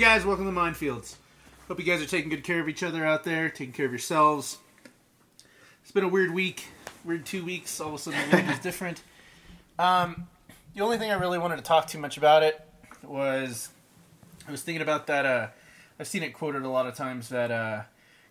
[0.00, 1.16] Guys, welcome to Mindfields.
[1.68, 3.92] Hope you guys are taking good care of each other out there, taking care of
[3.92, 4.56] yourselves.
[5.82, 6.68] It's been a weird week,
[7.04, 7.78] weird two weeks.
[7.82, 9.02] All of a sudden, the week is different.
[9.78, 10.26] Um,
[10.74, 12.58] the only thing I really wanted to talk too much about it
[13.02, 13.68] was
[14.48, 15.26] I was thinking about that.
[15.26, 15.48] Uh,
[15.98, 17.28] I've seen it quoted a lot of times.
[17.28, 17.82] That uh,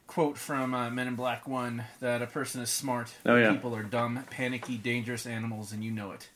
[0.08, 3.52] quote from uh, Men in Black One: that a person is smart, Oh, yeah.
[3.54, 6.30] people are dumb, panicky, dangerous animals, and you know it.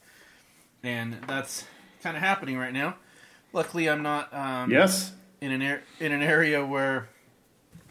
[0.84, 1.66] And that's
[2.04, 2.98] kind of happening right now.
[3.52, 4.32] Luckily, I'm not.
[4.32, 5.12] Um, Yes.
[5.44, 7.10] In an in an area where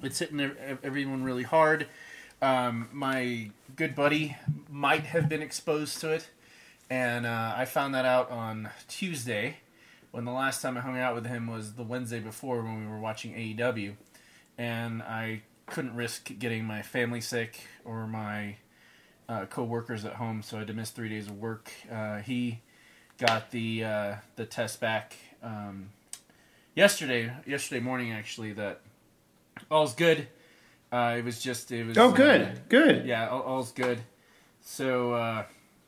[0.03, 0.41] it's hitting
[0.83, 1.86] everyone really hard.
[2.41, 4.36] Um, my good buddy
[4.70, 6.30] might have been exposed to it,
[6.89, 9.58] and uh, I found that out on Tuesday,
[10.12, 12.91] when the last time I hung out with him was the Wednesday before when we
[12.91, 13.97] were watching AEW,
[14.56, 18.56] and I couldn't risk getting my family sick or my
[19.28, 21.70] uh, co-workers at home, so I had to miss three days of work.
[21.92, 22.61] Uh, he
[23.19, 25.17] got the uh, the test back.
[25.42, 25.91] Um,
[26.75, 28.81] yesterday yesterday morning actually that
[29.70, 30.27] all's good
[30.92, 33.06] uh, it was just it was Oh, uh, good, good.
[33.06, 33.98] yeah all, all's good
[34.62, 35.45] so uh,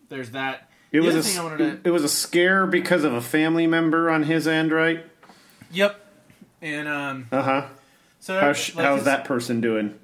[0.08, 2.66] there's that It The was a thing I s- wanted to- it was a scare
[2.66, 5.04] because of a family member on his end, right?
[5.70, 6.00] yep
[6.62, 7.66] and um Uh huh.
[8.20, 9.98] so How's, sh like how's his- that person doing?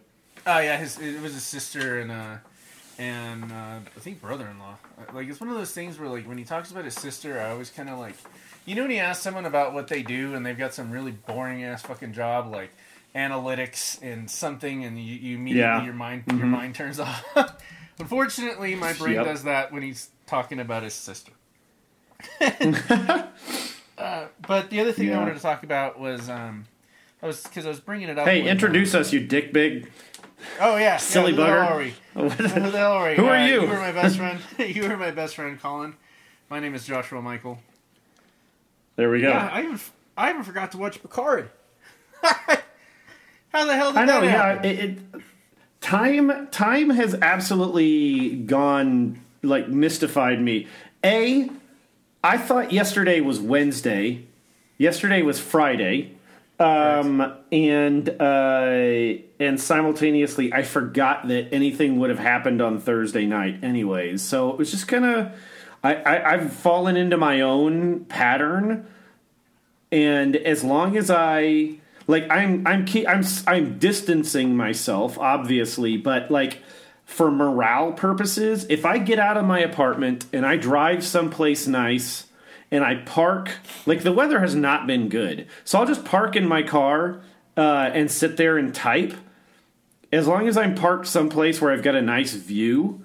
[0.46, 2.36] oh yeah his it was his sister and uh
[2.98, 4.76] and uh, I think brother-in-law.
[5.14, 7.48] Like it's one of those things where like when he talks about his sister, I
[7.48, 8.14] always kind of like,
[8.66, 11.12] you know, when he asks someone about what they do and they've got some really
[11.12, 12.70] boring ass fucking job like
[13.14, 15.84] analytics and something, and you, you immediately Yeah.
[15.84, 16.50] your mind your Mhm.
[16.50, 17.24] mind turns off.
[17.98, 19.24] Unfortunately, my brain Yep.
[19.26, 21.32] does that when he's talking about his sister.
[23.98, 26.66] uh, but the other thing I wanted to talk about was um,
[27.22, 28.26] I was because I was bringing it up.
[28.26, 29.90] Hey, introduce us, you dick big.
[30.60, 31.94] Oh yeah, Silly yeah, who bugger.
[32.16, 32.28] are?
[32.30, 33.16] Who the hell are we?
[33.16, 33.60] Who are Uh, you?
[33.62, 34.40] You were my best friend.
[34.58, 35.94] you were my best friend, Colin.
[36.48, 37.60] My name is Joshua Michael.
[39.00, 39.30] There we go.
[39.30, 39.80] Yeah, I even
[40.14, 41.48] I even forgot to watch Picard.
[42.22, 44.20] How the hell did I know.
[44.20, 44.98] that Yeah, it, it,
[45.80, 50.66] time time has absolutely gone like mystified me.
[51.02, 51.48] A,
[52.22, 54.26] I thought yesterday was Wednesday.
[54.76, 56.16] Yesterday was Friday.
[56.58, 63.64] Um, and uh, and simultaneously, I forgot that anything would have happened on Thursday night,
[63.64, 64.20] anyways.
[64.20, 65.32] So it was just kind of,
[65.82, 68.86] I, I I've fallen into my own pattern
[69.90, 71.76] and as long as I
[72.06, 76.62] like I'm I'm key, I'm I'm distancing myself obviously but like
[77.04, 82.26] for morale purposes if I get out of my apartment and I drive someplace nice
[82.70, 83.50] and I park
[83.86, 85.46] like the weather has not been good.
[85.64, 87.20] So I'll just park in my car
[87.56, 89.14] uh, and sit there and type.
[90.12, 92.99] As long as I'm parked someplace where I've got a nice view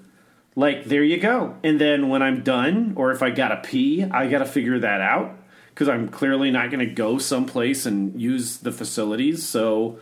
[0.56, 1.56] like there you go.
[1.62, 5.38] And then when i'm done or if i gotta pee i gotta figure that out.
[5.68, 10.00] Because i'm clearly not gonna go someplace and use the facilities so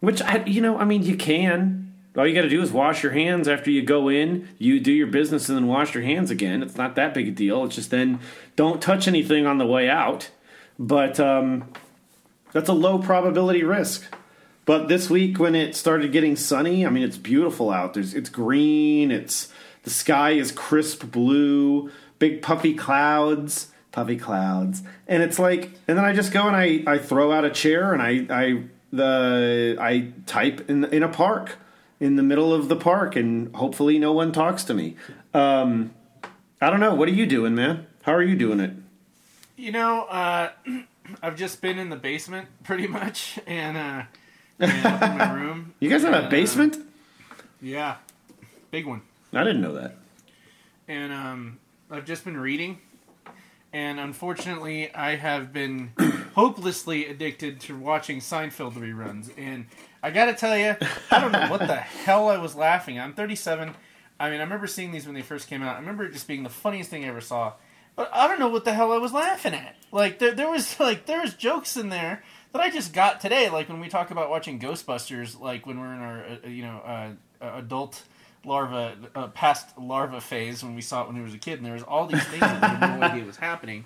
[0.00, 1.82] which i you know i mean you can.
[2.16, 4.48] All you gotta do is wash your hands after you go in.
[4.58, 6.62] You do your business and then wash your hands again.
[6.62, 7.64] It's not that big a deal.
[7.64, 8.20] It's just then
[8.54, 10.30] don't touch anything on the way out.
[10.78, 11.72] But um,
[12.52, 14.04] that's a low probability risk.
[14.64, 17.94] But this week, when it started getting sunny, I mean, it's beautiful out.
[17.94, 19.10] There's, it's green.
[19.10, 19.52] It's
[19.84, 21.90] the sky is crisp blue.
[22.18, 26.82] Big puffy clouds, puffy clouds, and it's like, and then I just go and I,
[26.86, 28.62] I throw out a chair and I, I
[28.92, 31.56] the I type in in a park
[32.00, 34.96] in the middle of the park, and hopefully no one talks to me.
[35.34, 35.92] Um,
[36.60, 36.94] I don't know.
[36.94, 37.86] What are you doing, man?
[38.02, 38.72] How are you doing it?
[39.56, 40.50] You know, uh,
[41.22, 44.02] I've just been in the basement pretty much, and uh,
[44.60, 45.74] and up in my room.
[45.80, 46.78] You guys have a And, uh, basement?
[47.60, 47.96] yeah,
[48.70, 49.02] big one.
[49.36, 49.96] I didn't know that.
[50.88, 51.58] and um,
[51.90, 52.78] I've just been reading,
[53.72, 55.92] and unfortunately, I have been
[56.34, 59.30] hopelessly addicted to watching Seinfeld reruns.
[59.36, 59.66] And
[60.02, 60.76] I gotta tell you,
[61.10, 62.98] I don't know what the hell I was laughing.
[63.00, 63.74] I'm 37.
[64.20, 65.76] I mean, I remember seeing these when they first came out.
[65.76, 67.54] I remember it just being the funniest thing I ever saw.
[67.96, 69.76] But I don't know what the hell I was laughing at.
[69.92, 72.22] Like there, there was like there was jokes in there
[72.52, 73.50] that I just got today.
[73.50, 76.76] Like when we talk about watching Ghostbusters, like when we're in our uh, you know
[76.78, 77.10] uh,
[77.40, 78.02] adult
[78.46, 81.66] larva uh, past larva phase when we saw it when we was a kid, and
[81.66, 83.84] there was all these things that we had no idea was happening.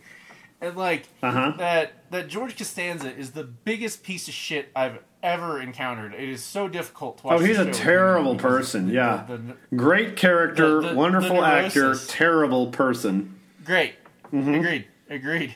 [0.60, 1.52] And like Uh-huh.
[1.58, 6.14] that that George Costanza is the biggest piece of shit I've ever encountered.
[6.14, 7.40] It is so difficult to watch.
[7.40, 8.88] Oh, he's a show with him terrible person.
[8.88, 13.38] Yeah, the- the- great character, the- wonderful actor, terrible person.
[13.64, 13.94] Great.
[14.32, 14.54] Mm-hmm.
[14.54, 14.86] Agreed.
[15.10, 15.54] Agreed.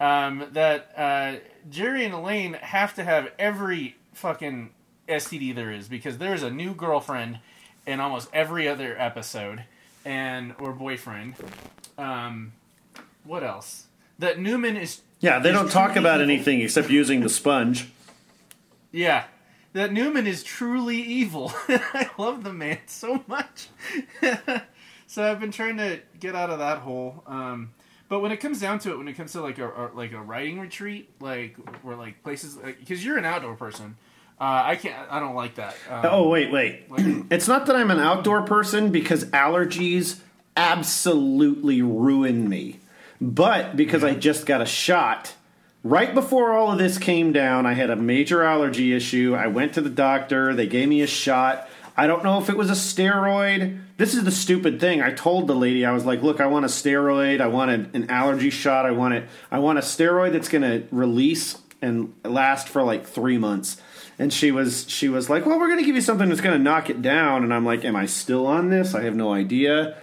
[0.00, 1.34] Um, that uh,
[1.70, 4.70] Jerry and Elaine have to have every fucking
[5.08, 7.38] STD there is because there's a new girlfriend
[7.86, 9.64] in almost every other episode,
[10.04, 11.34] and or boyfriend.
[11.98, 12.52] Um,
[13.24, 13.86] what else?
[14.18, 16.30] That Newman is Yeah, they is don't talk about evil.
[16.32, 17.90] anything except using the sponge.
[18.90, 19.24] Yeah,
[19.72, 21.52] that Newman is truly evil.
[21.68, 23.68] I love the man so much.
[25.06, 27.22] so I've been trying to get out of that hole.
[27.26, 27.72] Um,
[28.08, 30.12] but when it comes down to it, when it comes to like a, a like
[30.12, 33.96] a writing retreat, like or like places, because you're an outdoor person,
[34.42, 34.96] uh, I can't.
[35.08, 35.76] I don't like that.
[35.88, 36.86] Um, Oh wait, wait.
[37.30, 40.18] it's not that I'm an outdoor person because allergies
[40.56, 42.80] absolutely ruin me.
[43.20, 45.34] But because I just got a shot
[45.84, 49.36] right before all of this came down, I had a major allergy issue.
[49.36, 51.68] I went to the doctor, they gave me a shot.
[51.96, 53.80] I don't know if it was a steroid.
[53.96, 55.02] This is the stupid thing.
[55.02, 57.40] I told the lady I was like, "Look, I want a steroid.
[57.40, 58.86] I want an, an allergy shot.
[58.86, 59.28] I want it.
[59.52, 63.76] I want a steroid that's going to release and last for like 3 months."
[64.22, 66.56] And she was she was like, "Well, we're going to give you something that's going
[66.56, 68.94] to knock it down." And I'm like, "Am I still on this?
[68.94, 69.96] I have no idea."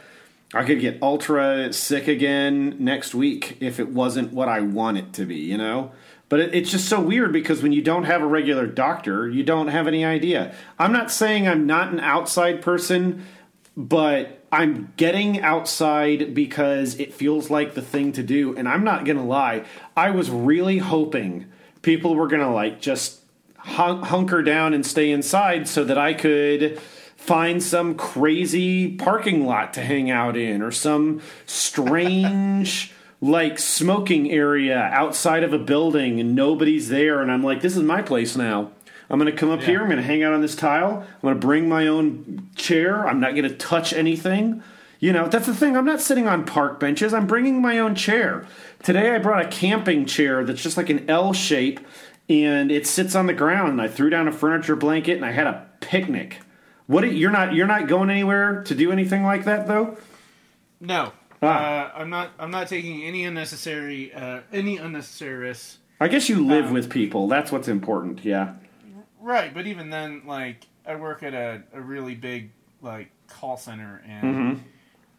[0.53, 5.13] I could get ultra sick again next week if it wasn't what I want it
[5.13, 5.93] to be, you know?
[6.27, 9.41] But it, it's just so weird because when you don't have a regular doctor, you
[9.41, 10.53] don't have any idea.
[10.77, 13.23] I'm not saying I'm not an outside person,
[13.77, 18.53] but I'm getting outside because it feels like the thing to do.
[18.57, 19.63] And I'm not going to lie,
[19.95, 21.45] I was really hoping
[21.83, 23.18] people were going to like just
[23.59, 26.79] hun- hunker down and stay inside so that I could
[27.15, 34.79] find some crazy parking lot to hang out in or some strange like smoking area
[34.93, 38.71] outside of a building and nobody's there and I'm like this is my place now.
[39.09, 41.01] I'm going to come up here, I'm going to hang out on this tile.
[41.01, 43.07] I'm going to bring my own chair.
[43.07, 44.61] I'm not going to touch anything.
[44.99, 45.77] You know, that's the thing.
[45.77, 47.13] I'm not sitting on park benches.
[47.13, 48.45] I'm bringing my own chair.
[48.83, 51.79] Today I brought a camping chair that's just like an L shape
[52.29, 55.31] and it sits on the ground and I threw down a furniture blanket and I
[55.31, 56.39] had a picnic.
[56.85, 59.97] What are- you're not you're not going anywhere to do anything like that though?
[60.79, 61.11] No,
[61.41, 61.47] Ah.
[61.47, 62.31] uh, I'm not.
[62.39, 65.77] I'm not taking any unnecessary uh, any unnecessary risks.
[65.99, 67.27] I guess you live Um, with people.
[67.27, 68.23] That's what's important.
[68.23, 68.53] Yeah.
[69.21, 74.01] Right, but even then, like I work at a, a really big like call center,
[74.07, 74.59] and Mm-hmm.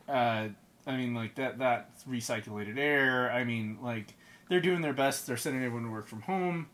[0.09, 0.49] uh,
[0.91, 3.31] I mean like that that's recycled air.
[3.31, 4.15] I mean like
[4.49, 5.27] they're doing their best.
[5.27, 6.67] They're sending everyone to work from home.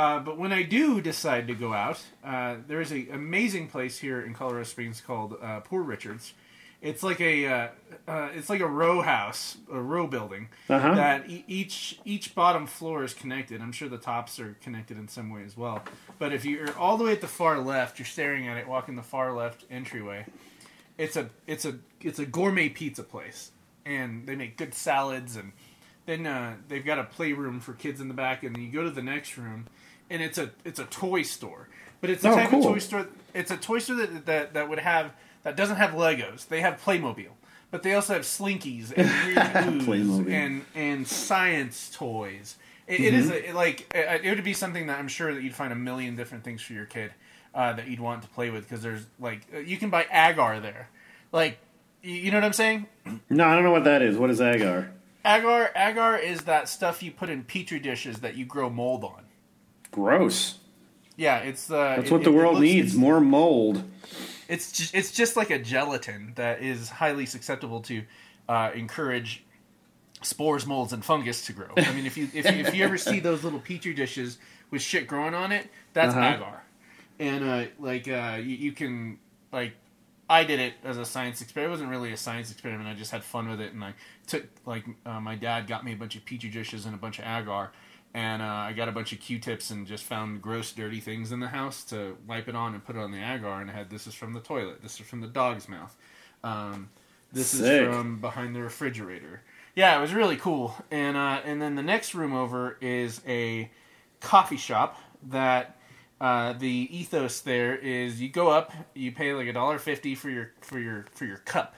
[0.00, 3.98] Uh, but when I do decide to go out, uh, there is an amazing place
[3.98, 6.32] here in Colorado Springs called uh, Poor Richards.
[6.80, 7.68] It's like a uh,
[8.08, 10.94] uh, it's like a row house, a row building Uh-huh.
[10.94, 13.60] that e- each each bottom floor is connected.
[13.60, 15.82] I'm sure the tops are connected in some way as well.
[16.18, 18.96] But if you're all the way at the far left, you're staring at it, walking
[18.96, 20.24] the far left entryway.
[20.96, 23.50] It's a it's a it's a gourmet pizza place,
[23.84, 25.52] and they make good salads, and
[26.06, 28.82] then uh, they've got a playroom for kids in the back, and then you go
[28.82, 29.66] to the next room,
[30.10, 31.68] and it's a it's a toy store.
[32.00, 32.66] But it's the Oh, type cool.
[32.66, 33.06] of toy store.
[33.34, 35.12] It's a toy store that, that that would have
[35.42, 36.48] that doesn't have Legos.
[36.48, 37.28] They have Playmobil,
[37.70, 42.56] but they also have Slinkies and weird and and science toys.
[42.86, 45.42] It, it is a, it, like it, it would be something that I'm sure that
[45.42, 47.12] you'd find a million different things for your kid
[47.54, 50.58] uh, that you'd want to play with because there's like uh, you can buy agar
[50.60, 50.88] there,
[51.32, 51.58] like
[52.02, 52.86] you, you know what I'm saying.
[53.28, 54.16] No, I don't know what that is.
[54.16, 54.90] What is agar?
[55.24, 59.22] Agar agar is that stuff you put in petri dishes that you grow mold on.
[59.90, 60.58] Gross.
[61.16, 63.84] Yeah, it's uh, That's it- what the it- it world looks- needs: more mold.
[64.48, 68.02] it's just, it's just like a gelatin that is highly susceptible to
[68.48, 69.44] uh, encourage
[70.22, 71.68] spores, molds, and fungus to grow.
[71.76, 74.38] I mean, if you if you, if you ever see those little petri dishes
[74.70, 76.34] with shit growing on it, that's Uh-huh.
[76.36, 76.62] agar.
[77.18, 79.18] And uh, like uh, you, you can
[79.52, 79.72] like
[80.28, 81.70] I did it as a science experiment.
[81.70, 82.88] It wasn't really a science experiment.
[82.88, 83.94] I just had fun with it, and I
[84.26, 87.18] took like uh, my dad got me a bunch of petri dishes and a bunch
[87.18, 87.72] of agar,
[88.12, 91.40] and uh, I got a bunch of Q-tips and just found gross, dirty things in
[91.40, 93.60] the house to wipe it on and put it on the agar.
[93.60, 94.82] And I had this is from the toilet.
[94.82, 95.96] This is from the dog's mouth.
[96.42, 96.90] Um,
[97.32, 97.82] this Sick.
[97.82, 99.42] is from behind the refrigerator.
[99.76, 100.74] Yeah, it was really cool.
[100.90, 103.70] And uh, and then the next room over is a
[104.20, 104.98] coffee shop
[105.28, 105.76] that
[106.20, 110.28] uh, the ethos there is you go up, you pay like a dollar fifty for
[110.28, 111.76] your for your for your cup,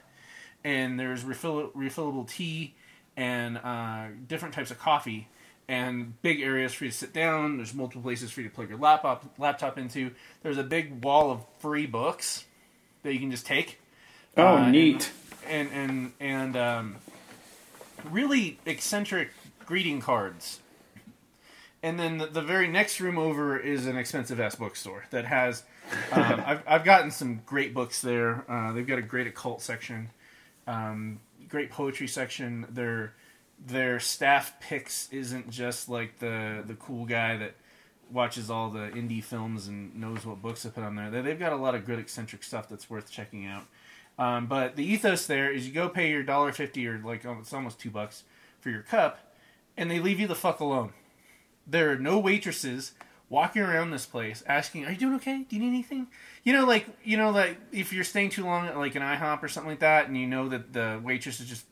[0.65, 2.75] and there's refill, refillable tea
[3.17, 5.29] and uh, different types of coffee
[5.73, 7.57] and big areas for you to sit down.
[7.57, 10.11] There's multiple places for you to plug your laptop laptop into.
[10.43, 12.45] There's a big wall of free books
[13.03, 13.81] that you can just take.
[14.37, 15.11] Oh, Uh, neat.
[15.49, 16.97] And and and um,
[18.05, 19.31] really eccentric
[19.65, 20.61] greeting cards.
[21.83, 25.63] And then the, the very next room over is an expensive ass bookstore that has.
[26.13, 28.45] Um, I've I've gotten some great books there.
[28.47, 30.11] Uh, they've got a great occult section,
[30.67, 32.67] um, great poetry section.
[32.69, 33.15] Their
[33.67, 37.55] their staff picks isn't just like the the cool guy that
[38.11, 41.11] watches all the indie films and knows what books to put on there.
[41.11, 43.65] They- They've got a lot of good eccentric stuff that's worth checking out.
[44.19, 47.53] Um, but the ethos there is you go pay your dollar fifty or like it's
[47.55, 48.25] almost two bucks
[48.61, 49.35] for your cup,
[49.77, 50.93] and they leave you the fuck alone.
[51.67, 52.93] there are no waitresses
[53.31, 55.47] walking around this place asking, "Are you doing okay?
[55.49, 56.09] Do you need anything?"
[56.45, 59.43] You know, like you know, like if you're staying too long at like an IHOP
[59.43, 61.65] or something like that, and you know that the waitress is just,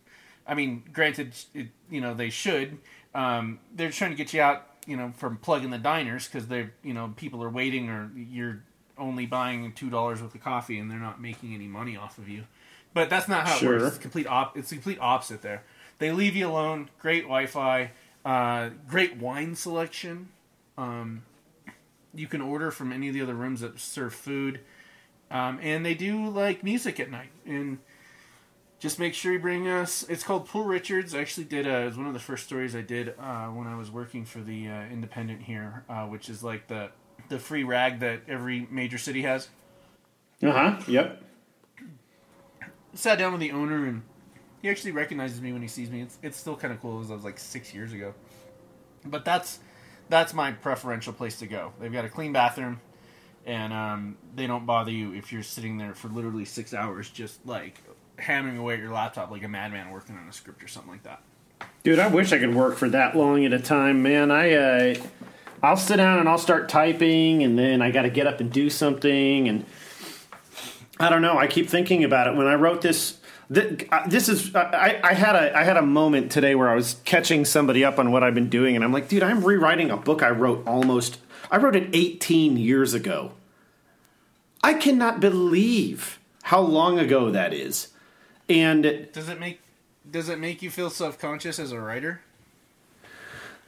[0.47, 2.78] I mean, granted, it, you know they should.
[3.14, 6.73] Um, they're trying to get you out, you know, from plugging the diners because they're,
[6.82, 8.62] you know, people are waiting or you're
[8.99, 12.28] only buying two dollars worth of coffee and they're not making any money off of
[12.28, 12.44] you.
[12.94, 13.76] But that's not how Sure.
[13.76, 13.94] it works.
[13.97, 15.62] It's complete op- It's the complete opposite there.
[15.99, 16.88] They leave you alone.
[17.00, 17.90] Great Wi-Fi.
[18.25, 20.28] Uh, great wine selection.
[20.76, 21.23] Um,
[22.14, 24.61] you can order from any of the other rooms that serve food,
[25.30, 27.30] um, and they do like music at night.
[27.47, 27.78] And
[28.80, 30.04] just make sure you bring us.
[30.08, 31.14] It's called Poor Richards.
[31.14, 31.66] I actually did.
[31.66, 34.25] A, it was one of the first stories I did uh, when I was working
[34.25, 36.90] for the uh, Independent here, uh, which is like the
[37.28, 39.49] the free rag that every major city has.
[40.42, 40.80] Uh huh.
[40.88, 41.22] Yep.
[42.94, 44.02] sat down with the owner and
[44.62, 46.00] he actually recognizes me when he sees me.
[46.00, 46.96] It's it's still kind of cool.
[46.96, 48.14] It was, it was like six years ago,
[49.04, 49.60] but that's
[50.08, 51.72] that's my preferential place to go.
[51.78, 52.80] They've got a clean bathroom,
[53.44, 57.44] and um, they don't bother you if you're sitting there for literally six hours, just
[57.46, 57.80] like
[58.21, 61.03] hammering away at your laptop like a madman working on a script or something like
[61.03, 61.23] that.
[61.83, 64.31] Dude, I wish I could work for that long at a time, man.
[64.31, 64.95] I uh,
[65.62, 68.50] I'll sit down and I'll start typing, and then I got to get up and
[68.53, 69.65] do something, and
[70.99, 71.39] I don't know.
[71.39, 73.19] I keep thinking about it when I wrote this.
[73.53, 76.75] th- uh, This is I, I had a I had a moment today where I
[76.75, 79.91] was catching somebody up on what I've been doing, and I'm like, dude, I'm rewriting
[79.91, 81.19] a book I wrote almost.
[81.50, 83.33] I wrote it 18 years ago.
[84.62, 87.89] I cannot believe how long ago that is,
[88.50, 89.61] and Does it make
[90.11, 92.21] does it make you feel self conscious as a writer?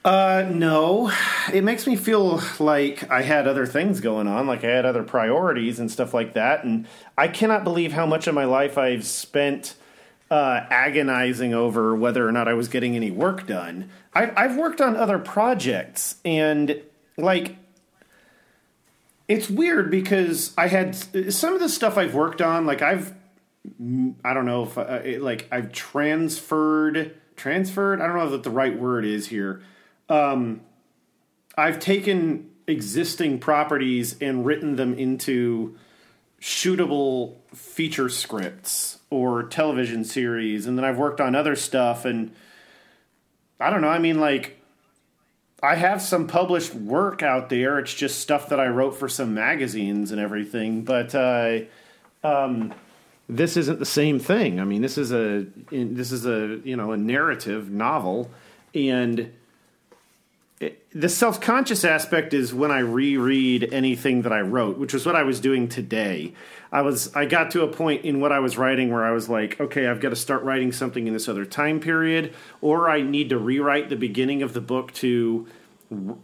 [0.05, 1.13] Uh, no.
[1.53, 5.05] It makes me feel like I had other things going on, like I had other
[5.05, 6.65] priorities and stuff like that.
[6.65, 9.77] And I cannot believe how much of my life I've spent
[10.31, 13.91] uh, agonizing over whether or not I was getting any work done.
[14.15, 16.81] I've, I've worked on other projects, and
[17.17, 17.57] like,
[19.29, 20.95] it's weird because I had
[21.33, 23.15] some of the stuff I've worked on, like, I've
[24.25, 28.01] I don't know if uh, it, like I've transferred transferred.
[28.01, 29.63] I don't know what the right word is here.
[30.09, 30.63] Um,
[31.57, 35.77] I've taken existing properties and written them into
[36.41, 42.05] shootable feature scripts or television series, and then I've worked on other stuff.
[42.05, 42.33] And
[43.61, 43.89] I don't know.
[43.89, 44.61] I mean, like
[45.63, 47.79] I have some published work out there.
[47.79, 51.15] It's just stuff that I wrote for some magazines and everything, but.
[51.15, 51.61] Uh,
[52.25, 52.73] um,
[53.29, 54.61] this isn't the same thing.
[54.61, 58.31] I mean, this is a in, this is a you know a narrative novel,
[58.75, 59.33] and
[60.61, 65.07] it, the self conscious aspect is when I reread anything that I wrote, which was
[65.07, 66.35] what I was doing today.
[66.71, 69.29] I was I got to a point in what I was writing where I was
[69.29, 73.03] like, okay, I've got to start writing something in this other time period, or I
[73.03, 75.47] need to rewrite the beginning of the book to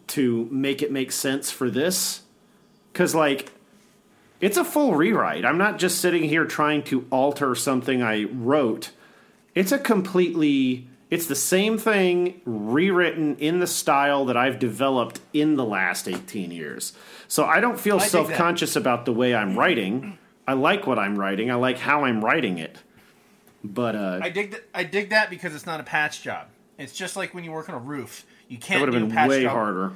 [0.08, 2.22] to make it make sense for this,
[2.92, 3.52] because like
[4.40, 5.44] it's a full rewrite.
[5.44, 8.90] I'm not just sitting here trying to alter something I wrote.
[9.54, 15.56] It's a completely it's the same thing rewritten in the style that I've developed in
[15.56, 16.92] the last 18 years.
[17.28, 18.10] So I don't feel that.
[18.10, 20.18] self-conscious about the way I'm writing.
[20.46, 21.50] I like what I'm writing.
[21.50, 22.78] I like how I'm writing it.
[23.64, 24.64] But uh I dig that.
[24.74, 26.48] I dig that because it's not a patch job.
[26.78, 28.24] It's just like when you work on a roof.
[28.48, 29.52] You can't would have been way job.
[29.52, 29.92] harder.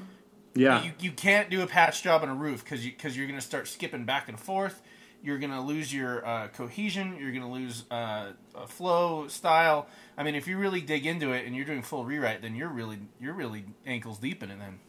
[0.55, 0.83] Yeah.
[0.83, 3.39] You, you can't do a patch job on a roof because you, cause you're going
[3.39, 4.83] to start skipping back and forth.
[5.23, 7.17] You're going to lose your uh, cohesion.
[7.19, 9.87] You're going to lose uh, a flow style.
[10.19, 12.69] I mean, if you really dig into it and you're doing full rewrite, then you're
[12.69, 14.59] really you're really ankles deep in it.
[14.59, 14.81] Then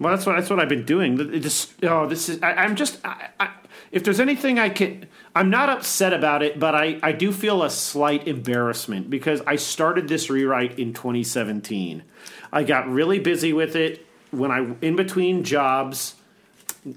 [0.00, 1.20] Well, that's what that's what I've been doing.
[1.32, 3.50] It just oh, this is I, I'm just I, I,
[3.92, 5.06] if there's anything I can,
[5.36, 9.54] I'm not upset about it, but I I do feel a slight embarrassment because I
[9.54, 12.02] started this rewrite in 2017.
[12.52, 14.05] I got really busy with it
[14.36, 16.14] when I in between jobs,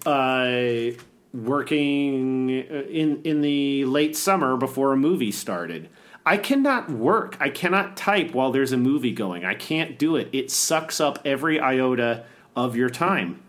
[0.05, 0.91] uh,
[1.33, 5.89] working in in the late summer before a movie started.
[6.25, 7.37] I cannot work.
[7.39, 9.45] I cannot type while there's a movie going.
[9.45, 10.29] I can't do it.
[10.31, 13.41] It sucks up every iota of your time.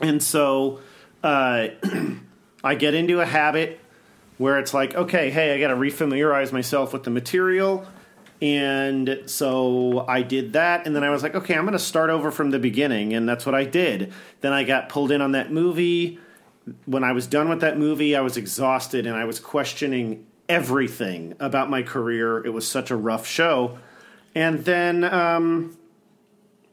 [0.00, 0.80] And so
[1.22, 1.68] uh,
[2.64, 3.80] I get into a habit
[4.38, 7.86] where it's like, okay, hey, I got to refamiliarize myself with the material.
[8.42, 10.86] And so I did that.
[10.86, 13.14] And then I was like, okay, I'm going to start over from the beginning.
[13.14, 14.12] And that's what I did.
[14.40, 16.18] Then I got pulled in on that movie.
[16.84, 21.34] When I was done with that movie, I was exhausted and I was questioning everything
[21.40, 22.44] about my career.
[22.44, 23.78] It was such a rough show.
[24.34, 25.78] And then, um,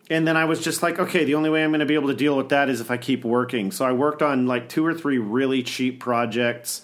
[0.09, 2.09] and then I was just like, okay, the only way I'm going to be able
[2.09, 3.71] to deal with that is if I keep working.
[3.71, 6.81] So I worked on like two or three really cheap projects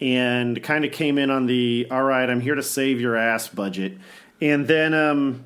[0.00, 3.48] and kind of came in on the all right, I'm here to save your ass
[3.48, 3.98] budget.
[4.40, 5.44] And then um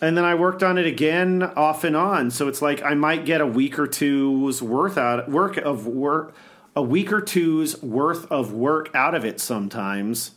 [0.00, 2.30] and then I worked on it again off and on.
[2.30, 6.34] So it's like I might get a week or two's worth out work of work,
[6.76, 10.32] a week or two's worth of work out of it sometimes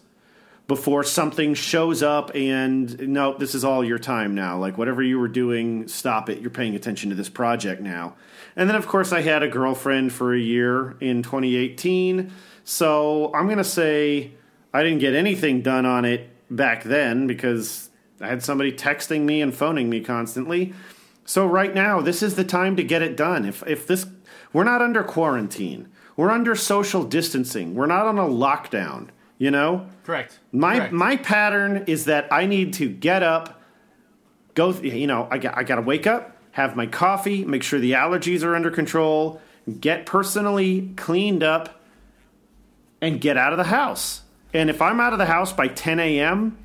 [0.67, 4.57] before something shows up and no, this is all your time now.
[4.57, 6.39] Like whatever you were doing, stop it.
[6.39, 8.15] You're paying attention to this project now.
[8.55, 12.31] And then of course I had a girlfriend for a year in 2018.
[12.63, 14.31] So I'm gonna say
[14.73, 17.89] I didn't get anything done on it back then because
[18.19, 20.73] I had somebody texting me and phoning me constantly.
[21.25, 23.45] So right now, this is the time to get it done.
[23.45, 24.05] If if this
[24.53, 25.89] we're not under quarantine.
[26.17, 27.73] We're under social distancing.
[27.73, 29.87] We're not on a lockdown, you know?
[30.03, 30.39] Correct.
[30.51, 30.93] My Correct.
[30.93, 33.61] my pattern is that I need to get up,
[34.53, 34.71] go.
[34.71, 37.93] You know, I got I got to wake up, have my coffee, make sure the
[37.93, 39.41] allergies are under control,
[39.79, 41.80] get personally cleaned up,
[43.01, 44.21] and get out of the house.
[44.53, 46.57] And if I'm out of the house by 10 a.m.,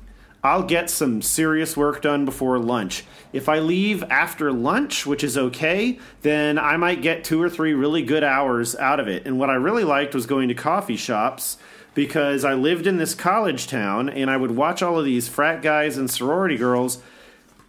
[0.43, 3.03] I'll get some serious work done before lunch.
[3.33, 7.73] If I leave after lunch, which is okay, then I might get two or three
[7.73, 9.25] really good hours out of it.
[9.25, 11.57] And what I really liked was going to coffee shops
[11.95, 15.63] because I lived in this college town and I would watch all of these frat
[15.63, 17.01] guys and sorority girls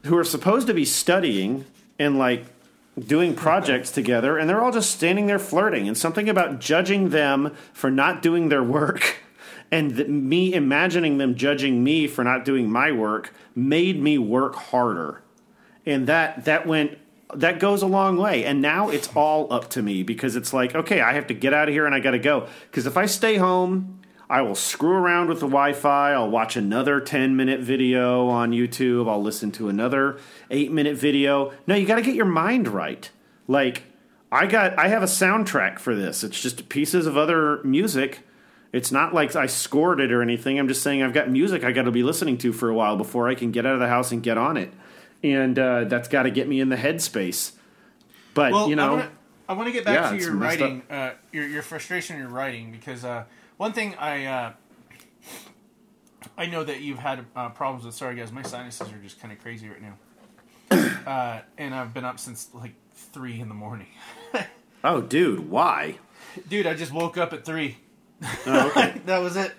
[0.04, 1.64] who are supposed to be studying
[1.98, 2.44] and like
[3.00, 5.88] doing projects together and they're all just standing there flirting.
[5.88, 9.18] And something about judging them for not doing their work
[9.70, 14.54] and th- me imagining them judging me for not doing my work made me work
[14.54, 15.22] harder.
[15.86, 16.98] And that that went
[17.34, 18.44] that goes a long way.
[18.44, 21.52] And now it's all up to me because it's like okay i have to get
[21.52, 22.46] out of here and i gotta go.
[22.70, 23.97] Because if i stay home
[24.30, 26.12] i will screw around with the wi-fi.
[26.12, 29.08] I'll watch another 10 minute video on youtube.
[29.08, 30.18] I'll listen to another
[30.50, 31.52] 8 minute video.
[31.66, 33.10] No you gotta get your mind right.
[33.46, 33.84] Like
[34.30, 36.22] i got i have a soundtrack for this.
[36.22, 38.20] It's just pieces of other music.
[38.72, 40.58] It's not like I scored it or anything.
[40.58, 42.96] I'm just saying I've got music I got to be listening to for a while
[42.96, 44.72] before I can get out of the house and get on it,
[45.22, 47.52] and uh, that's got to get me in the headspace.
[48.34, 49.08] But Well, you know,
[49.48, 52.30] I want to get back Yeah, to your writing, uh, your your frustration in your
[52.30, 53.24] writing, because uh,
[53.56, 54.52] one thing I uh,
[56.36, 57.94] I know that you've had uh, problems with.
[57.94, 62.04] Sorry, guys, my sinuses are just kind of crazy right now, uh, and I've been
[62.04, 63.88] up since like three in the morning.
[64.84, 65.96] oh, dude, why?
[66.48, 67.78] Dude, I just woke up at three.
[68.46, 69.00] Oh, okay.
[69.06, 69.52] that was it.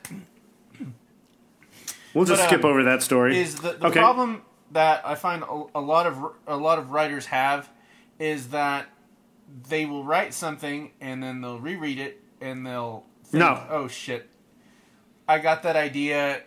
[2.13, 3.37] We'll just But, skip um, over that story.
[3.39, 3.99] Is the, the Okay.
[3.99, 7.69] problem that I find a, a lot of a lot of writers have
[8.19, 8.87] is that
[9.69, 13.63] they will write something and then they'll reread it and they'll think, No.
[13.69, 14.29] oh shit,
[15.27, 16.41] I got that idea.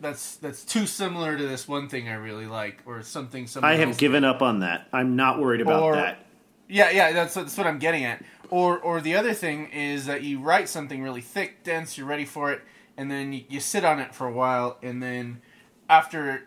[0.00, 3.48] That's that's too similar to this one thing I really like, or something.
[3.62, 4.86] I have given up on that.
[4.92, 6.24] I'm not worried about Or- that.
[6.68, 8.22] Yeah, yeah, that's that's what I'm getting at.
[8.50, 12.26] Or or the other thing is that you write something really thick, dense, you're ready
[12.26, 12.60] for it,
[12.96, 15.40] and then you, you sit on it for a while, and then
[15.88, 16.42] after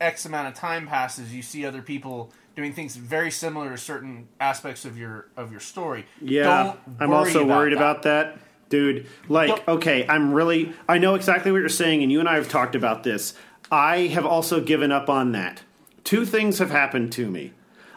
[0.00, 4.28] X amount of time passes, you see other people doing things very similar to certain
[4.40, 6.06] aspects of your of your story.
[6.20, 7.76] Yeah, I'm also worried that.
[7.76, 8.38] about that.
[8.68, 12.28] Dude, like, Don't- okay, I'm really, I know exactly what you're saying, and you and
[12.28, 13.34] I have talked about this.
[13.70, 15.62] I have also given up on that.
[16.02, 17.52] Two things have happened to me.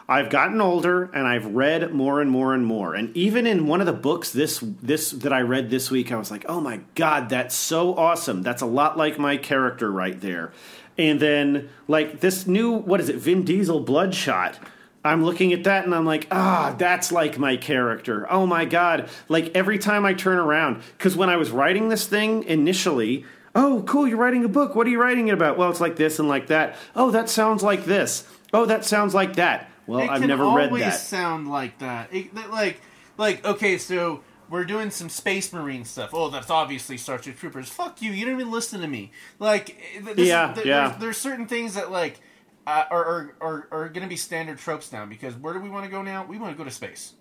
[0.08, 2.96] I've gotten older and I've read more and more and more.
[2.96, 6.16] And even in one of the books this this that I read this week, I
[6.16, 8.42] was like, "Oh my god, that's so awesome.
[8.42, 10.50] That's a lot like my character right there."
[10.98, 13.16] And then like this new what is it?
[13.16, 14.58] Vin Diesel Bloodshot.
[15.02, 18.26] I'm looking at that and I'm like, ah, that's like my character.
[18.30, 19.08] Oh my God.
[19.28, 23.24] Like every time I turn around, because when I was writing this thing initially,
[23.54, 24.74] oh, cool, you're writing a book.
[24.74, 25.56] What are you writing it about?
[25.56, 26.76] Well, it's like this and like that.
[26.94, 28.26] Oh, that sounds like this.
[28.52, 29.70] Oh, that sounds like that.
[29.86, 32.12] Well, it I've never read that always sound like that.
[32.12, 32.80] It, that- Like,
[33.16, 36.10] like okay, so we're doing some Space Marine stuff.
[36.12, 37.68] Oh, that's obviously Starship Troopers.
[37.68, 38.10] Fuck you!
[38.12, 39.12] You don't even listen to me.
[39.38, 40.88] Like, this, Yeah, th- yeah.
[40.88, 42.20] There's, there's certain things that like
[42.66, 45.06] uh, are are, are, are going to be standard tropes now.
[45.06, 46.24] Because where do we want to go now?
[46.26, 47.14] We want to go to space.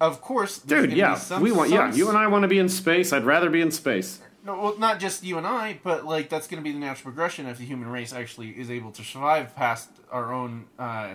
[0.00, 1.14] Of course, Dude, yeah.
[1.14, 3.12] some- we want yeah, you and I want to be in space.
[3.12, 4.18] I'd rather be in space.
[4.44, 7.04] no, well, not just you and I, but like that's going to be the natural
[7.12, 11.14] progression if the human race actually is able to survive past our own uh,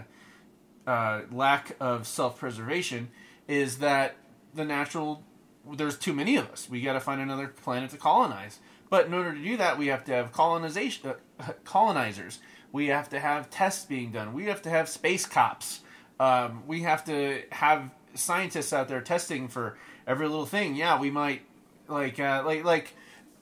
[0.87, 3.09] uh, lack of self-preservation.
[3.49, 4.15] Is that
[4.53, 5.23] the natural?
[5.71, 6.69] There's too many of us.
[6.69, 8.59] We got to find another planet to colonize.
[8.89, 12.39] But in order to do that, we have to have colonization, uh, colonizers.
[12.71, 14.33] We have to have tests being done.
[14.33, 15.81] We have to have space cops.
[16.19, 20.75] Um, we have to have scientists out there testing for every little thing.
[20.75, 21.41] Yeah, we might
[21.87, 22.93] like uh, like like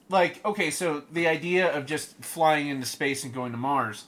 [0.08, 0.70] like okay.
[0.70, 4.04] So the idea of just flying into space and going to Mars.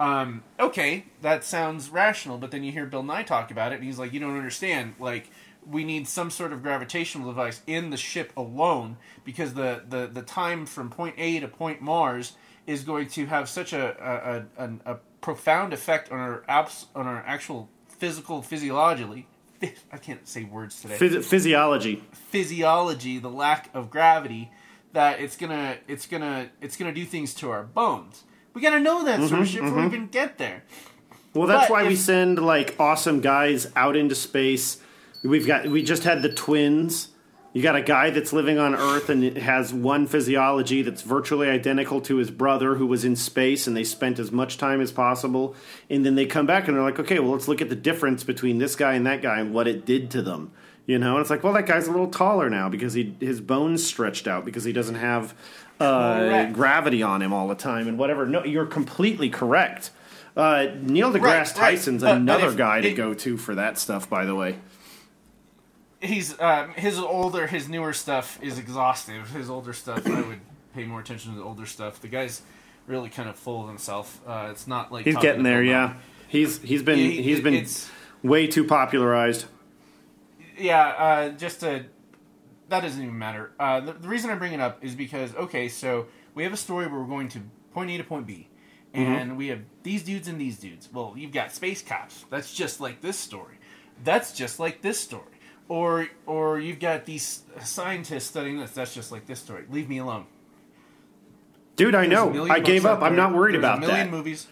[0.00, 3.84] Um, okay, that sounds rational, but then you hear Bill Nye talk about it, and
[3.84, 4.94] he's like, "You don't understand.
[4.98, 5.30] Like,
[5.66, 10.22] we need some sort of gravitational device in the ship alone because the the, the
[10.22, 12.32] time from point A to point Mars
[12.66, 17.06] is going to have such a a, a, a profound effect on our abs- on
[17.06, 19.26] our actual physical physiologically.
[19.92, 20.96] I can't say words today.
[20.96, 22.02] Phys- physiology.
[22.12, 24.50] physiology, the lack of gravity,
[24.92, 28.24] that it's gonna it's gonna it's gonna do things to our bones.
[28.54, 29.94] We gotta know that sort of shit before we mm-hmm.
[29.94, 30.64] even get there.
[31.34, 34.78] Well, that's But why we send like awesome guys out into space.
[35.22, 37.08] We've got we just had the twins.
[37.54, 42.00] You got a guy that's living on Earth and has one physiology that's virtually identical
[42.02, 45.54] to his brother who was in space, and they spent as much time as possible.
[45.90, 48.24] And then they come back and they're like, okay, well, let's look at the difference
[48.24, 50.50] between this guy and that guy and what it did to them.
[50.86, 53.40] You know, and it's like, well, that guy's a little taller now because he his
[53.40, 55.34] bones stretched out because he doesn't have
[55.78, 58.26] uh, gravity on him all the time and whatever.
[58.26, 59.90] No, you're completely correct.
[60.36, 61.54] Uh, Neil deGrasse Right, right.
[61.54, 64.08] Tyson's But- but another guy to it- go to for that stuff.
[64.08, 64.56] By the way,
[66.02, 69.30] He's um, his older, his newer stuff is exhaustive.
[69.30, 70.40] His older stuff, I would
[70.74, 72.00] pay more attention to the older stuff.
[72.00, 72.42] The guy's
[72.88, 74.20] really kind of full of himself.
[74.26, 75.62] Uh, it's not like he's getting there.
[75.62, 75.94] Yeah,
[76.28, 77.64] he's he's been he- he's been
[78.22, 79.44] way too popularized.
[80.58, 81.84] yeah, uh, just to
[82.68, 83.52] that doesn't even matter.
[83.60, 86.56] Uh, the, the reason I bring it up is because okay, so we have a
[86.56, 87.40] story where we're going to
[87.72, 88.48] point A to point B,
[88.92, 90.88] and we have these dudes and these dudes.
[90.92, 92.24] Well, you've got space cops.
[92.30, 93.58] That's just like this story.
[94.04, 95.22] That's just like this story.
[95.68, 98.72] Or or you've got these scientists studying this.
[98.72, 99.64] That's just like this story.
[99.70, 100.26] Leave me alone.
[101.76, 102.46] Dude, I There's know.
[102.50, 103.00] I gave up.
[103.02, 104.16] I'm not worried There's about a million that.
[104.16, 104.46] movies.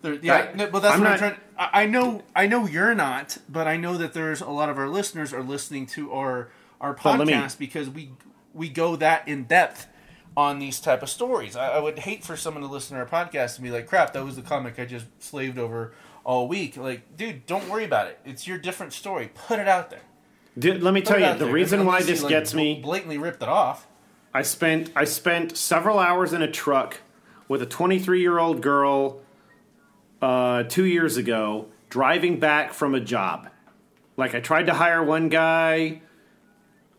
[0.00, 1.36] There, yeah, I- no, but that's I'm what not- I'm trying.
[1.58, 2.22] I, I know.
[2.34, 5.42] I know you're not, but I know that there's a lot of our listeners are
[5.42, 6.48] listening to our
[6.80, 8.12] our let me- podcast because we
[8.54, 9.86] we go that in depth
[10.36, 11.54] on these type of stories.
[11.56, 14.14] I, I would hate for someone to listen to our podcast and be like, "Crap,
[14.14, 15.92] that was the comic I just slaved over
[16.24, 18.18] all week." Like, dude, don't worry about it.
[18.24, 19.30] It's your different story.
[19.34, 20.00] Put it out there.
[20.58, 21.54] Dude, let me Put tell you, the there.
[21.54, 22.80] reason why this like, gets me.
[22.80, 23.86] blatantly ripped it off.
[24.34, 27.00] I spent I spent several hours in a truck
[27.48, 29.20] with a 23 year old girl
[30.20, 33.48] uh, two years ago driving back from a job.
[34.16, 36.02] Like I tried to hire one guy.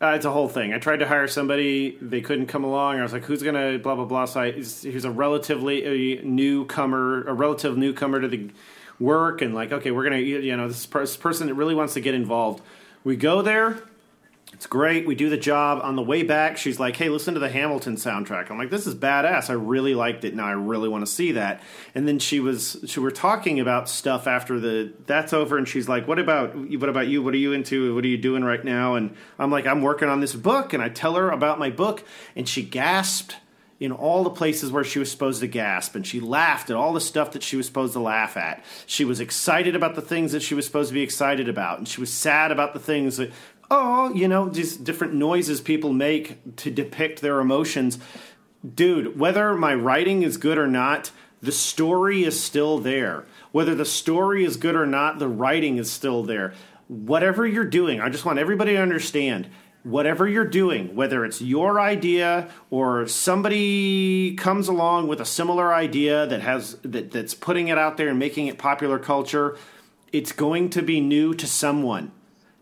[0.01, 0.73] Uh, it's a whole thing.
[0.73, 1.97] I tried to hire somebody.
[2.01, 2.99] They couldn't come along.
[2.99, 6.21] I was like, "Who's gonna blah blah blah?" So I, he's he's a relatively uh,
[6.25, 8.49] newcomer, a relative newcomer to the
[8.99, 11.93] work, and like, okay, we're gonna, you know, this, per- this person that really wants
[11.93, 12.61] to get involved.
[13.03, 13.83] We go there.
[14.53, 15.07] It's great.
[15.07, 15.81] We do the job.
[15.83, 18.85] On the way back, she's like, "Hey, listen to the Hamilton soundtrack." I'm like, "This
[18.85, 19.49] is badass.
[19.49, 20.35] I really liked it.
[20.35, 21.61] Now I really want to see that."
[21.95, 25.89] And then she was, she were talking about stuff after the that's over, and she's
[25.89, 27.23] like, "What about what about you?
[27.23, 27.95] What are you into?
[27.95, 30.83] What are you doing right now?" And I'm like, "I'm working on this book," and
[30.83, 32.03] I tell her about my book,
[32.35, 33.37] and she gasped
[33.83, 36.93] in all the places where she was supposed to gasp and she laughed at all
[36.93, 38.63] the stuff that she was supposed to laugh at.
[38.85, 41.87] She was excited about the things that she was supposed to be excited about and
[41.87, 43.33] she was sad about the things that
[43.69, 47.99] oh, you know, these different noises people make to depict their emotions.
[48.73, 53.25] Dude, whether my writing is good or not, the story is still there.
[53.51, 56.53] Whether the story is good or not, the writing is still there.
[56.87, 59.49] Whatever you're doing, I just want everybody to understand
[59.83, 66.25] whatever you're doing, whether it's your idea or somebody comes along with a similar idea
[66.27, 69.57] that has that, that's putting it out there and making it popular culture,
[70.11, 72.11] it's going to be new to someone.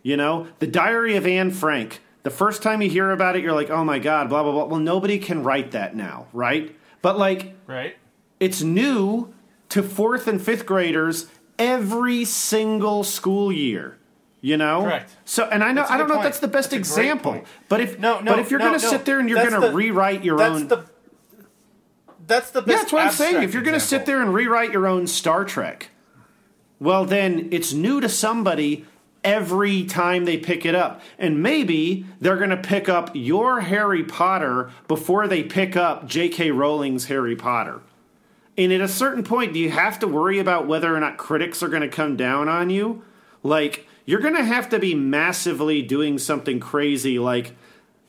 [0.04, 2.02] You know, the Diary of Anne Frank.
[2.24, 4.66] The first time you hear about it, you're like, "Oh my god, blah blah blah."
[4.66, 6.76] Well, nobody can write that now, right?
[7.02, 7.96] But like, Right.
[8.40, 9.34] it's new
[9.70, 13.98] to fourth and fifth graders every single school year.
[14.44, 15.16] You know, Correct.
[15.24, 18.00] So, and I know I don't know if that's the best That's example, but if
[18.00, 18.92] No, no, but if you're no, going to no.
[18.92, 20.86] sit there and you're going to rewrite your that's own, The,
[22.26, 22.70] that's the best.
[22.72, 23.44] yeah, that's what I'm saying.
[23.44, 25.92] If you're going to sit there and rewrite your own Star Trek,
[26.80, 28.86] well, then it's new to somebody
[29.24, 31.02] every time they pick it up.
[31.20, 36.50] And maybe they're going to pick up your Harry Potter before they pick up J.K.
[36.50, 37.82] Rowling's Harry Potter.
[38.58, 41.62] And at a certain point, do you have to worry about whether or not critics
[41.62, 43.04] are going to come down on you?
[43.44, 47.18] Like, you're going to have to be massively doing something crazy.
[47.18, 47.56] Like,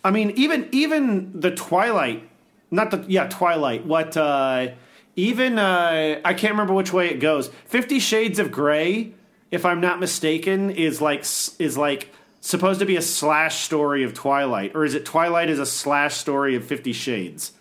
[0.02, 2.28] I mean, even even the Twilight,
[2.72, 3.86] not the yeah Twilight.
[3.86, 4.72] What uh,
[5.14, 7.50] even uh, I can't remember which way it goes.
[7.66, 9.12] Fifty Shades of Grey,
[9.52, 14.12] if I'm not mistaken, is like is like supposed to be a slash story of
[14.12, 17.52] Twilight, or is it Twilight is a slash story of Fifty Shades?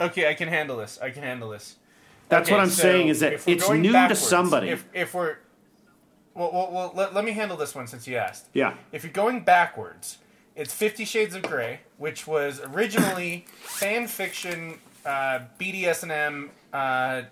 [0.00, 0.98] Okay, I can handle this.
[1.02, 1.76] I can handle this.
[2.30, 4.70] That's Okay, what I'm so saying is that it's new backwards, to somebody.
[4.70, 5.36] If, if we're
[6.36, 8.46] well, well, well let, let me handle this one since you asked.
[8.52, 8.74] yeah.
[8.92, 10.18] If you're going backwards,
[10.54, 17.22] it's Fifty Shades of Grey, which was originally fan fiction, uh, BDSM uh,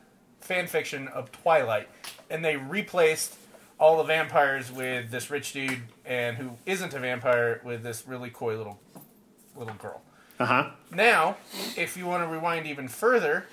[0.41, 1.89] fan fiction of Twilight,
[2.31, 3.37] and they replaced
[3.79, 8.31] all the vampires with this rich dude, and who isn't a vampire with this really
[8.31, 8.81] coy little
[9.57, 10.01] little girl.
[10.39, 10.71] Uh huh.
[10.93, 11.37] Now,
[11.77, 13.47] if you want to rewind even further,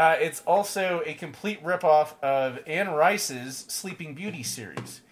[0.00, 5.02] uh, it's also a complete ripoff of Anne Rice's Sleeping Beauty series,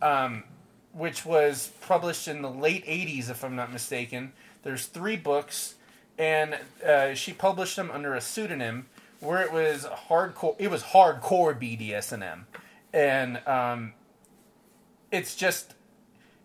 [0.00, 0.44] um,
[0.92, 4.32] which was published in the late '80s, if I'm not mistaken.
[4.62, 5.74] There's three books,
[6.16, 6.56] and
[6.86, 8.86] uh, she published them under a pseudonym,
[9.18, 10.54] where it was hardcore.
[10.60, 12.44] It was hardcore BDSM,
[12.94, 13.94] and um,
[15.10, 15.74] it's just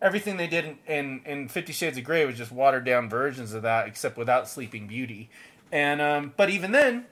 [0.02, 3.54] everything they did in, in, in Fifty Shades of Grey was just watered down versions
[3.54, 5.30] of that, except without Sleeping Beauty.
[5.72, 7.06] And um, but even then,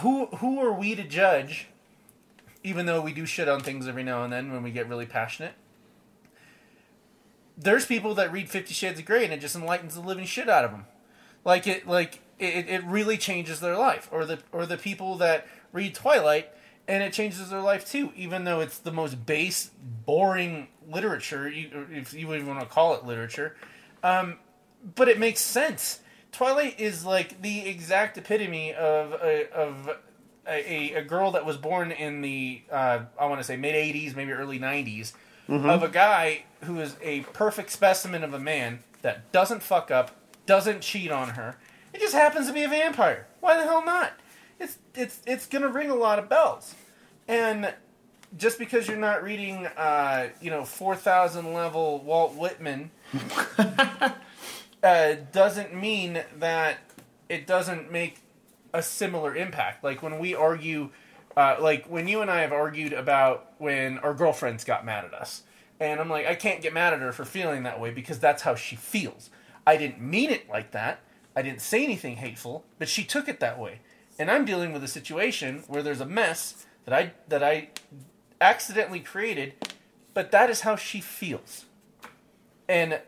[0.00, 1.68] who who are we to judge?
[2.64, 5.06] Even though we do shit on things every now and then when we get really
[5.06, 5.54] passionate,
[7.56, 10.48] there's people that read Fifty Shades of Grey and it just enlightens the living shit
[10.48, 10.86] out of them.
[11.44, 14.08] Like it, like it, it really changes their life.
[14.12, 16.50] Or the or the people that read Twilight
[16.86, 19.70] and it changes their life too, even though it's the most base,
[20.04, 23.56] boring literature, if you even want to call it literature.
[24.02, 24.38] Um,
[24.94, 26.00] but it makes sense.
[26.32, 29.90] Twilight is like the exact epitome of a, of
[30.46, 34.16] a, a girl that was born in the uh, I want to say mid '80s,
[34.16, 35.12] maybe early '90s,
[35.48, 35.68] mm-hmm.
[35.68, 40.12] of a guy who is a perfect specimen of a man that doesn't fuck up,
[40.46, 41.58] doesn't cheat on her.
[41.92, 43.26] It just happens to be a vampire.
[43.40, 44.12] Why the hell not?
[44.58, 46.74] It's it's it's gonna ring a lot of bells,
[47.28, 47.74] and
[48.38, 52.90] just because you're not reading, uh, you know, four thousand level Walt Whitman,
[54.82, 56.78] uh, doesn't mean that
[57.28, 58.20] it doesn't make
[58.72, 59.84] a similar impact.
[59.84, 60.90] Like when we argue,
[61.36, 65.14] uh, like when you and I have argued about when our girlfriends got mad at
[65.14, 65.42] us,
[65.80, 68.42] and I'm like, I can't get mad at her for feeling that way because that's
[68.42, 69.30] how she feels.
[69.66, 71.00] I didn't mean it like that.
[71.34, 73.80] I didn't say anything hateful, but she took it that way.
[74.18, 77.70] And I'm dealing with a situation where there's a mess that I that I
[78.40, 79.54] accidentally created,
[80.14, 81.64] but that is how she feels.
[82.68, 83.00] And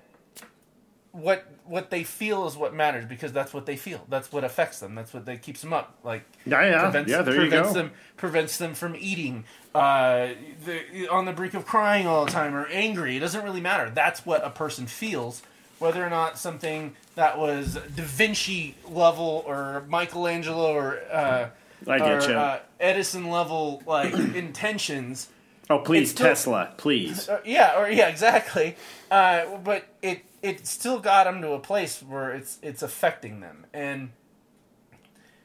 [1.12, 4.04] what what they feel is what matters because that's what they feel.
[4.08, 4.94] That's what affects them.
[4.94, 5.96] That's what that keeps them up.
[6.04, 7.22] Like yeah, yeah, prevents, yeah.
[7.22, 7.80] There prevents you go.
[7.80, 10.28] them prevents them from eating, uh,
[10.64, 13.16] the, on the brink of crying all the time or angry.
[13.16, 13.90] It doesn't really matter.
[13.90, 15.42] That's what a person feels,
[15.78, 21.48] whether or not something that was Da Vinci level or Michelangelo or uh,
[21.86, 22.36] I get or.
[22.36, 25.28] Uh, Edison level like intentions.
[25.70, 27.26] Oh please, still, Tesla, please.
[27.26, 28.76] Uh, yeah, or yeah, exactly.
[29.10, 33.66] Uh, but it it still got them to a place where it's it's affecting them,
[33.72, 34.10] and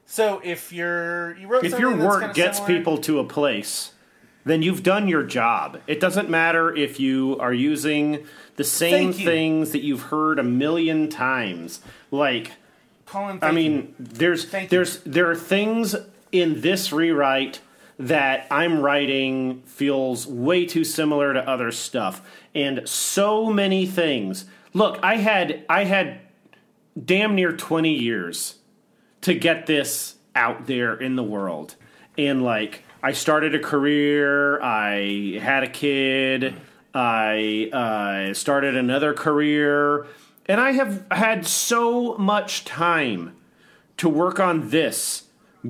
[0.06, 3.94] so if you're you wrote if your work gets similar, people to a place,
[4.44, 5.80] then you've done your job.
[5.88, 8.26] It doesn't matter if you are using
[8.58, 11.82] the same things that you've heard a million times,
[12.12, 12.52] like.
[13.06, 13.94] Colin, I mean, you.
[13.98, 15.14] there's thank there's you.
[15.14, 15.96] there are things
[16.32, 17.62] in this rewrite
[17.98, 22.22] that I'm writing feels way too similar to other stuff.
[22.56, 24.46] And so many things.
[24.74, 26.20] Look, I had I had
[27.04, 28.56] damn near 20 years
[29.22, 31.76] to get this out there in the world.
[32.18, 36.56] And like I started a career, I had a kid,
[36.94, 40.08] I uh, started another career,
[40.46, 43.36] and I have had so much time
[43.98, 45.24] to work on this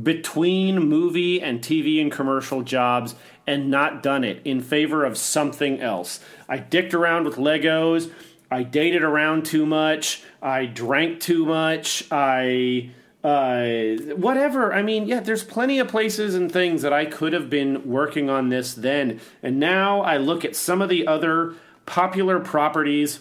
[0.03, 3.15] between movie and TV and commercial jobs
[3.47, 6.19] and not done it in favor of something else.
[6.47, 8.11] I dicked around with Legos.
[8.51, 10.23] I dated around too much.
[10.41, 12.05] I drank too much.
[12.11, 12.91] I
[13.23, 14.73] uh, whatever.
[14.73, 18.29] I mean, yeah, there's plenty of places and things that I could have been working
[18.29, 19.19] on this then.
[19.43, 23.19] And now I look at some of the other popular properties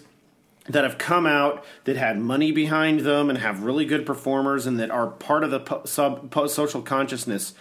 [0.69, 4.79] that have come out that had money behind them and have really good performers and
[4.79, 7.55] that are part of the po- sub po- social consciousness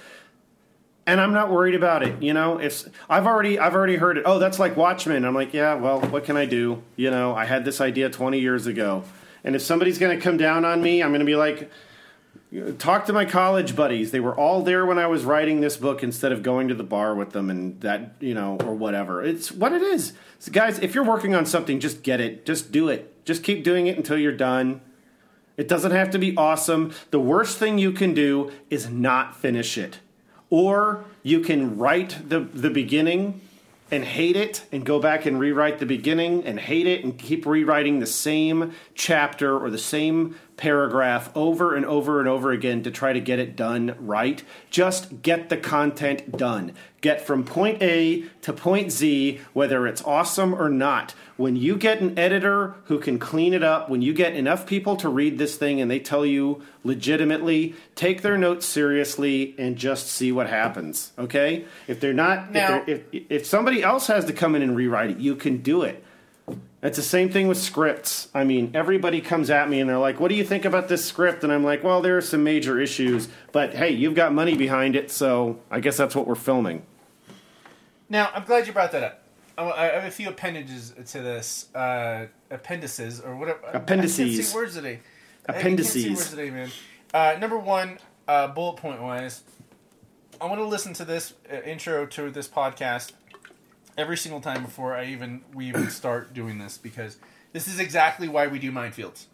[1.08, 2.22] and I'm not worried about it.
[2.22, 4.24] You know, if I've already I've already heard it.
[4.28, 5.26] Oh, that's like Watchmen.
[5.26, 6.84] I'm like, yeah, well, what can I do?
[6.98, 9.04] You know, I had this idea 20 years ago,
[9.43, 11.72] and if somebody's going to come down on me, I'm going to be like,
[12.78, 14.12] talk to my college buddies.
[14.12, 16.84] They were all there when I was writing this book instead of going to the
[16.84, 19.24] bar with them and that you know or whatever.
[19.24, 20.78] It's what it is, so guys.
[20.80, 22.46] If you're working on something, just get it.
[22.46, 23.13] Just do it.
[23.24, 24.82] Just keep doing it until you're done.
[25.56, 26.93] It doesn't have to be awesome.
[27.10, 30.00] The worst thing you can do is not finish it
[30.50, 33.42] or you can write the, the beginning
[33.90, 37.46] and hate it and go back and rewrite the beginning and hate it and keep
[37.46, 42.92] rewriting the same chapter or the same paragraph over and over and over again to
[42.92, 44.44] try to get it done right.
[44.70, 46.74] Just get the content done.
[47.00, 51.14] Get from point A to point Z, whether it's awesome or not.
[51.38, 54.95] When you get an editor who can clean it up, when you get enough people
[54.97, 60.08] to read this thing and they tell you legitimately, take their notes seriously and just
[60.08, 61.12] see what happens.
[61.17, 61.65] Okay?
[61.88, 64.76] If they're not, now, if, they're, if, if somebody else has to come in and
[64.76, 66.04] rewrite it, you can do it.
[66.82, 68.30] It's the same thing with scripts.
[68.34, 71.04] I mean, everybody comes at me and they're like, "What do you think about this
[71.04, 74.56] script?" And I'm like, "Well, there are some major issues, but hey, you've got money
[74.56, 76.84] behind it, so I guess that's what we're filming."
[78.10, 79.27] Now, I'm glad you brought that up.
[79.58, 81.74] Oh, I have a few appendages to this.
[81.74, 83.60] Uh, appendices, or whatever.
[83.67, 84.50] I can't Appendices.
[84.52, 85.00] see words today.
[85.48, 86.04] I can't Appendices.
[86.04, 86.70] see words today, man.
[87.13, 89.41] Uh, number one, uh, bullet point wise,
[90.39, 93.13] I want to listen to this uh, intro to this podcast
[93.98, 97.17] every single time before I even we even start doing this because
[97.54, 99.26] this is exactly why we do Mindfields.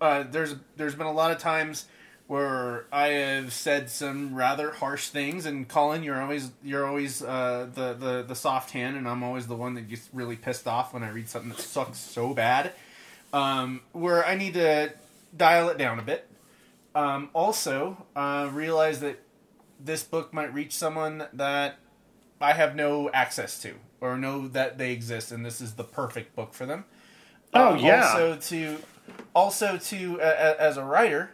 [0.00, 1.86] Uh, there's there's been a lot of times
[2.28, 7.68] where I have said some rather harsh things, and Colin, you're always you're always uh,
[7.74, 10.94] the, the the soft hand, and I'm always the one that gets really pissed off
[10.94, 12.72] when I read something that sucks so bad.
[13.32, 14.92] Um, where I need to
[15.36, 16.28] dial it down a bit.
[16.94, 19.20] Um, also, uh, realize that
[19.82, 21.78] this book might reach someone that
[22.40, 26.36] I have no access to, or know that they exist, and this is the perfect
[26.36, 26.84] book for them.
[27.54, 28.02] Oh, Uh, yeah.
[28.08, 28.78] Also to,
[29.34, 31.30] also to uh, as a writer,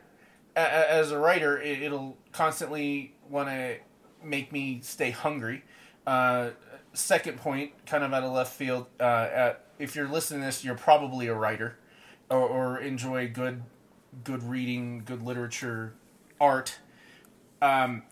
[0.57, 3.77] as a writer, it, it'll constantly want to
[4.23, 5.65] make me stay hungry.
[6.07, 6.51] Uh,
[6.93, 8.87] second point, kind of out of left field.
[9.01, 11.77] Uh, at, if you're listening to this, you're probably a writer,
[12.31, 13.63] or, or enjoy good,
[14.23, 15.95] good reading, good literature,
[16.41, 16.79] art.
[17.61, 18.03] Um,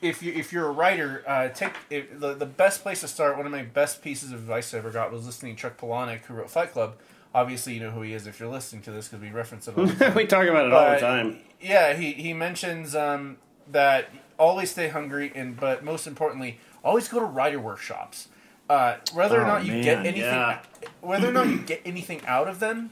[0.00, 3.36] if you if you're a writer, uh, take if, the the best place to start.
[3.36, 6.20] One of my best pieces of advice I ever got was listening to Chuck Palahniuk,
[6.22, 6.96] who wrote Fight Club.
[7.34, 9.76] Obviously, you know who he is if you're listening to this because we reference it
[9.76, 10.14] all the time.
[10.14, 11.40] we talk about it all the time.
[11.60, 13.38] Yeah, he he mentions um,
[13.72, 18.28] that always stay hungry, and but most importantly, always go to writer workshops.
[18.70, 20.60] Uh, whether or Oh, not you get anything, yeah.
[21.00, 22.90] whether or not you get anything out of them,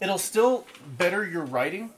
[0.00, 0.66] it'll still
[0.98, 1.90] better your writing.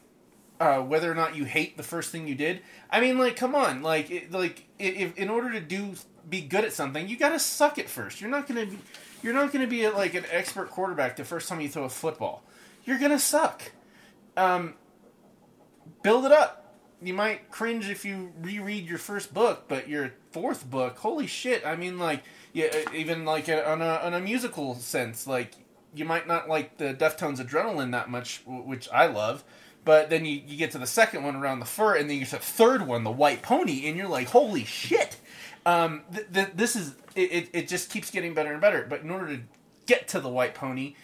[0.61, 3.53] Uh, whether or not you hate the first thing you did, I mean, like, come
[3.57, 5.95] on, like, it, like, if in order to do
[6.31, 8.21] be good at something, you got to suck it first.
[8.21, 8.79] You're not gonna, be,
[9.23, 12.43] you're not gonna be like an expert quarterback the first time you throw a football.
[12.85, 13.63] You're gonna suck.
[14.37, 14.75] Um,
[16.03, 16.77] build it up.
[17.01, 21.67] You might cringe if you reread your first book, but your fourth book, holy shit!
[21.67, 25.53] I mean, like, yeah, even like on a on a musical sense, like
[25.95, 29.45] you might not like the Deftones Adrenaline that much, which I love.
[29.85, 32.23] But then you, you get to the second one around the fur, and then you
[32.23, 35.17] get to the third one, the White Pony, and you're like, holy shit!
[35.65, 37.69] Um, th- th- this is it, it.
[37.69, 38.87] Just keeps getting better and better.
[38.89, 39.43] But in order to
[39.87, 40.95] get to the White Pony,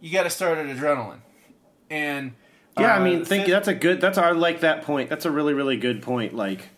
[0.00, 1.20] you got to start at Adrenaline,
[1.90, 2.32] and
[2.78, 4.00] Yeah, I uh, mean, think fifth- that's a good.
[4.00, 5.08] That's I like that point.
[5.08, 6.34] That's a really, really good point.
[6.34, 6.68] Like,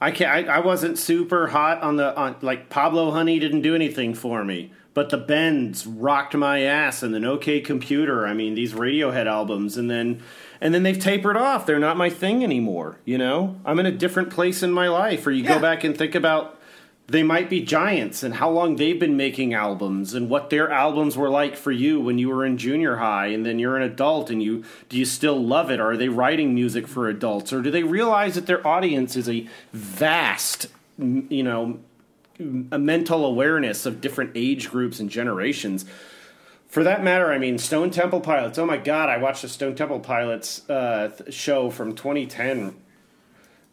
[0.00, 0.48] I can't.
[0.48, 4.44] I, I wasn't super hot on the on like Pablo Honey didn't do anything for
[4.44, 8.26] me, but the Bends rocked my ass, and then OK Computer.
[8.26, 10.22] I mean, these Radiohead albums, and then
[10.60, 11.66] and then they've tapered off.
[11.66, 12.96] They're not my thing anymore.
[13.04, 15.26] You know, I'm in a different place in my life.
[15.26, 15.54] Or you Yeah.
[15.54, 16.52] go back and think about.
[17.08, 21.16] They might be giants and how long they've been making albums and what their albums
[21.16, 24.28] were like for you when you were in junior high and then you're an adult
[24.28, 27.62] and you do you still love it or are they writing music for adults or
[27.62, 30.66] do they realize that their audience is a vast
[30.98, 31.78] you know
[32.72, 35.84] a mental awareness of different age groups and generations
[36.76, 38.58] for that matter, I mean, Stone Temple Pilots.
[38.58, 42.76] Oh my God, I watched the Stone Temple Pilots uh, th- show from 2010.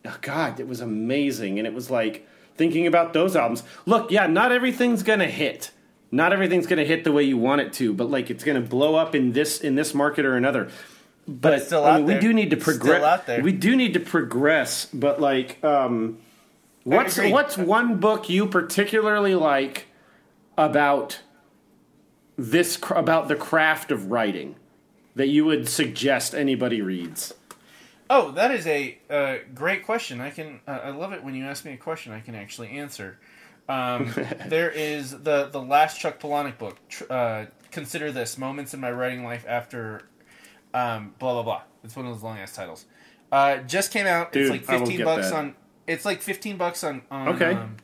[0.05, 3.63] Oh God, it was amazing, and it was like thinking about those albums.
[3.85, 5.71] Look, yeah, not everything's gonna hit.
[6.11, 8.95] Not everything's gonna hit the way you want it to, but like it's gonna blow
[8.95, 10.69] up in this in this market or another.
[11.27, 13.03] But, it's still I out mean, we do need to progress.
[13.03, 13.43] out there.
[13.43, 16.19] We do need to progress, but like, um,
[16.85, 19.87] what's what's one book you particularly like
[20.57, 21.19] about
[22.37, 24.55] this cr- about the craft of writing
[25.15, 27.33] that you would suggest anybody reads?
[28.09, 30.19] Oh, that is a uh, great question.
[30.21, 30.59] I can.
[30.67, 33.17] Uh, I love it when you ask me a question I can actually answer.
[33.69, 34.13] Um,
[34.47, 36.77] there is the the last Chuck Palahniuk book.
[36.89, 40.03] Tr- uh, Consider this: Moments in My Writing Life After
[40.73, 41.61] um, blah blah blah.
[41.83, 42.85] It's one of those long ass titles.
[43.31, 44.31] Uh, just came out.
[44.31, 45.35] Dude, it's like fifteen bucks that.
[45.35, 45.55] on.
[45.87, 47.53] It's like fifteen bucks on on Okay.
[47.53, 47.77] um,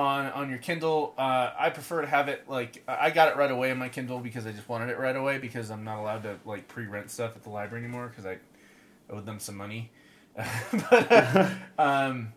[0.00, 1.14] on on your Kindle.
[1.18, 4.18] Uh, I prefer to have it like I got it right away on my Kindle
[4.20, 7.36] because I just wanted it right away because I'm not allowed to like pre-rent stuff
[7.36, 8.38] at the library anymore because I
[9.10, 9.90] owed them some money.
[10.90, 12.32] but, uh, um,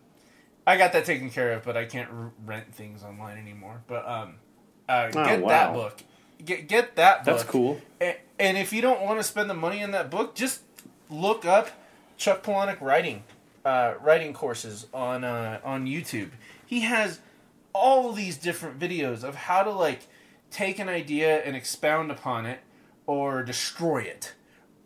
[0.66, 3.82] I got that taken care of, but I can't r- rent things online anymore.
[3.88, 4.36] But um,
[4.90, 5.50] uh, Oh, get wow.
[5.50, 6.04] that book.
[6.44, 7.38] Get get that book.
[7.38, 7.80] That's cool.
[8.02, 10.62] A- And if you don't want to spend the money on that book, just
[11.10, 11.70] look up
[12.18, 13.24] Chuck Palahniuk writing
[13.64, 16.32] uh, writing courses on uh, on YouTube.
[16.66, 17.20] He has
[17.74, 20.02] all these different videos of how to like
[20.52, 22.60] take an idea and expound upon it
[23.06, 24.34] or destroy it.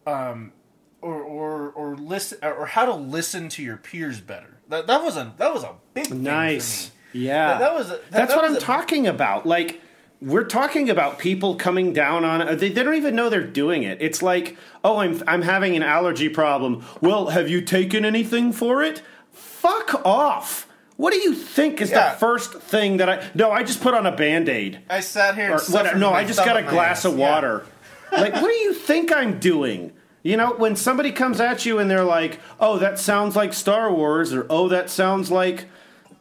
[0.06, 0.54] Um,
[1.02, 4.58] or, or, or listen or how to listen to your peers better.
[4.70, 6.92] That, that was a that was a big Nice.
[7.14, 7.50] Yeah.
[7.54, 9.46] That- that was a- that- That's that what was I'm a- talking about.
[9.46, 9.82] Like
[10.20, 12.56] we're talking about people coming down on it.
[12.56, 14.02] They, they don't even know they're doing it.
[14.02, 16.84] It's like, oh, I'm I'm having an allergy problem.
[17.02, 19.04] Well, have you taken anything for it?
[19.32, 20.67] Fuck off.
[20.98, 22.10] What do you think is Yeah.
[22.14, 23.24] the first thing that I?
[23.36, 24.80] No, I just put on a band aid.
[24.90, 25.46] I sat here.
[25.46, 27.06] And Or what, no, I just got a glass ass.
[27.06, 27.32] of Yeah.
[27.32, 27.66] water.
[28.12, 29.92] like, what do you think I'm doing?
[30.24, 33.92] You know, when somebody comes at you and they're like, "Oh, that sounds like Star
[33.92, 35.66] Wars," or "Oh, that sounds like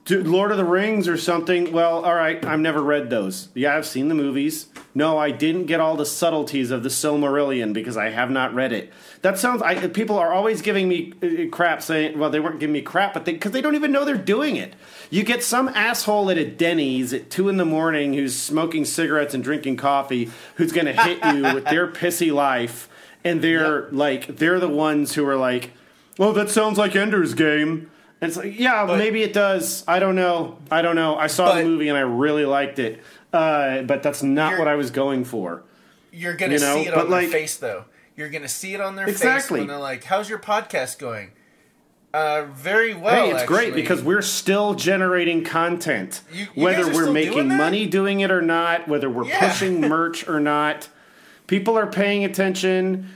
[0.06, 1.72] D- Lord of the Rings," or something.
[1.72, 3.48] Well, all right, I've never read those.
[3.54, 4.68] Yeah, I've seen the movies.
[4.94, 8.72] No, I didn't get all the subtleties of the Silmarillion because I have not read
[8.72, 8.92] it.
[9.20, 9.60] That sounds.
[9.60, 13.14] I, people are always giving me uh, crap, saying, "Well, they weren't giving me crap,"
[13.14, 14.74] but because they, don't even know they're doing it.
[15.10, 19.34] You get some asshole at a Denny's at two in the morning who's smoking cigarettes
[19.34, 22.88] and drinking coffee, who's going to hit you with their pissy life,
[23.24, 25.72] and they're like, they're the ones who are like,
[26.18, 27.90] "Oh, that sounds like Ender's Game."
[28.22, 29.84] It's like, yeah, But- maybe it does.
[29.86, 30.58] I don't know.
[30.70, 31.16] I don't know.
[31.16, 33.00] I saw But- the movie and I really liked it,
[33.32, 35.62] uh, but that's not what I was going for.
[36.12, 37.84] You're gonna You know, see it but on their face, though.
[38.16, 39.58] You're gonna see it on their Exactly.
[39.60, 41.32] face when they're like, "How's your podcast going?"
[42.14, 43.26] Uh, very well.
[43.26, 47.84] hey, it's great because we're still generating content, You- you whether we're making doing money
[47.84, 49.46] doing it or not, whether we're Yeah.
[49.50, 50.88] pushing merch or not.
[51.46, 53.10] People are paying attention.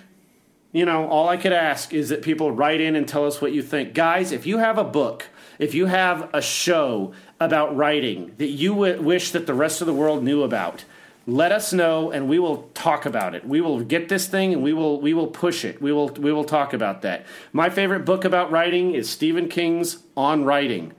[0.73, 3.53] You know, all I could ask is that people write in and tell us what
[3.53, 3.93] you think.
[3.93, 5.27] Guys, if you have a book,
[5.59, 9.89] if you have a show about writing that you w- wish that the rest of
[9.89, 10.85] the world knew about,
[11.27, 13.47] let us know and we will talk about it.
[13.47, 15.83] We will get this thing and we will we will push it.
[15.83, 17.27] We will we will talk about that.
[17.53, 20.93] My favorite book about writing is Stephen King's On Writing.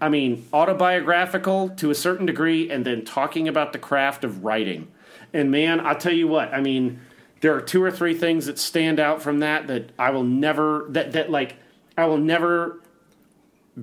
[0.00, 4.88] I mean, autobiographical to a certain degree, and then talking about the craft of writing.
[5.32, 7.00] And man, I'll tell you what, I mean,
[7.40, 10.86] there are two or three things that stand out from that that I will never,
[10.90, 11.56] that, that like,
[11.96, 12.80] I will never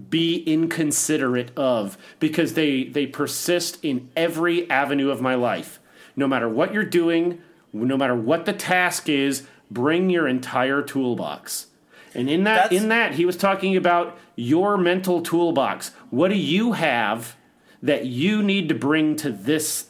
[0.10, 5.80] be inconsiderate of because they, they persist in every avenue of my life.
[6.16, 7.41] No matter what you're doing,
[7.72, 11.68] no matter what the task is, bring your entire toolbox.
[12.14, 15.91] And in that That's- in that he was talking about your mental toolbox.
[16.10, 17.36] What do you have
[17.82, 19.88] that you need to bring to this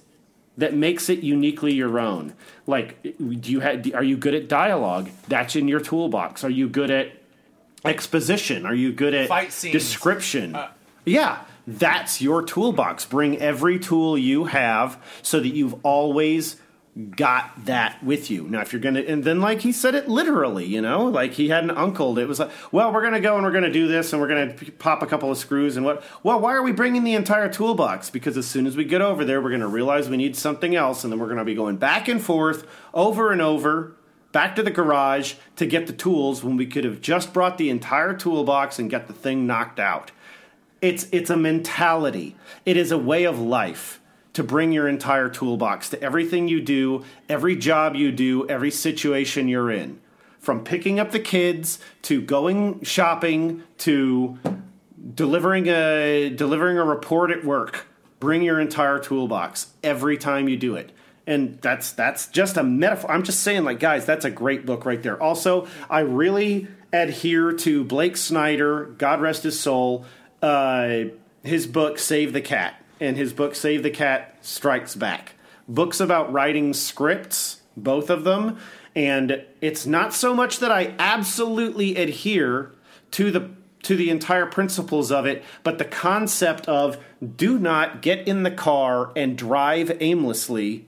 [0.57, 2.33] that makes it uniquely your own?
[2.67, 5.09] Like do you have are you good at dialogue?
[5.27, 6.43] That's in your toolbox.
[6.43, 7.11] Are you good at
[7.83, 8.65] exposition?
[8.65, 9.73] Are you good at Fight scenes.
[9.73, 10.55] description?
[10.55, 10.69] Uh,
[11.05, 13.05] yeah, that's your toolbox.
[13.05, 16.57] Bring every tool you have so that you've always
[16.95, 18.47] got that with you.
[18.47, 21.49] Now, if you're gonna, and then like he said it literally, you know, like he
[21.49, 24.13] had an uncle that was like, well, we're gonna go and we're gonna do this
[24.13, 26.03] and we're gonna pop a couple of screws and what?
[26.23, 28.09] Well, why are we bringing the entire toolbox?
[28.09, 31.03] Because as soon as we get over there, we're gonna realize we need something else,
[31.03, 33.97] and then we're gonna be going back and forth over and over.
[34.31, 37.69] Back to the garage to get the tools when we could have just brought the
[37.69, 40.11] entire toolbox and get the thing knocked out.
[40.81, 42.35] It's it's a mentality.
[42.65, 44.01] It is a way of life
[44.35, 49.47] to bring your entire toolbox to everything you do, every job you do, every situation
[49.47, 49.99] you're in.
[50.39, 54.37] From picking up the kids to going shopping to
[55.13, 57.87] delivering a delivering a report at work.
[58.19, 60.91] Bring your entire toolbox every time you do it.
[61.25, 63.11] And that's that's just a metaphor.
[63.11, 65.21] I'm just saying, like, guys, that's a great book right there.
[65.21, 70.05] Also, I really adhere to Blake Snyder, God rest his soul,
[70.41, 71.05] uh,
[71.43, 75.33] his book Save the Cat, and his book Save the Cat Strikes Back.
[75.67, 78.59] Books about writing scripts, both of them,
[78.95, 82.71] and it's not so much that I absolutely adhere
[83.11, 83.49] to the
[83.83, 86.97] to the entire principles of it, but the concept of
[87.35, 90.87] do not get in the car and drive aimlessly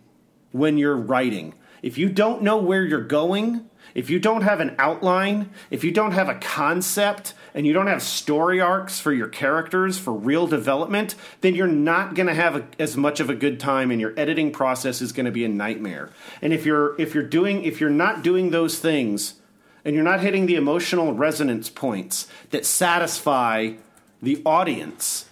[0.52, 1.54] when you're writing.
[1.84, 5.92] If you don't know where you're going, if you don't have an outline, if you
[5.92, 10.46] don't have a concept, and you don't have story arcs for your characters for real
[10.46, 14.00] development, then you're not going to have a, as much of a good time, and
[14.00, 16.12] your editing process is going to be a nightmare.
[16.40, 19.42] And if you're if you're doing if you're not doing those things,
[19.84, 23.72] and you're not hitting the emotional resonance points that satisfy
[24.22, 25.26] the audience,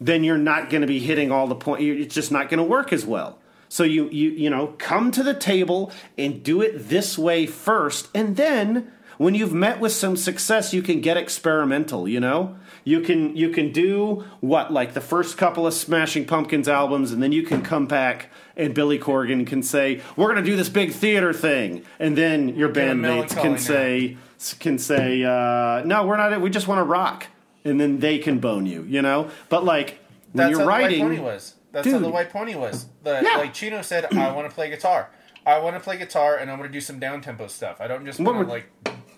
[0.00, 1.82] then you're not going to be hitting all the point.
[1.82, 3.38] It's just not going to work as well.
[3.68, 8.08] So you you you know come to the table and do it this way first,
[8.14, 12.08] and then when you've met with some success, you can get experimental.
[12.08, 16.68] You know, you can you can do what like the first couple of Smashing Pumpkins
[16.68, 20.50] albums, and then you can come back and Billy Corgan can say we're going to
[20.50, 24.16] do this big theater thing, and then your bandmates can say
[24.58, 26.40] can say uh, no, we're not.
[26.40, 27.26] We just want to rock,
[27.64, 28.84] and then they can bone you.
[28.84, 29.98] You know, but like
[30.32, 30.98] when That's you're how writing.
[30.98, 31.54] the White Pony was.
[31.72, 32.86] That's how the White Pony was.
[33.02, 33.38] The, Yeah.
[33.38, 35.10] Like Chino said, I want to play guitar.
[35.46, 37.80] I want to play guitar, and I want to do some down tempo stuff.
[37.80, 38.66] I don't just want to like,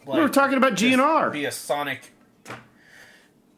[0.06, 0.16] like.
[0.16, 1.32] we were talking about GNR.
[1.32, 2.12] Be a sonic.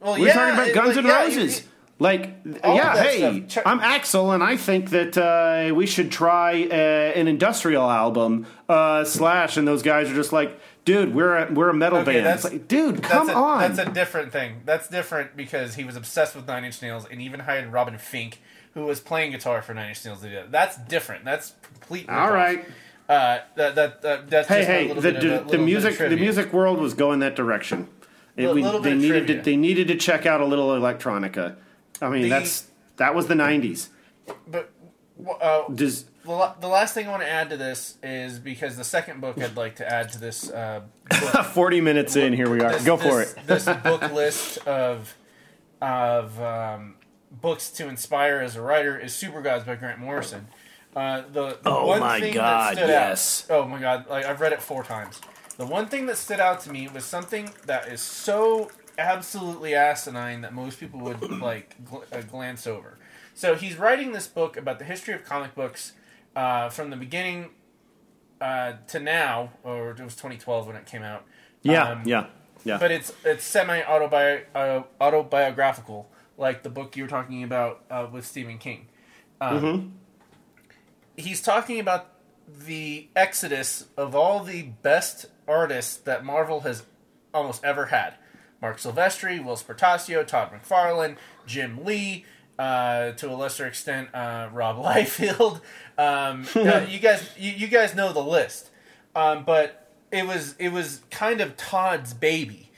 [0.01, 1.63] Well, We were yeah, talking about Guns like, N' yeah, you- Roses.
[2.01, 3.41] Like, All yeah, hey.
[3.49, 8.47] Check- I'm Axl, and I think that uh, we should try uh, an industrial album.
[8.69, 12.23] Uh, Slash, and those guys are just like, dude, we're a, we're a metal Okay,
[12.23, 12.45] band.
[12.45, 13.59] Like, dude, come that's a, on.
[13.75, 14.61] That's a different thing.
[14.65, 18.35] That's different because he was obsessed with Nine Inch Nails and even hired Robin Finck,
[18.75, 20.21] who was playing guitar for Nine Inch Nails.
[20.21, 20.53] To do that.
[20.53, 21.25] That's different.
[21.25, 22.65] That's completely All right.
[23.09, 25.61] Uh, that, that, that, that's Hey, just a hey, little the, the, little the bit
[25.61, 27.89] of music the music world was going that direction.
[28.37, 31.57] It- Little- we- they needed to, they needed to check out a little electronica.
[32.03, 33.89] I mean, The- that's that was the '90s.
[34.47, 34.71] But
[35.41, 38.85] uh, Does the, the last thing I want to add to this is because the
[38.85, 42.61] second book I'd like to add to this uh, book 40 minutes in, here we
[42.61, 42.73] are.
[42.73, 43.39] this, Go for this- it.
[43.47, 45.15] this book list of
[45.81, 46.97] of um,
[47.31, 50.49] books to inspire as a writer is Supergods by Grant Morrison.
[50.99, 53.47] Uh, the, the Oh one my thing God, that stood yes.
[53.51, 54.07] Out, oh my god!
[54.11, 55.21] Like I've read it four times.
[55.57, 60.41] The one thing that stood out to me was something that is so absolutely asinine
[60.41, 61.21] that most people would
[61.51, 62.99] like gl- uh, glance over.
[63.35, 65.93] So he's writing this book about the history of comic books
[66.35, 67.51] uh, from the beginning
[68.41, 71.25] uh, to now, or it was 2012 when it came out.
[71.63, 72.27] Yeah, Um, yeah,
[72.65, 72.79] yeah.
[72.79, 78.07] but it's it's semi autobi- uh, autobiographical, like the book you were talking about uh,
[78.11, 78.87] with Stephen King.
[79.41, 79.93] Um,
[81.19, 82.13] He's talking about
[82.49, 86.85] the exodus of all the best artists that Marvel has
[87.35, 88.15] almost ever had:
[88.63, 91.17] Marc Silvestri, Whilce Portacio, Todd McFarlane,
[91.47, 92.25] Jim Lee.
[92.59, 95.61] Uh, to a lesser extent, uh, Rob Liefeld.
[95.97, 98.71] Um, uh, you guys, you, you guys know the list.
[99.15, 102.69] Um, but it was it was kind of Todd's baby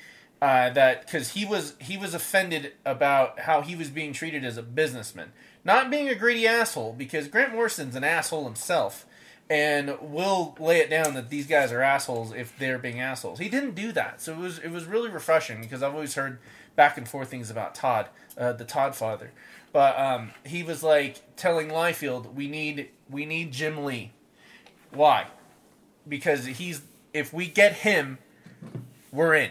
[0.42, 4.56] uh, that because he was he was offended about how he was being treated as
[4.56, 5.32] a businessman,
[5.64, 6.92] not being a greedy asshole.
[6.92, 9.06] Because Grant Morrison's an asshole himself,
[9.50, 13.40] and will lay it down that these guys are assholes if they're being assholes.
[13.40, 16.38] He didn't do that, so it was it was really refreshing because I've always heard
[16.76, 18.08] back and forth things about Todd,
[18.38, 19.32] uh, the Todd father.
[19.72, 24.12] But um, he was like telling Liefeld, "We need we need Jim Lee.
[24.92, 25.26] Why?
[26.08, 26.82] Because he's
[27.12, 28.18] if we get him,
[29.12, 29.50] we're in.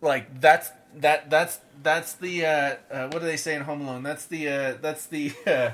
[0.00, 4.02] Like that's that that's that's the uh, uh, what do they say in Home Alone?
[4.02, 5.70] That's the uh, that's the uh,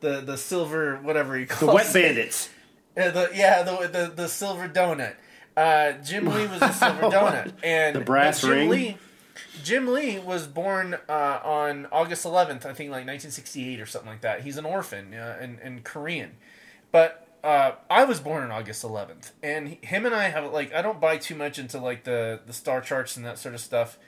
[0.00, 1.92] the the silver whatever he the calls Wet it.
[1.92, 2.48] Bandits.
[2.94, 5.14] Uh, the, yeah, the, the the silver donut.
[5.56, 8.68] Uh, Jim Lee was a silver donut, and The brass but Jim ring?
[8.68, 8.96] Lee,
[9.64, 14.20] Jim Lee was born uh, on August 11th, I think, like 1968 or something like
[14.20, 14.42] that.
[14.42, 16.32] He's an orphan uh, and, and Korean,
[16.90, 20.74] but uh, I was born on August 11th, and he, him and I have like
[20.74, 23.62] I don't buy too much into like the the star charts and that sort of
[23.62, 23.98] stuff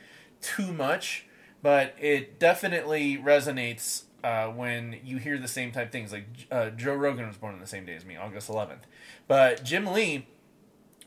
[0.44, 1.26] too much,
[1.62, 6.12] but it definitely resonates uh, when you hear the same type things.
[6.12, 8.82] Like uh, Joe Rogan was born on the same day as me, August 11th,
[9.26, 10.26] but Jim Lee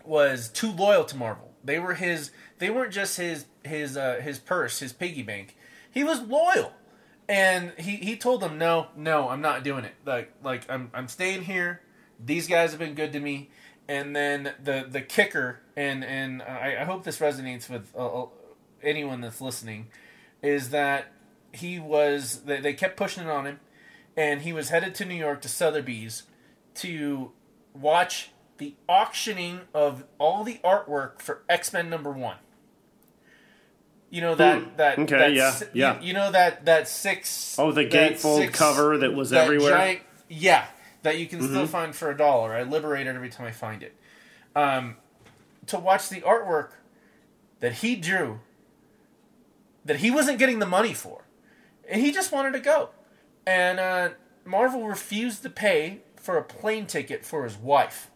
[0.06, 1.52] was too loyal to Marvel.
[1.64, 2.32] They were his.
[2.60, 5.56] They weren't just his his uh, his purse, his piggy bank.
[5.92, 6.74] He was loyal,
[7.28, 9.96] and he, he told them, "No, no, I'm not doing it.
[10.06, 11.82] Like like I'm I'm staying here.
[12.24, 13.50] These guys have been good to me."
[13.90, 17.94] And then the the kicker, and and I, I hope this resonates with
[18.84, 19.88] anyone that's listening,
[20.42, 21.08] is that
[21.54, 23.60] he was they, they kept pushing it on him,
[24.16, 26.24] and he was headed to New York to Sotheby's
[26.76, 27.32] to
[27.74, 32.38] watch the auctioning of all the artwork for X Men number one.
[34.10, 34.70] You know that Hmm.
[34.78, 36.00] that Okay, that yeah, si- yeah.
[36.00, 39.72] You, you know that that six Oh, the gatefold six- cover that was that everywhere.
[39.74, 39.80] Mm-hmm.
[39.82, 40.66] giant- yeah,
[41.04, 42.54] that you can still find for a dollar.
[42.54, 43.96] I liberate it every time I find it.
[44.56, 44.96] Um,
[45.68, 46.70] to watch the artwork
[47.60, 48.40] that he drew,
[49.88, 51.24] that he wasn't getting the money for,
[51.90, 52.90] and he just wanted to go,
[53.46, 54.10] and uh,
[54.46, 58.10] Marvel refused to pay for a plane ticket for his wife.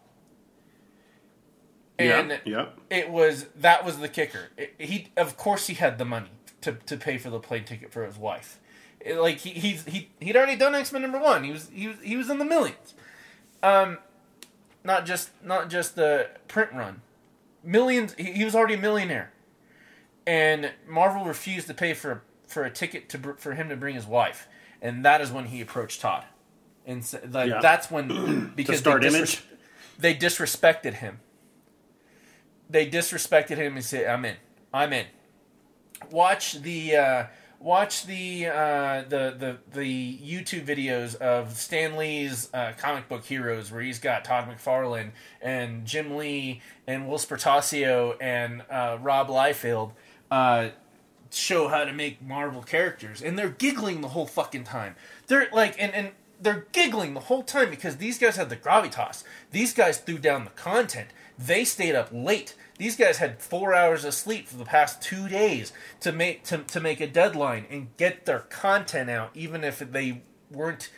[1.98, 2.66] And yeah, yeah.
[2.90, 4.48] it was that was the kicker.
[4.56, 6.30] It- he of course he had the money
[6.62, 8.58] to, to pay for the plane ticket for his wife.
[9.00, 11.44] It- like he he's, he he'd already done X Men number one.
[11.44, 12.94] He was he was he was in the millions.
[13.62, 13.98] Um,
[14.84, 17.02] not just not just the print run,
[17.62, 18.14] millions.
[18.14, 19.32] He, he was already a millionaire,
[20.26, 24.06] and Marvel refused to pay for for a ticket to for him to bring his
[24.06, 24.48] wife,
[24.80, 26.24] and that is when he approached Todd,
[26.86, 27.60] and sa- like Yeah.
[27.60, 29.42] that's when because start they, disres-
[29.98, 31.20] they disrespected him
[32.70, 34.36] they disrespected him and said, "I'm in.
[34.72, 35.06] I'm in."
[36.10, 37.26] Watch the uh,
[37.60, 43.70] watch the uh, the the the YouTube videos of Stan Lee's uh, comic book heroes,
[43.70, 45.10] where he's got Todd McFarlane
[45.42, 49.92] and Jim Lee and Whilce Portacio and uh, Rob Liefeld.
[50.32, 50.70] Uh,
[51.28, 54.96] show how to make Marvel characters, and they're giggling the whole fucking time.
[55.26, 59.24] They're like, and and they're giggling the whole time because these guys had the gravitas.
[59.50, 61.10] These guys threw down the content.
[61.38, 62.54] They stayed up late.
[62.78, 65.70] These guys had four hours of sleep for the past two days
[66.00, 70.22] to make to, to make a deadline and get their content out, even if they
[70.50, 70.88] weren't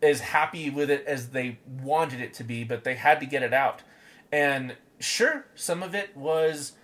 [0.00, 3.42] as happy with it as they wanted it to be, but they had to get
[3.42, 3.82] it out.
[4.30, 6.74] And sure, some of it was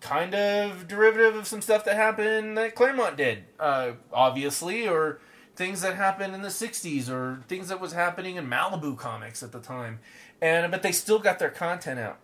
[0.00, 5.20] kind of derivative of some stuff that happened that Claremont did, uh, obviously, or
[5.56, 9.52] things that happened in the 60s or things that was happening in Malibu comics at
[9.52, 10.00] the time.
[10.40, 12.18] And but they still got their content out.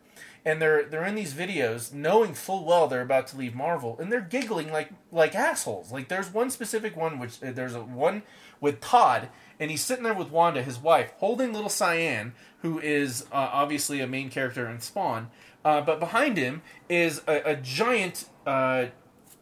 [0.44, 4.10] And they're they're in these videos knowing full well they're about to leave Marvel and
[4.10, 5.92] they're giggling like like assholes.
[5.92, 8.22] Like there's one specific one which uh, there's a one
[8.60, 13.22] with Todd and he's sitting there with Wanda, his wife, holding little Cyan, who is
[13.32, 15.30] uh, obviously a main character in Spawn.
[15.66, 18.86] Uh, but behind him is a, a giant uh,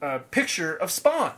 [0.00, 1.32] uh, picture of Spawn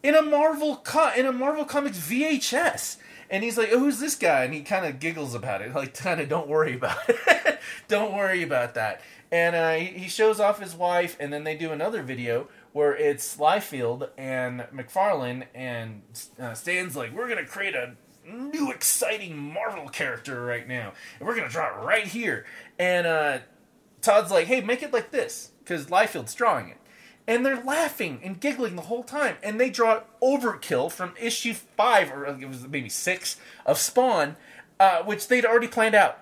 [0.00, 2.98] in a Marvel co- in a Marvel Comics VHS.
[3.28, 5.92] And he's like, oh, "Who's this guy?" And he kind of giggles about it, like,
[5.92, 7.58] "Kind of, don't worry about it.
[7.88, 9.00] don't worry about that."
[9.32, 13.36] And uh, he shows off his wife, and then they do another video where it's
[13.36, 16.02] Liefeld and McFarlane, and
[16.38, 21.34] uh, Stan's like, "We're gonna create a new exciting Marvel character right now, and we're
[21.34, 22.46] gonna draw it right here."
[22.78, 23.38] And uh,
[24.06, 26.78] Todd's like, "Hey, make it like this," because Liefeld's drawing it
[27.26, 29.36] and they're laughing and giggling the whole time.
[29.42, 34.36] And they draw overkill from issue five, or it was maybe six of Spawn,
[34.78, 36.18] uh, which they'd already planned out.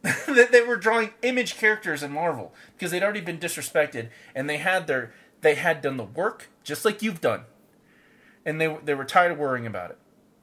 [0.02, 4.58] that they were drawing image characters in Marvel because they'd already been disrespected, and they
[4.58, 7.42] had their they had done the work just like you've done,
[8.44, 9.98] and they they were tired of worrying about it,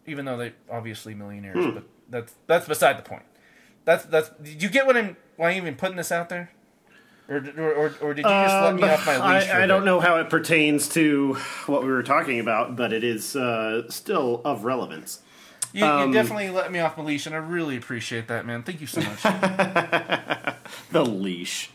[0.05, 1.63] even though they obviously millionaires.
[1.63, 1.71] Hmm.
[1.71, 3.23] But that's that's beside the point.
[3.85, 4.29] That's that's.
[4.43, 6.51] You get what I'm why I'm even putting this out there?
[7.27, 9.49] Or, or, or, or did you just let me Um, off my leash?
[9.49, 11.33] I, I don't know how it pertains to
[11.65, 15.21] what we were talking about, but it is uh, still of relevance.
[15.73, 18.61] You, Um, you definitely let me off my leash, and I really appreciate that, man.
[18.63, 19.23] Thank you so much,
[20.91, 21.71] The leash.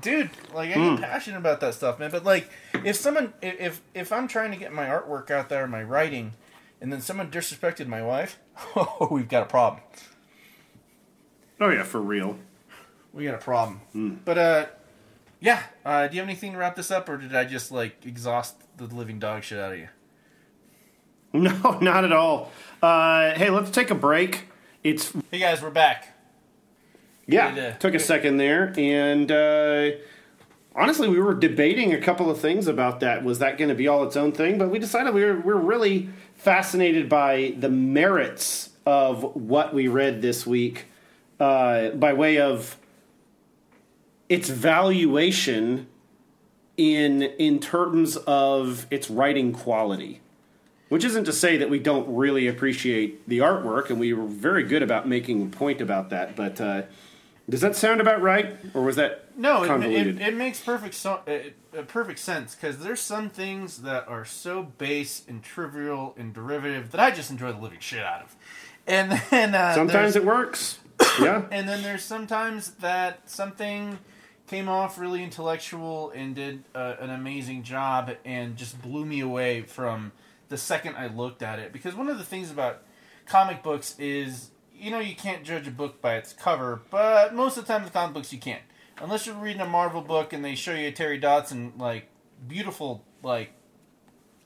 [0.00, 0.30] dude.
[0.54, 2.10] Like I get passionate about that stuff, man.
[2.12, 2.48] But like,
[2.84, 6.34] if someone, if if I'm trying to get my artwork out there, my writing,
[6.80, 8.38] and then someone disrespected my wife,
[8.76, 9.82] oh, we've got a problem.
[11.60, 12.38] Oh yeah, for real.
[13.16, 13.80] We got a problem.
[13.92, 14.14] Hmm.
[14.26, 14.66] But uh,
[15.40, 15.62] yeah.
[15.84, 18.56] Uh, do you have anything to wrap this up, or did I just like exhaust
[18.76, 19.88] the living dog shit out of you?
[21.32, 22.50] No, not at all.
[22.82, 24.44] Uh, hey, let's take a break.
[24.82, 26.14] It's Hey guys, we're back.
[27.26, 29.90] yeah, Good, uh, took a second there, and uh,
[30.74, 33.22] honestly, we were debating a couple of things about that.
[33.24, 34.56] Was that going to be all its own thing?
[34.56, 40.22] But we decided we were we're really fascinated by the merits of what we read
[40.22, 40.86] this week,
[41.40, 42.78] uh, by way of
[44.28, 45.86] its valuation
[46.76, 50.20] in in terms of its writing quality.
[50.88, 54.62] Which isn't to say that we don't really appreciate the artwork, and we were very
[54.62, 56.36] good about making a point about that.
[56.36, 56.82] But uh,
[57.48, 61.22] does that sound about right, or was that No, it, it, it makes perfect so,
[61.26, 61.56] it,
[61.88, 67.00] perfect sense because there's some things that are so base and trivial and derivative that
[67.00, 68.36] I just enjoy the living shit out of,
[68.86, 70.78] and then uh, Sometimes it works.
[71.20, 71.42] Yeah.
[71.50, 73.98] and then there's sometimes that something
[74.46, 79.62] came off really intellectual and did uh, an amazing job and just blew me away
[79.62, 80.12] from
[80.48, 81.72] the second I looked at it.
[81.72, 82.82] Because one of the things about
[83.26, 87.56] comic books is, you know, you can't judge a book by its cover, but most
[87.56, 88.62] of the time with comic books you can't,
[89.00, 92.08] Unless you're reading a Marvel book and they show you a Terry Dodson, like,
[92.48, 93.52] beautiful, like,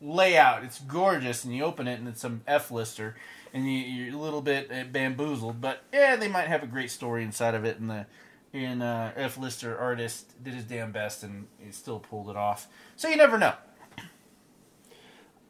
[0.00, 0.64] layout.
[0.64, 3.14] It's gorgeous, and you open it and it's some F lister,
[3.54, 5.60] and you, you're a little bit uh, bamboozled.
[5.60, 8.06] But yeah, they might have a great story inside of it, and the
[8.52, 12.66] and uh, F lister artist did his damn best, and he still pulled it off.
[12.96, 13.54] So you never know.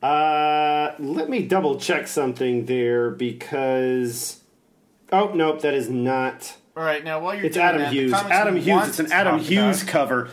[0.03, 4.41] Uh, let me double check something there because.
[5.13, 6.57] Oh nope, that is not.
[6.77, 8.13] All right, now while you're It's Adam that, Hughes.
[8.13, 8.89] Adam Hughes.
[8.89, 10.31] It's an Adam Hughes about- cover.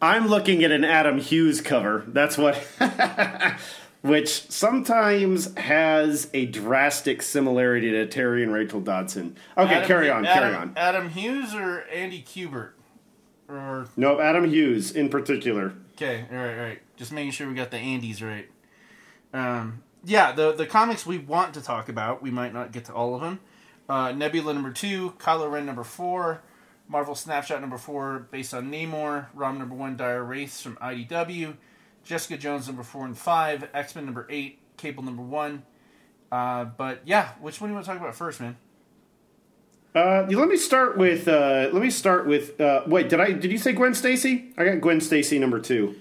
[0.00, 2.04] I'm looking at an Adam Hughes cover.
[2.08, 2.62] That's what.
[4.04, 9.34] Which sometimes has a drastic similarity to Terry and Rachel Dodson.
[9.56, 10.72] Okay, Adam- carry on, Adam, carry on.
[10.76, 12.72] Adam Hughes or Andy Kubert,
[13.48, 15.72] or Nope, Adam Hughes in particular.
[15.94, 16.80] Okay, all right, all right.
[16.96, 18.46] Just making sure we got the Andes right.
[19.32, 22.92] Um, yeah, the the comics we want to talk about, we might not get to
[22.92, 23.40] all of them.
[23.88, 26.42] Uh, Nebula number two, Kylo Ren number four,
[26.88, 31.56] Marvel Snapshot number four, based on Namor, Rom number one, Dire Wraiths from IDW,
[32.04, 35.62] Jessica Jones number four and five, X Men number eight, Cable number one.
[36.30, 38.56] Uh, but yeah, which one do you want to talk about first, man?
[39.94, 41.28] Uh, let me start with.
[41.28, 42.60] Uh, let me start with.
[42.60, 43.32] Uh, wait, did I?
[43.32, 44.52] Did you say Gwen Stacy?
[44.58, 45.94] I got Gwen Stacy number two.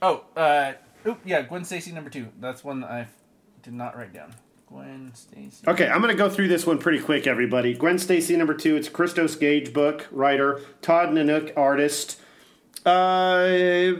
[0.00, 0.74] Oh, uh,
[1.06, 2.28] oop, yeah, Gwen Stacy number two.
[2.40, 3.08] That's one that I
[3.62, 4.34] did not write down.
[4.68, 5.66] Gwen Stacy.
[5.66, 7.74] Okay, I'm going to go through this one pretty quick, everybody.
[7.74, 8.76] Gwen Stacy, number two.
[8.76, 10.60] It's Christos Gage book, writer.
[10.80, 12.20] Todd Nanook, artist.
[12.86, 13.94] Uh,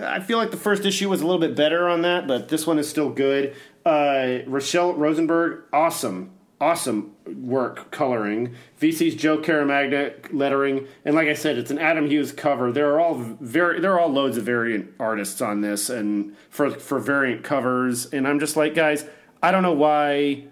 [0.00, 2.66] I feel like the first issue was a little bit better on that, but this
[2.66, 3.54] one is still good.
[3.84, 6.30] Uh, Rachelle Rosenberg, awesome,
[6.60, 8.54] awesome work coloring.
[8.80, 12.72] VC's Joe Caramagna lettering, and like I said, it's an Adam Hughes cover.
[12.72, 16.70] There are all very, there are all loads of variant artists on this, and for
[16.70, 18.06] for variant covers.
[18.06, 19.04] And I'm just like, guys,
[19.42, 20.44] I don't know why.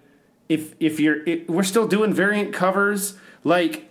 [0.48, 3.14] If if you're, we're still doing variant covers,
[3.44, 3.89] like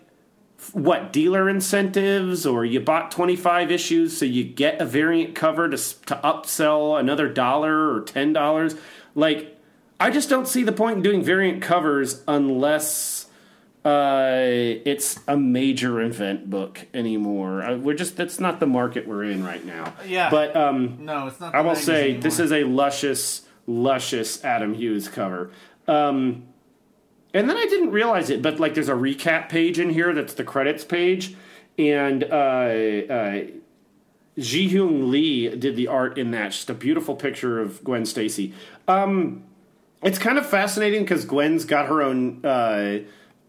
[0.74, 5.78] what dealer incentives or you bought 25 issues so you get a variant cover to
[5.78, 8.78] to upsell another dollar or $10
[9.16, 9.58] like
[10.00, 13.26] i just don't see the point in doing variant covers unless
[13.86, 14.36] uh,
[14.86, 19.44] it's a major event book anymore uh, we're just that's not the market we're in
[19.44, 20.30] right now Yeah.
[20.30, 21.56] but um No, it's not.
[21.56, 22.22] I will say anymore.
[22.24, 25.52] this is a luscious, luscious Adam Hughes cover.
[25.88, 26.44] Um,
[27.34, 30.34] and then I didn't realize it, but like there's a recap page in here that's
[30.34, 31.36] the credits page,
[31.78, 33.42] and uh, uh,
[34.38, 36.52] Ji Hyung Lee did the art in that.
[36.52, 38.54] Just a beautiful picture of Gwen Stacy.
[38.88, 39.44] Um,
[40.02, 43.00] it's kind of fascinating because Gwen's got her own uh,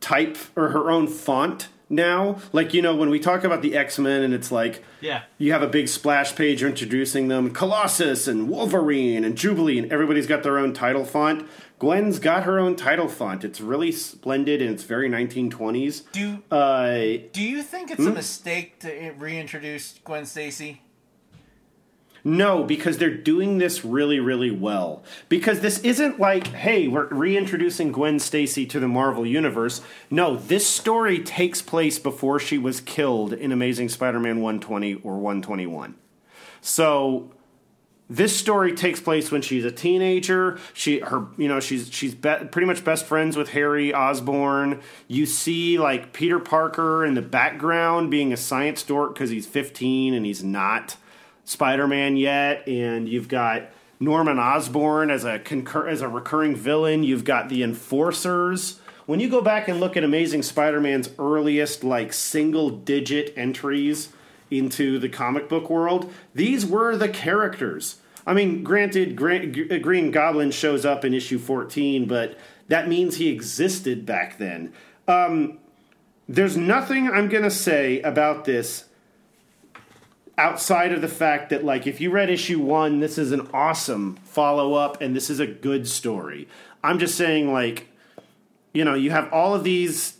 [0.00, 2.38] type or her own font now.
[2.52, 5.22] Like you know when we talk about the X Men, and it's like Yeah.
[5.36, 10.26] you have a big splash page introducing them Colossus and Wolverine and Jubilee, and everybody's
[10.26, 11.46] got their own title font.
[11.78, 13.42] Gwen's got her own title font.
[13.42, 16.02] It's really splendid and it's very 1920s.
[16.12, 20.82] Do Uh, Do you think it's a mistake to reintroduce Gwen Stacy?
[22.24, 25.02] No, because they're doing this really, really well.
[25.28, 29.80] Because this isn't like, hey, we're reintroducing Gwen Stacy to the Marvel Universe.
[30.10, 35.14] No, this story takes place before she was killed in Amazing Spider Man 120 or
[35.14, 35.94] 121.
[36.60, 37.32] So
[38.10, 40.58] this story takes place when she's a teenager.
[40.74, 44.80] She her you know she's she's be, pretty much best friends with Harry Osborn.
[45.06, 50.12] You see like Peter Parker in the background being a science dork because he's 15
[50.12, 50.96] and he's not
[51.50, 57.02] Spider-Man yet, and you've got Norman Osborn as a concur as a recurring villain.
[57.02, 58.78] You've got the Enforcers.
[59.06, 64.10] When you go back and look at Amazing Spider-Man's earliest like single digit entries
[64.48, 67.96] into the comic book world, these were the characters.
[68.24, 72.38] I mean, granted, Green Goblin shows up in issue 14, but
[72.68, 74.72] that means he existed back then.
[75.08, 75.58] Um,
[76.28, 78.84] there's nothing I'm going to say about this
[80.40, 84.16] outside of the fact that, like, if you read issue one, this is an awesome
[84.24, 86.48] follow up and this is a good story.
[86.82, 87.88] I'm just saying, like,
[88.72, 90.16] you know, you have all of these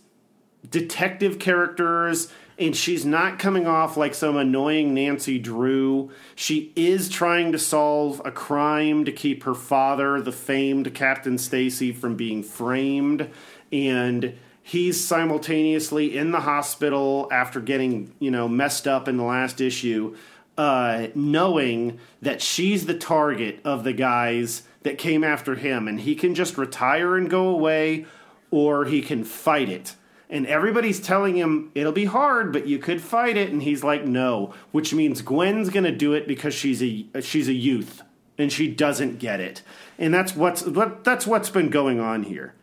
[0.69, 6.11] detective characters, and she's not coming off like some annoying Nancy Drew.
[6.35, 11.91] She is trying to solve a crime to keep her father, the famed Captain Stacy,
[11.91, 13.27] from being framed,
[13.71, 19.61] and he's simultaneously in the hospital after getting, you know, messed up in the last
[19.61, 20.15] issue.
[20.57, 26.13] Uh, knowing that she's the target of the guys that came after him, and he
[26.13, 28.05] can just retire and go away,
[28.51, 29.95] or he can fight it.
[30.29, 34.05] And everybody's telling him it'll be hard, but you could fight it, and he's like,
[34.05, 34.53] no.
[34.71, 38.01] Which means Gwen's gonna do it because she's a she's a youth
[38.37, 39.61] and she doesn't get it,
[39.97, 42.53] and that's what's what that's what's been going on here.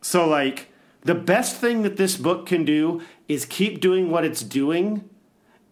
[0.00, 0.68] So like
[1.02, 5.08] the best thing that this book can do is keep doing what it's doing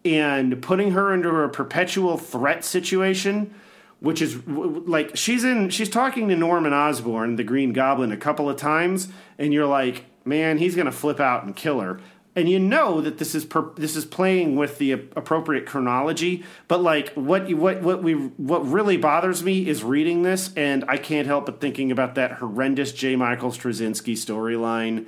[0.03, 3.53] and putting her into a perpetual threat situation
[3.99, 8.49] which is like she's in she's talking to Norman Osborn the Green Goblin a couple
[8.49, 11.99] of times and you're like man he's going to flip out and kill her
[12.35, 16.81] and you know that this is per, this is playing with the appropriate chronology but
[16.81, 21.27] like what what what we what really bothers me is reading this and I can't
[21.27, 25.07] help but thinking about that horrendous J Michael Straczynski storyline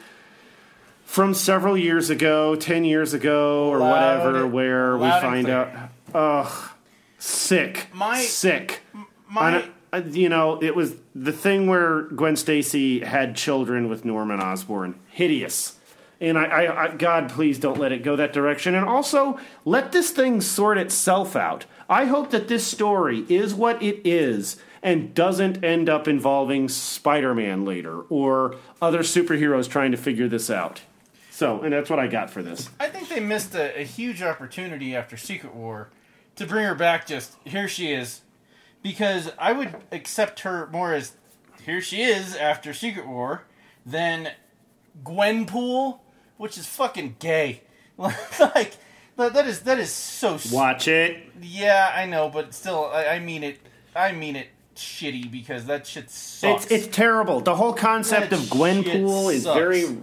[1.05, 5.69] from several years ago, 10 years ago or Loud- whatever where we find out
[6.13, 6.69] ugh
[7.19, 8.81] sick My- sick
[9.29, 9.63] My
[9.93, 14.95] a- you know, it was the thing where Gwen Stacy had children with Norman Osborn.
[15.09, 15.75] Hideous.
[16.23, 18.75] And I, I, I, God, please don't let it go that direction.
[18.75, 21.65] And also, let this thing sort itself out.
[21.89, 27.35] I hope that this story is what it is and doesn't end up involving Spider
[27.35, 30.81] Man later or other superheroes trying to figure this out.
[31.29, 32.69] So, and that's what I got for this.
[32.79, 35.89] I think they missed a, a huge opportunity after Secret War
[36.37, 37.05] to bring her back.
[37.05, 38.21] Just here she is,
[38.81, 41.17] because I would accept her more as
[41.65, 43.43] here she is after Secret War
[43.85, 44.29] than
[45.03, 45.99] Gwenpool,
[46.37, 47.61] which is fucking gay.
[47.97, 48.73] like
[49.17, 50.39] that, that is that is so.
[50.51, 51.17] Watch it.
[51.41, 53.59] Yeah, I know, but still, I, I mean it.
[53.95, 56.65] I mean it shitty because that shit sucks.
[56.65, 57.39] It's it's terrible.
[57.41, 59.57] The whole concept That of Gwenpool is sucks.
[59.57, 59.97] very.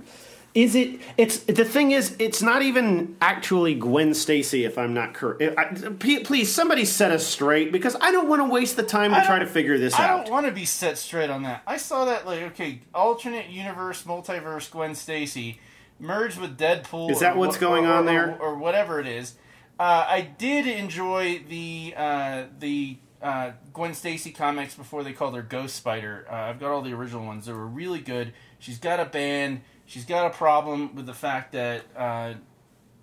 [0.53, 1.01] Is it?
[1.17, 4.65] It's the thing is, it's not even actually Gwen Stacy.
[4.65, 8.77] If I'm not correct, please somebody set us straight because I don't want to waste
[8.77, 10.21] the time to try to figure this I out.
[10.21, 11.63] I don't want to be set straight on that.
[11.69, 15.61] I saw that like okay, alternate universe, multiverse Gwen Stacy
[16.01, 17.11] merged with Deadpool.
[17.11, 18.37] Is that or what's wha- going or- on there?
[18.41, 19.35] or, whatever it is?
[19.79, 25.43] Uh, I did enjoy the uh, the uh, Gwen Stacy comics before they called her
[25.43, 26.27] Ghost Spider.
[26.31, 28.33] Uh, I've got all the original ones; they were really good.
[28.59, 29.63] She's got a band.
[29.87, 31.85] She's got a problem with the fact that.
[31.97, 32.35] Uh,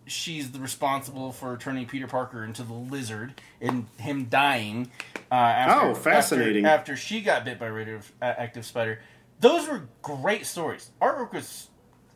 [0.10, 4.90] she's the responsible for turning Peter Parker into the lizard and him dying.
[5.30, 6.66] Uh, after, Oh, fascinating.
[6.66, 9.02] After, after she got bit by radioactive spider,
[9.42, 10.92] those were great stories.
[11.02, 11.68] Artwork was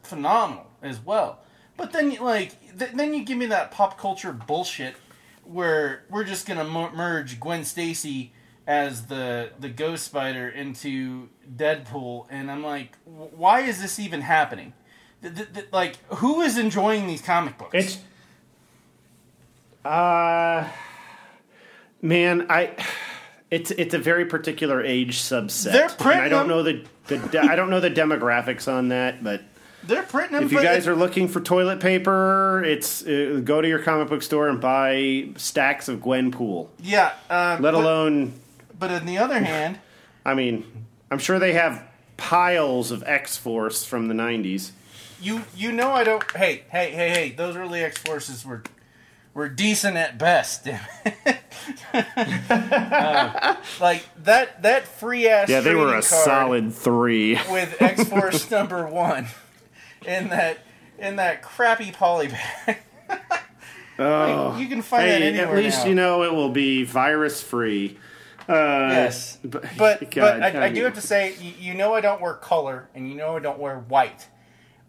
[0.04, 1.40] phenomenal as well.
[1.78, 4.96] But then, like, th- then you give me that pop culture bullshit
[5.44, 8.34] where we're just gonna m- merge Gwen Stacy
[8.68, 14.74] as the the Ghost Spider into Deadpool, and I'm like, why is this even happening?
[15.22, 17.74] Th- th- th- like, who is enjoying these comic books?
[17.74, 17.98] It's
[19.84, 20.68] uh
[22.02, 22.76] man, I
[23.50, 25.72] it's it's a very particular age subset.
[25.72, 29.42] They're And I don't know the, the I don't know the demographics on that, but
[29.84, 30.44] They're printing them.
[30.44, 34.22] if you guys are looking for toilet paper, it's uh, go to your comic book
[34.22, 36.70] store and buy stacks of Gwenpool.
[36.80, 37.14] yeah.
[37.30, 38.34] Um, Let but, alone,
[38.78, 39.80] but on the other hand,
[40.26, 41.84] I mean, I'm sure they have
[42.18, 44.72] piles of X Force from the '90s.
[45.22, 46.24] you you know I don't.
[46.32, 47.32] Hey hey hey hey!
[47.32, 48.62] Those early X forces were
[49.34, 50.68] were decent at best.
[51.94, 55.50] Uh, like that that free ass.
[55.50, 57.34] Yeah, they were a solid three.
[57.50, 59.28] with X Force number one
[60.06, 60.60] in that
[61.00, 62.38] in that crappy polybag.
[64.00, 64.58] Oh.
[64.58, 65.90] you can find that anywhere at least now.
[65.90, 67.98] you know it will be virus free.
[68.50, 71.94] Uh, Yes, but but God, but I, I do have to say, you, you know,
[71.94, 74.28] I don't wear color, and you know, I don't wear white.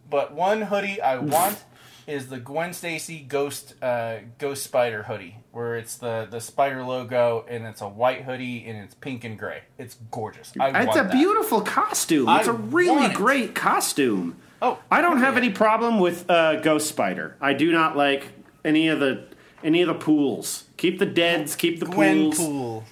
[0.09, 1.63] But one hoodie I want
[2.07, 7.45] is the Gwen Stacy Ghost uh, Ghost Spider hoodie, where it's the the spider logo,
[7.49, 9.63] and it's a white hoodie, and it's pink and gray.
[9.79, 10.53] It's gorgeous.
[10.59, 11.13] I It's a that.
[11.13, 12.29] beautiful costume.
[12.31, 13.15] It's a really it.
[13.15, 14.37] great costume.
[14.65, 17.37] Oh, I don't have any problem with uh, Ghost Spider.
[17.41, 18.29] I do not like
[18.65, 19.25] any of the
[19.65, 20.65] any of the pools.
[20.77, 21.57] Keep the deads.
[21.57, 22.39] Keep the Gwen pools.
[22.39, 22.85] Pool.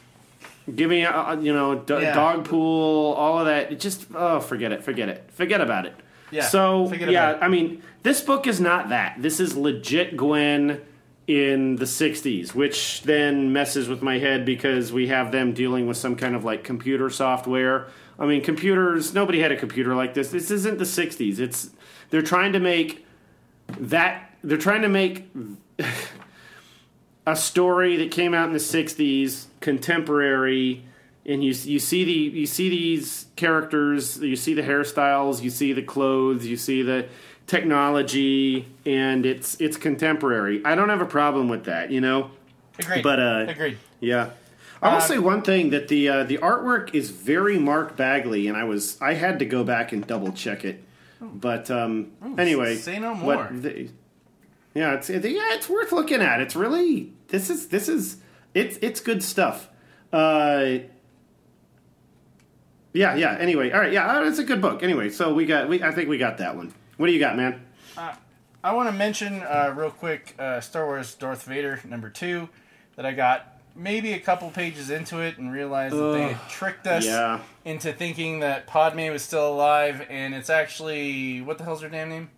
[0.74, 2.14] Give me a, a- you know d- Yeah.
[2.14, 3.12] dog pool.
[3.14, 3.70] All of that.
[3.72, 4.82] It just oh forget it.
[4.82, 5.30] Forget it.
[5.32, 5.94] Forget about it.
[6.32, 7.44] Yeah, So forget yeah, about it.
[7.44, 9.16] I mean, this book is not that.
[9.20, 10.80] This is legit Gwen
[11.26, 15.96] in the 60s, which then messes with my head because we have them dealing with
[15.96, 17.88] some kind of like computer software.
[18.20, 20.30] I mean, computers, nobody had a computer like this.
[20.30, 21.38] This isn't the 60s.
[21.38, 21.70] It's
[22.10, 23.06] they're trying to make
[23.78, 25.30] that they're trying to make
[27.26, 30.84] a story that came out in the 60s contemporary
[31.26, 35.72] and you you see the you see these characters you see the hairstyles you see
[35.72, 37.06] the clothes you see the
[37.46, 42.30] technology and it's it's contemporary i don't have a problem with that you know
[42.78, 43.02] Agreed.
[43.02, 43.78] But, uh, agreed.
[44.00, 44.30] yeah
[44.82, 48.48] i will Um, say one thing that the uh, the artwork is very mark bagley
[48.48, 50.82] and i was i had to go back and double check it
[51.20, 53.48] but um anyway say no more.
[53.52, 53.88] the-
[54.72, 56.40] yeah, it's it, yeah, it's worth looking at.
[56.40, 58.18] It's really this is this is
[58.54, 59.68] it's it's good stuff.
[60.12, 60.78] Uh,
[62.92, 63.36] yeah, yeah.
[63.38, 64.82] Anyway, all right, yeah, uh, it's a good book.
[64.84, 66.72] Anyway, so we got we I think we got that one.
[66.96, 67.60] What do you got, man?
[68.62, 72.48] I want to mention uh, real quick uh, Star Wars Darth Vader number two
[72.96, 76.86] that I got maybe a couple pages into it and realized that they had tricked
[76.86, 81.82] us Yeah, into thinking that Padme was still alive, and it's actually what the hell's
[81.82, 82.30] her damn name?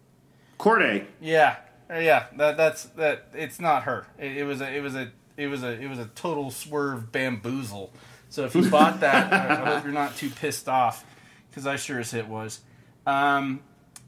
[0.58, 1.06] Corday.
[1.20, 1.56] Yeah,
[1.90, 2.26] Uh, yeah.
[2.36, 3.26] That that's that.
[3.34, 4.06] It's not her.
[4.18, 7.10] It, it was a it was a it was a it was a total swerve
[7.12, 7.92] bamboozle.
[8.28, 11.04] So if you bought that, I, I hope you're not too pissed off
[11.50, 12.60] because I sure as hit was.
[13.06, 13.60] Um,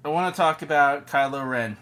[0.05, 1.77] I want to talk about Kylo Ren.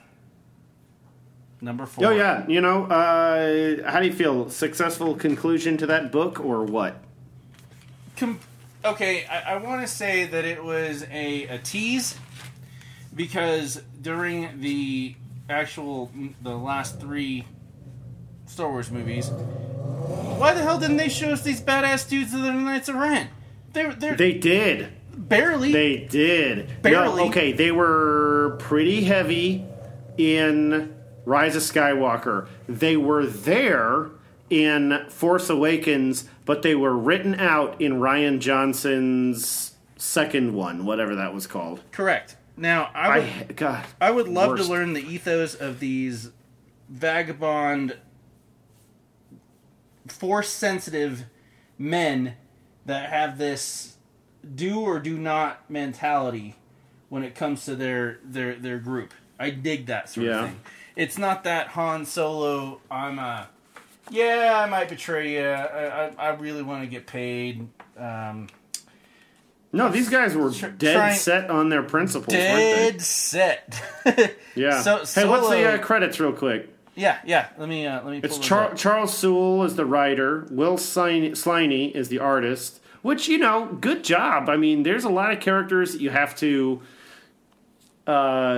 [1.63, 2.07] Number four.
[2.07, 4.51] Oh yeah, you know, uh, how do you feel?
[4.51, 6.97] Successful conclusion to that book or what?
[8.17, 8.41] Com-
[8.85, 12.19] okay, I, I want to say that it was a, a tease
[13.15, 15.15] because during the
[15.49, 16.11] actual
[16.43, 17.45] the last three
[18.47, 22.53] Star Wars movies, why the hell didn't they show us these badass dudes in the
[22.53, 23.29] Knights of Ren?
[23.73, 24.89] They're they're They did.
[25.15, 26.83] barely They did.
[26.83, 27.23] Barely.
[27.23, 29.65] No, okay, they were pretty heavy
[30.19, 30.92] in
[31.25, 32.49] Rise of Skywalker.
[32.69, 34.11] They were there
[34.51, 41.33] in Force Awakens, but they were written out in Rian Johnson's second one, whatever that
[41.33, 41.81] was called.
[41.93, 42.37] correct.
[42.57, 44.65] Now I would I God, I would love worst.
[44.65, 46.31] to learn the ethos of these
[46.89, 47.97] vagabond,
[50.09, 51.25] force sensitive
[51.79, 52.35] men
[52.85, 53.97] that have this
[54.55, 56.57] do or do not mentality
[57.09, 59.15] when it comes to their their their group.
[59.39, 60.41] I dig that sort Yeah.
[60.45, 60.61] of thing.
[60.97, 62.81] It's not that Han Solo.
[62.91, 63.49] I'm a
[64.11, 65.47] yeah, I might betray you.
[65.49, 67.69] I I, I really want to get paid.
[67.97, 68.49] Um,
[69.73, 73.81] No, these guys were Tr- dead trying- set on their principles, dead set.
[74.55, 74.83] Yeah.
[74.83, 76.69] So- hey, what's the uh, credits, real quick?
[76.95, 77.49] yeah, yeah.
[77.57, 78.21] Let me uh, let me.
[78.23, 80.47] It's Char- Charles Soule is the writer.
[80.51, 82.81] Will Sliny, Sliney is the artist.
[83.01, 84.49] Which you know, good job.
[84.51, 86.83] I mean, there's a lot of characters that you have to
[88.07, 88.57] uh,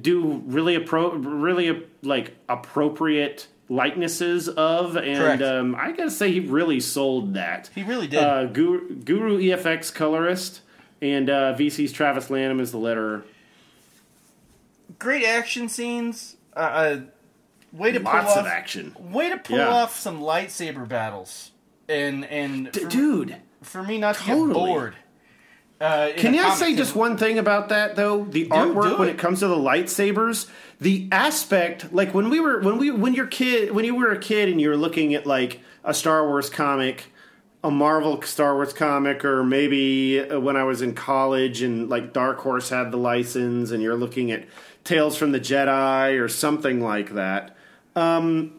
[0.00, 6.80] do really appro- really like appropriate likenesses of, and um, I gotta say he really
[6.80, 7.70] sold that.
[7.74, 8.22] He really did.
[8.22, 10.60] Uh, Guru, Guru EFX colorist
[11.02, 13.22] and uh, VC's Travis Lanham is the letterer.
[14.98, 16.36] Great action scenes.
[16.56, 17.00] Uh, uh,
[17.72, 18.38] way to pull Lots off.
[18.38, 19.68] of action, Way to pull Yeah.
[19.68, 21.52] off some lightsaber battles.
[21.88, 23.36] And and D- for, dude.
[23.62, 24.48] for me not to Totally.
[24.48, 24.96] get bored.
[25.80, 28.24] Uh, Can I say just one thing about that though?
[28.24, 29.12] The do artwork when it.
[29.12, 30.48] it comes to the lightsabers,
[30.80, 34.18] the aspect like when we were when we when your kid when you were a
[34.18, 37.12] kid and you were looking at like a Star Wars comic,
[37.62, 42.12] a Marvel Star Wars comic, or maybe uh, when I was in college and like
[42.12, 44.46] Dark Horse had the license, and you're looking at
[44.82, 47.56] Tales from the Jedi or something like that.
[47.94, 48.58] Um,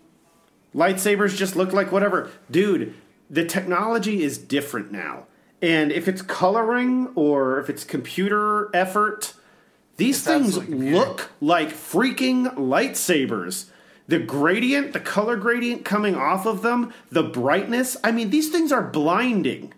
[0.73, 2.31] lightsabers just look like whatever.
[2.49, 2.93] Dude,
[3.29, 5.25] the technology is different now.
[5.61, 9.33] And if it's coloring or if it's computer effort,
[9.97, 10.95] these things computer.
[10.95, 13.65] look like freaking lightsabers.
[14.07, 18.71] The gradient, the color gradient coming off of them, the brightness, I mean, these things
[18.71, 19.73] are blinding.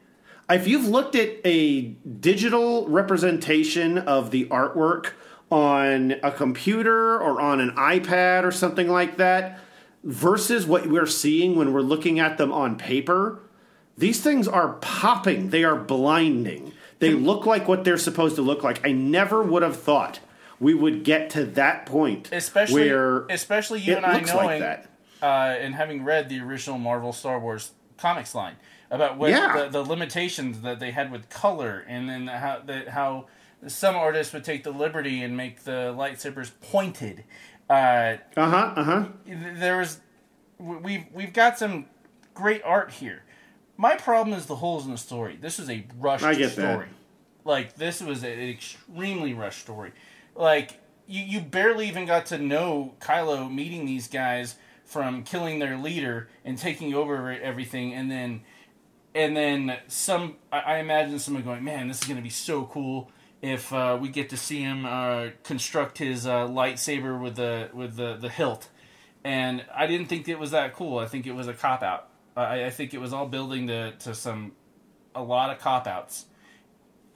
[0.50, 5.12] If you've looked at a digital representation of the artwork
[5.52, 9.60] on a computer or on an iPad or something like that,
[10.04, 13.40] versus what we're seeing when we're looking at them on paper,
[14.02, 15.50] these things are popping.
[15.50, 16.74] They are blinding.
[17.00, 18.86] They look like what they're supposed to look like.
[18.86, 20.20] I never would have thought
[20.60, 24.60] we would get to that point especially where especially you and I looks like knowing
[24.62, 24.90] that.
[25.24, 28.56] uh, and having read the original Marvel Star Wars comics line
[28.92, 29.64] about what Yeah.
[29.64, 33.26] the, the limitations that they had with color, and then how that how
[33.68, 37.24] some artists would take the liberty and make the lightsabers pointed.
[37.70, 38.74] Uh, Uh huh.
[38.76, 39.06] Uh huh.
[39.26, 40.00] there was
[40.60, 41.86] we've we've got some
[42.36, 43.24] great art here.
[43.78, 45.38] My problem is the holes in the story.
[45.40, 46.74] This is a rushed I get that.
[46.74, 46.88] story.
[47.44, 49.92] Like this was an extremely rushed story.
[50.36, 54.56] Like you you barely even got to know Kylo meeting these guys
[54.86, 58.42] from killing their leader and taking over everything, and then
[59.16, 60.36] and then some.
[60.52, 63.12] I, I imagine someone going, "Man, this is going to be so cool."
[63.42, 67.96] If uh, we get to see him uh, construct his uh, lightsaber with the with
[67.96, 68.70] the, the hilt,
[69.24, 71.00] and I didn't think it was that cool.
[71.00, 72.11] I think it was a cop out.
[72.36, 74.54] I, I think it was all building to, to some
[75.14, 76.26] a lot of cop outs.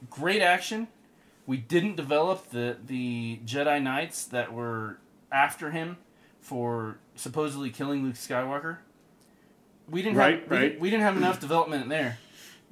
[0.09, 0.87] Great action.
[1.47, 4.97] We didn't develop the the Jedi Knights that were
[5.31, 5.97] after him
[6.41, 8.77] for supposedly killing Luke Skywalker.
[9.89, 10.63] We didn't Right, have we, right.
[10.69, 12.17] didn't- we didn't have enough development in there.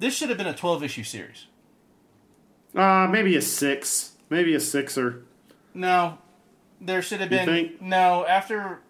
[0.00, 1.46] This should have been a twelve issue series.
[2.74, 4.12] Uh, maybe a six.
[4.30, 5.22] Maybe a sixer.
[5.72, 6.18] No,
[6.80, 8.80] there should have been no after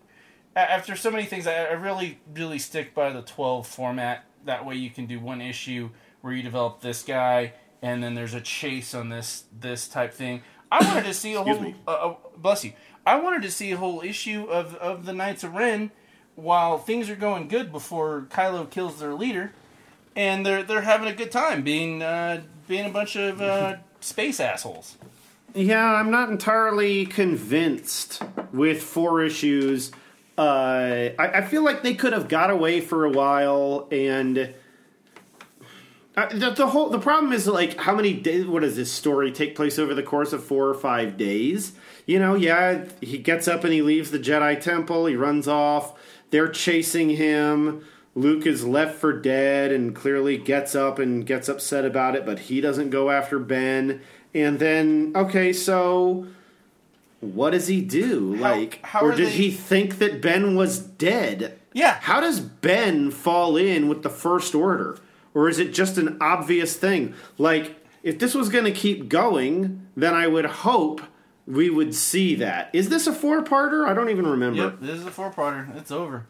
[0.57, 1.47] after so many things.
[1.47, 4.25] I, I really really stick by the twelve format.
[4.45, 5.91] That way you can do one issue
[6.21, 7.53] where you develop this guy,
[7.83, 10.43] and then there's a chase on this this type thing.
[10.71, 12.73] I wanted to see a whole uh, uh, bless you.
[13.07, 15.91] I wanted to see a whole issue of of the Knights of Ren
[16.37, 19.53] while things are going good before Kylo kills their leader,
[20.17, 24.41] and they're they're having a good time being uh, being a bunch of uh, space
[24.41, 24.97] assholes.
[25.55, 29.93] Yeah, I'm not entirely convinced with four issues.
[30.37, 34.55] Uh, I, I feel like they could have got away for a while, and
[36.17, 38.47] uh, the, the whole the problem is like how many days?
[38.47, 41.73] What does this story take place over the course of four or five days?
[42.07, 45.07] You know, yeah, he gets up and he leaves the Jedi Temple.
[45.07, 45.99] He runs off.
[46.31, 47.85] They're chasing him.
[48.15, 52.39] Luke is left for dead and clearly gets up and gets upset about it, but
[52.41, 54.01] he doesn't go after Ben.
[54.33, 56.27] And then, okay, so
[57.33, 58.35] what does he do?
[58.37, 61.59] How- like, how or did they- he think that Ben was dead?
[61.73, 61.99] Yeah.
[62.01, 64.99] How does Ben fall in with the First Order?
[65.35, 67.15] Or is it just an obvious thing?
[67.39, 71.01] Like, if this was going to keep going, then I would hope
[71.47, 72.71] we would see that.
[72.73, 73.87] Is this a four parter?
[73.87, 74.63] I don't even remember.
[74.63, 75.77] Yep, this is a four parter.
[75.77, 76.27] It's over.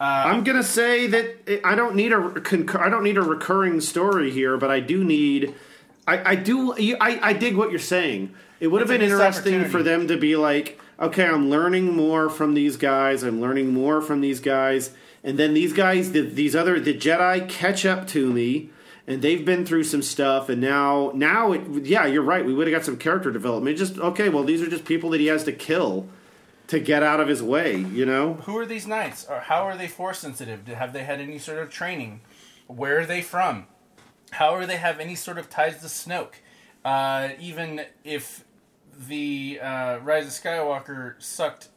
[0.00, 3.80] Uh, I'm gonna say that I don't need a concur- I don't need a recurring
[3.80, 5.54] story here, but I do need.
[6.06, 6.72] I, I do.
[7.00, 8.34] I, I dig what you're saying.
[8.60, 12.54] It would have been interesting for them to be like, okay, I'm learning more from
[12.54, 13.22] these guys.
[13.22, 14.92] I'm learning more from these guys,
[15.22, 18.70] and then these guys, the, these other the Jedi, catch up to me,
[19.06, 22.44] and they've been through some stuff, and now now it, yeah, you're right.
[22.44, 23.76] We would have got some character development.
[23.76, 26.08] Just okay, well, these are just people that he has to kill
[26.68, 27.76] to get out of his way.
[27.76, 29.26] You know, Who are these knights?
[29.28, 30.66] Or how are they force sensitive?
[30.66, 32.20] Have they had any sort of training?
[32.66, 33.66] Where are they from?
[34.32, 36.34] How are they have any sort of ties to Snoke?
[36.84, 38.44] Uh, even if
[38.98, 41.68] the uh, Rise of Skywalker sucked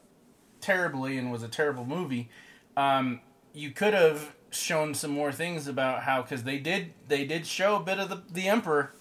[0.62, 2.30] terribly and was a terrible movie,
[2.78, 3.22] um,
[3.54, 7.76] you could have shown some more things about how because they did they did show
[7.76, 8.92] a bit of the the Emperor.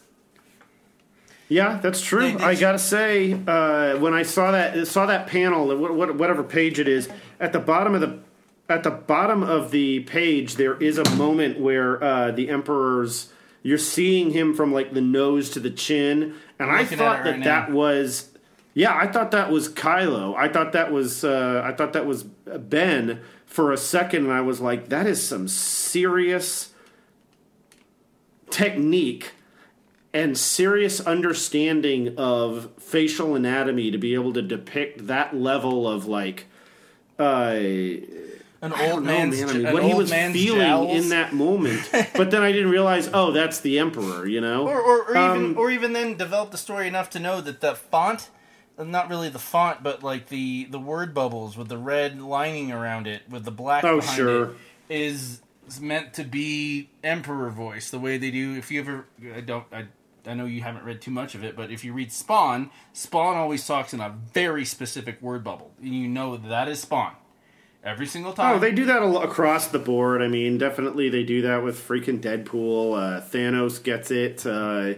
[1.48, 2.36] Yeah, that's true.
[2.40, 6.78] I gotta say, uh, when I saw that saw that panel, what, what, whatever page
[6.78, 7.08] it is,
[7.40, 8.18] at the bottom of the
[8.68, 13.78] at the bottom of the page, there is a moment where uh, the emperor's you're
[13.78, 17.70] seeing him from like the nose to the chin, and I thought that right that
[17.70, 17.74] now.
[17.74, 18.30] was.
[18.74, 20.36] Yeah, I thought that was Kylo.
[20.36, 24.40] I thought that was uh, I thought that was Ben for a second, and I
[24.40, 26.72] was like, that is some serious
[28.50, 29.32] technique
[30.12, 36.46] and serious understanding of facial anatomy to be able to depict that level of like
[37.18, 37.58] uh
[38.60, 39.48] An old know, man's, man.
[39.48, 41.04] I mean, an what he was feeling jowls.
[41.04, 41.88] in that moment.
[42.14, 44.66] but then I didn't realize, oh, that's the emperor, you know?
[44.66, 47.60] or, or, or even Um, or even then develop the story enough to know that
[47.60, 48.30] the font
[48.76, 52.70] uh, not really the font but like the the word bubbles with the red lining
[52.72, 54.44] around it with the black Oh, behind sure.
[54.44, 54.56] it
[54.88, 59.06] is, is meant to be emperor voice the way they do if you ever
[59.36, 59.86] i don't i
[60.26, 63.36] I know you haven't read too much of it, but if you read Spawn, Spawn
[63.36, 65.72] always talks in a very specific word bubble.
[65.80, 67.12] And you know that is Spawn.
[67.84, 68.56] Every single time.
[68.56, 70.20] Oh, they do that a lo- across the board.
[70.20, 72.96] I mean, definitely they do that with freaking Deadpool.
[72.96, 74.44] Uh, Thanos gets it.
[74.44, 74.94] Uh,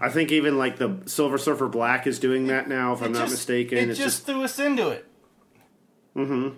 [0.00, 3.12] I think even like the Silver Surfer Black is doing that now, if It I'm
[3.12, 3.78] not mistaken.
[3.78, 5.06] It it's just, threw us into it.
[6.14, 6.48] Mm hmm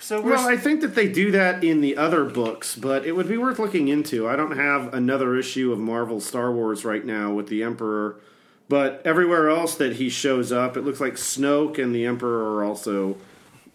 [0.00, 3.28] So Well, I think that they do that in the other books, but it would
[3.28, 4.28] be worth looking into.
[4.28, 8.20] I don't have another issue of Marvel Star Wars right now with the Emperor,
[8.68, 12.64] but everywhere else that he shows up, it looks like Snoke and the Emperor are
[12.64, 13.16] also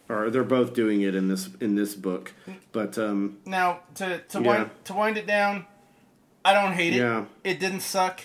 [0.09, 2.33] are they're both doing it in this in this book.
[2.71, 4.47] But um, Now to to Yeah.
[4.47, 5.65] wind to wind it down,
[6.43, 6.97] I don't hate it.
[6.99, 7.25] Yeah.
[7.43, 8.21] It didn't suck.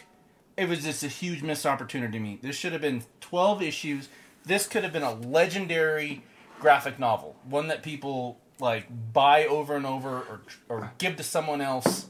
[0.56, 2.38] It was just a huge missed opportunity to me.
[2.42, 4.08] This should have been twelve issues.
[4.44, 6.22] This could have been a legendary
[6.60, 11.62] graphic novel, one that people like buy over and over, or or give to someone
[11.62, 12.08] else,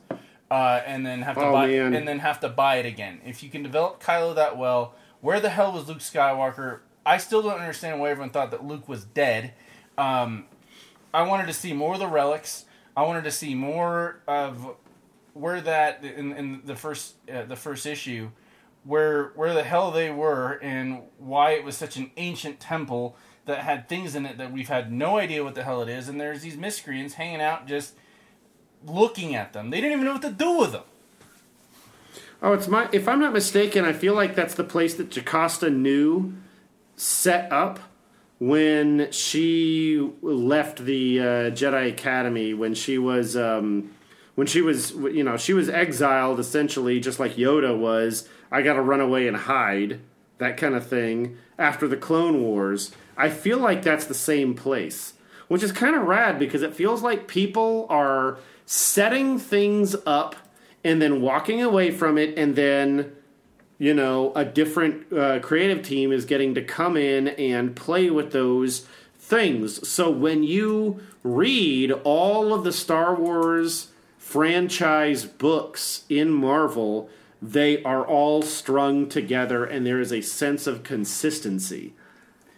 [0.51, 1.95] uh, and then have to Oh, buy man.
[1.95, 3.21] and then have to buy it again.
[3.25, 6.81] If you can develop Kylo that well, where the hell was Luke Skywalker?
[7.05, 9.55] I still don't understand why everyone thought that Luke was dead.
[9.97, 10.45] Um,
[11.13, 12.65] I wanted to see more of the relics.
[12.97, 14.77] I wanted to see more of
[15.35, 18.31] where that in, in the first uh, the first issue,
[18.85, 23.61] where where the hell they were and why it was such an ancient temple that
[23.61, 26.09] had things in it that we've had no idea what the hell it is.
[26.09, 27.95] And there's these miscreants hanging out just
[28.87, 29.71] looking at them.
[29.71, 30.85] They didn't even know what to do with them.
[32.43, 35.71] oh, it's my if I'm not mistaken, I feel like that's the place that Jocasta
[35.71, 36.35] Nu
[37.01, 37.81] set up
[38.39, 43.91] when she left the uh, Jedi Academy when she was um,
[44.35, 48.29] when she was you know she was exiled essentially just like Yoda was.
[48.53, 50.01] I got to run away and hide
[50.39, 52.93] that kind of thing after the Clone Wars.
[53.17, 55.15] I feel like that's the same place,
[55.49, 60.37] which is kind of rad because it feels like people are setting things up
[60.85, 63.13] and then walking away from it and then
[63.81, 68.31] you know, a different uh, creative team is getting to come in and play with
[68.31, 68.87] those
[69.19, 69.89] things.
[69.89, 73.89] So when you read all of the Star Wars
[74.19, 77.09] franchise books in Marvel,
[77.41, 81.95] they are all strung together and there is a sense of consistency.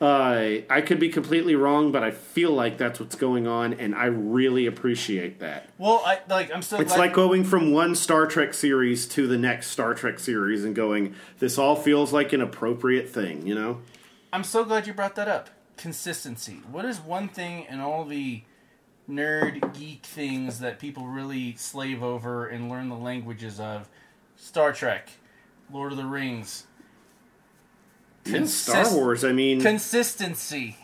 [0.03, 3.95] Uh, I could be completely wrong, but I feel like that's what's going on, and
[3.95, 5.69] I really appreciate that.
[5.79, 6.53] Well, I like.
[6.53, 6.81] I'm still.
[6.81, 10.65] It's glad- like going from one Star Trek series to the next Star Trek series
[10.65, 13.79] and going, this all feels like an appropriate thing, you know?
[14.33, 15.51] I'm so glad you brought that up.
[15.77, 16.63] Consistency.
[16.69, 18.43] What is one thing in all the
[19.09, 23.89] nerd geek things that people really slave over and learn the languages of?
[24.35, 25.11] Star Trek,
[25.73, 26.67] Lord of the Rings.
[28.25, 30.77] And Star Wars, I mean, Consistency.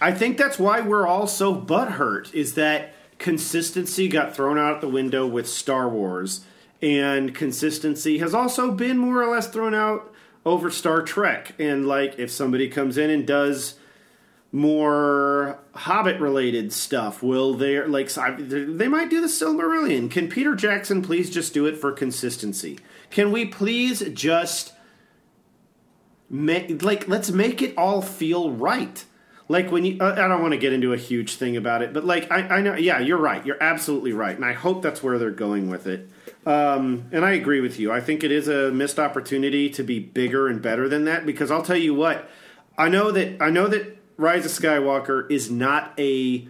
[0.00, 4.88] I think that's why we're all so butthurt, is that consistency got thrown out the
[4.88, 6.44] window with Star Wars,
[6.82, 10.12] and consistency has also been more or less thrown out
[10.44, 11.54] over Star Trek.
[11.58, 13.76] And, like, if somebody comes in and does
[14.52, 17.22] more Hobbit related stuff.
[17.22, 20.10] Will there like they might do the Silmarillion?
[20.10, 22.78] Can Peter Jackson please just do it for consistency?
[23.10, 24.72] Can we please just
[26.28, 29.04] make like let's make it all feel right?
[29.48, 31.92] Like when you, uh, I don't want to get into a huge thing about it,
[31.92, 33.46] but like I, I know, yeah, you're right.
[33.46, 36.10] You're absolutely right, and I hope that's where they're going with it.
[36.44, 37.92] Um, and I agree with you.
[37.92, 41.50] I think it is a missed opportunity to be bigger and better than that because
[41.50, 42.28] I'll tell you what,
[42.76, 46.48] I know that I know that Rise of Skywalker is not a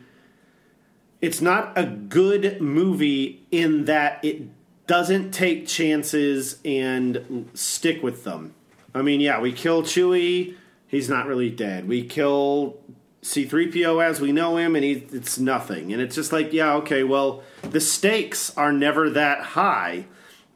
[1.20, 4.48] it's not a good movie in that it
[4.86, 8.54] doesn't take chances and stick with them.
[8.96, 10.56] I mean, yeah, we kill Chewie,
[10.88, 11.86] he's not really dead.
[11.86, 12.78] We kill
[13.22, 15.92] C3PO as we know him and he, it's nothing.
[15.92, 20.06] And it's just like, yeah, okay, well, the stakes are never that high.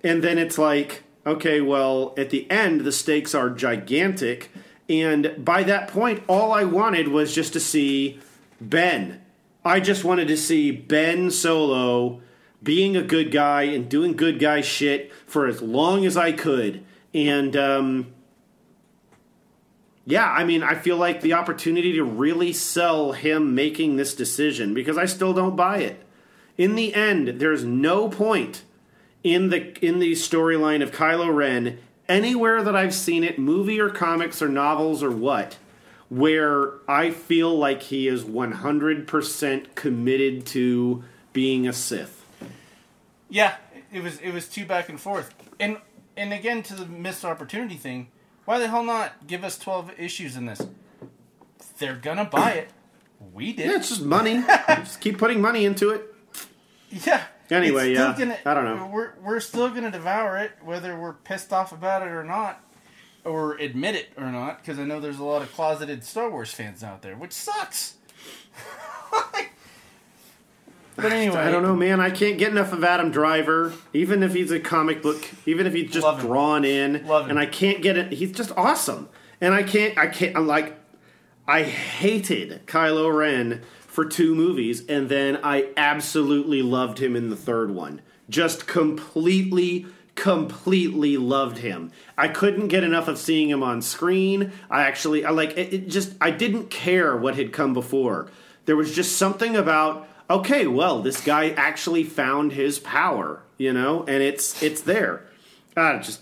[0.02, 4.50] And then it's like, okay, well, at the end the stakes are gigantic
[4.88, 8.20] and by that point all I wanted was just to see
[8.58, 9.20] Ben.
[9.66, 12.22] I just wanted to see Ben Solo
[12.62, 16.82] being a good guy and doing good guy shit for as long as I could.
[17.12, 18.14] And um,
[20.06, 24.74] yeah, I mean, I feel like the opportunity to really sell him making this decision
[24.74, 26.02] because I still don't buy it.
[26.56, 28.64] In the end, there's no point
[29.22, 31.78] in the in the storyline of Kylo Ren
[32.08, 35.56] anywhere that I've seen it, movie or comics or novels or what,
[36.08, 42.24] where I feel like he is 100% committed to being a Sith.
[43.28, 43.56] Yeah,
[43.92, 45.78] it was it was two back and forth, and
[46.16, 48.08] and again to the missed opportunity thing.
[48.50, 50.60] Why the hell not give us twelve issues in this?
[51.78, 52.70] They're gonna buy it.
[53.32, 53.70] We did.
[53.70, 54.42] Yeah, it's just money.
[54.68, 56.12] just keep putting money into it.
[56.90, 57.22] Yeah.
[57.48, 58.12] Anyway, yeah.
[58.18, 58.90] Gonna, I don't know.
[58.92, 62.60] We're we're still gonna devour it, whether we're pissed off about it or not,
[63.24, 64.58] or admit it or not.
[64.58, 67.98] Because I know there's a lot of closeted Star Wars fans out there, which sucks.
[71.00, 72.00] but anyway, I don't know, man.
[72.00, 75.74] I can't get enough of Adam Driver, even if he's a comic book, even if
[75.74, 76.26] he's just Love him.
[76.26, 77.06] drawn in.
[77.06, 77.30] Love him.
[77.30, 78.12] And I can't get it.
[78.12, 79.08] He's just awesome.
[79.40, 79.96] And I can't.
[79.98, 80.36] I can't.
[80.36, 80.78] I'm like,
[81.46, 87.36] I hated Kylo Ren for two movies, and then I absolutely loved him in the
[87.36, 88.00] third one.
[88.28, 89.86] Just completely.
[90.16, 91.92] Completely loved him.
[92.18, 94.52] I couldn't get enough of seeing him on screen.
[94.68, 95.88] I actually, I like it, it.
[95.88, 98.28] Just, I didn't care what had come before.
[98.66, 104.04] There was just something about okay, well, this guy actually found his power, you know,
[104.04, 105.26] and it's it's there.
[105.76, 106.20] Ah, just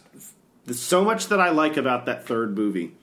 [0.65, 2.95] there's so much that I like about that third movie.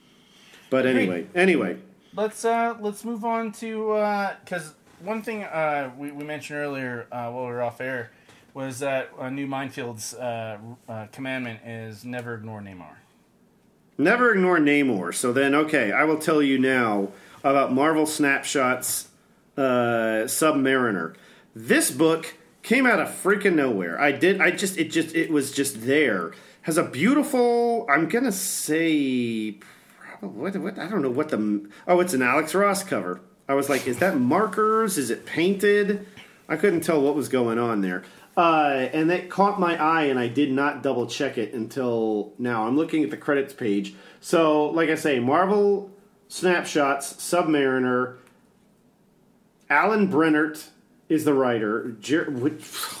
[0.68, 1.78] But anyway, anyway,
[2.14, 7.30] let's uh let's move on to because one thing uh we, we mentioned earlier uh,
[7.30, 8.10] while we were off air
[8.54, 10.56] was that a new Mindfields uh,
[10.90, 12.96] uh, commandment is never ignore Namor.
[13.98, 15.14] never ignore Namor.
[15.14, 17.08] So then, okay, I will tell you now
[17.44, 19.08] about Marvel Snapshots
[19.56, 21.14] uh, Submariner.
[21.54, 24.00] This book came out of freaking nowhere.
[24.00, 24.40] I did.
[24.40, 24.78] I just.
[24.78, 25.14] It just.
[25.14, 26.32] It was just there.
[26.62, 27.86] Has a beautiful.
[27.88, 29.58] I'm gonna say.
[30.20, 30.78] What, what?
[30.78, 31.68] I don't know what the.
[31.86, 33.20] Oh, it's an Alex Ross cover.
[33.48, 34.98] I was like, is that markers?
[34.98, 36.06] Is it painted?
[36.48, 38.02] I couldn't tell what was going on there.
[38.36, 42.66] Uh, and that caught my eye, and I did not double check it until now.
[42.66, 43.94] I'm looking at the credits page.
[44.20, 45.90] So, like I say, Marvel
[46.28, 48.16] Snapshots, Submariner,
[49.68, 50.68] Alan Brennert
[51.08, 51.96] is the writer.
[52.00, 52.32] Jer-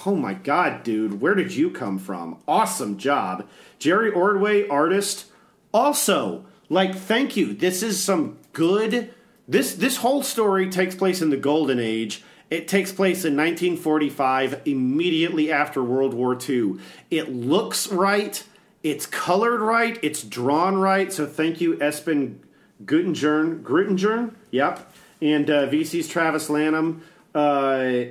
[0.04, 2.38] oh my god, dude, where did you come from?
[2.46, 3.46] Awesome job.
[3.78, 5.26] Jerry Ordway, artist.
[5.72, 7.52] Also, like, thank you.
[7.52, 9.12] This is some good.
[9.48, 12.24] This this whole story takes place in the Golden Age.
[12.48, 16.76] It takes place in 1945, immediately after World War II.
[17.10, 18.42] It looks right.
[18.84, 19.98] It's colored right.
[20.00, 21.12] It's drawn right.
[21.12, 22.36] So thank you, Espen
[22.84, 23.62] Guttenjern.
[23.62, 24.34] Grittenjern?
[24.52, 24.92] Yep.
[25.20, 27.02] And uh, VC's Travis Lanham.
[27.34, 28.04] Uh,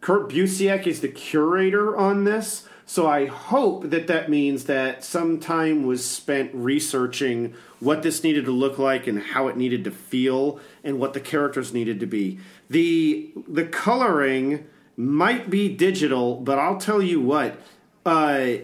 [0.00, 2.68] Kurt Busiek is the curator on this.
[2.86, 8.44] So I hope that that means that some time was spent researching what this needed
[8.44, 12.06] to look like and how it needed to feel and what the characters needed to
[12.06, 12.38] be.
[12.68, 17.58] The the coloring might be digital, but I'll tell you what,
[18.04, 18.58] uh,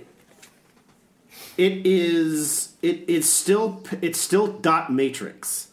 [1.57, 5.69] it is it it's still it's still dot matrix.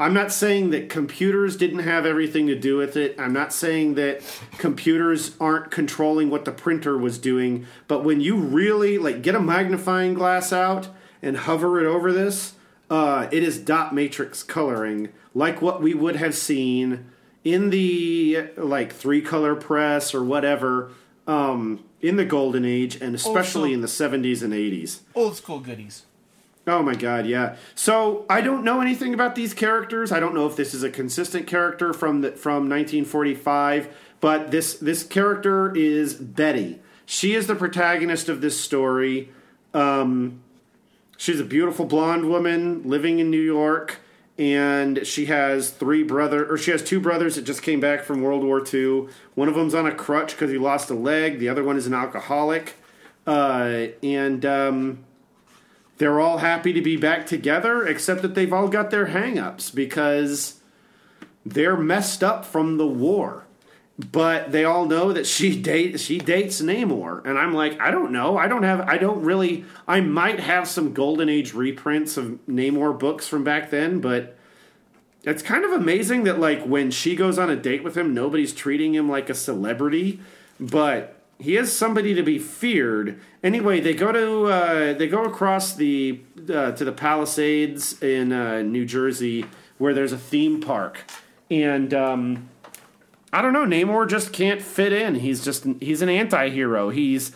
[0.00, 3.14] I'm not saying that computers didn't have everything to do with it.
[3.18, 4.22] I'm not saying that
[4.56, 7.66] computers aren't controlling what the printer was doing.
[7.86, 10.88] But when you really like get a magnifying glass out
[11.20, 12.54] and hover it over this,
[12.88, 17.04] uh, it is dot matrix coloring, like what we would have seen
[17.44, 20.92] in the like three color press or whatever
[21.26, 25.00] um, in the golden age, and especially in the 70s and 80s.
[25.14, 26.06] Old school goodies.
[26.70, 27.56] Oh my god, yeah.
[27.74, 30.12] So I don't know anything about these characters.
[30.12, 33.88] I don't know if this is a consistent character from the, from 1945,
[34.20, 36.78] but this this character is Betty.
[37.06, 39.30] She is the protagonist of this story.
[39.74, 40.42] Um,
[41.16, 43.98] she's a beautiful blonde woman living in New York,
[44.38, 48.22] and she has three brother or she has two brothers that just came back from
[48.22, 49.08] World War II.
[49.34, 51.40] One of them's on a crutch because he lost a leg.
[51.40, 52.74] The other one is an alcoholic.
[53.26, 55.04] uh, and um,
[56.00, 60.58] they're all happy to be back together, except that they've all got their hang-ups because
[61.44, 63.44] they're messed up from the war.
[64.10, 68.12] But they all know that she date she dates Namor, and I'm like, I don't
[68.12, 68.38] know.
[68.38, 68.80] I don't have.
[68.88, 69.66] I don't really.
[69.86, 74.38] I might have some Golden Age reprints of Namor books from back then, but
[75.24, 78.54] it's kind of amazing that like when she goes on a date with him, nobody's
[78.54, 80.18] treating him like a celebrity,
[80.58, 83.20] but he is somebody to be feared.
[83.42, 86.20] Anyway, they go to uh, they go across the
[86.52, 89.46] uh, to the Palisades in uh, New Jersey,
[89.78, 91.04] where there's a theme park,
[91.50, 92.48] and um,
[93.32, 93.64] I don't know.
[93.64, 95.16] Namor just can't fit in.
[95.16, 96.90] He's just he's an anti-hero.
[96.90, 97.32] He's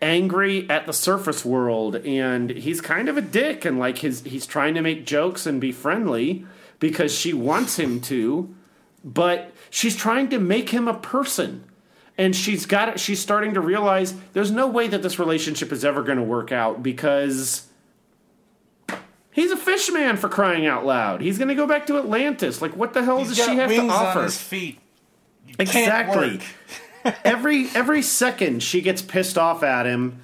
[0.00, 3.64] angry at the surface world, and he's kind of a dick.
[3.64, 6.46] And like his he's trying to make jokes and be friendly
[6.78, 8.54] because she wants him to,
[9.02, 11.64] but she's trying to make him a person
[12.16, 15.84] and she's got it she's starting to realize there's no way that this relationship is
[15.84, 17.66] ever going to work out because
[19.32, 21.20] he's a fish man for crying out loud.
[21.20, 22.62] He's going to go back to atlantis.
[22.62, 24.78] Like what the hell He's does she have to offer on his feet.
[25.46, 26.40] You exactly.
[27.24, 30.22] every every second she gets pissed off at him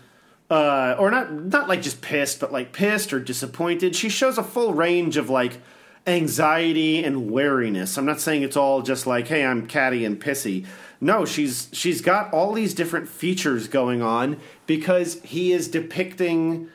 [0.48, 4.42] uh, or not not like just pissed but like pissed or disappointed she shows a
[4.42, 5.60] full range of like
[6.06, 7.98] anxiety and wariness.
[7.98, 10.66] I'm not saying it's all just like hey i'm catty and pissy
[11.01, 16.68] no she's she's got all these different features going on because he is depicting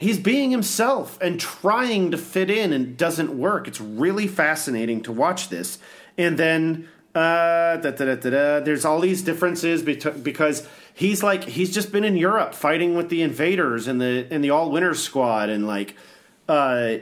[0.00, 3.68] he's being himself and trying to fit in and doesn't work.
[3.68, 5.78] It's really fascinating to watch this.
[6.18, 11.92] And then uh, da, da, da, there's all these differences because he's like he's just
[11.92, 15.96] been in Europe fighting with the invaders and the in the All-Winners Squad and like
[16.48, 16.96] uh,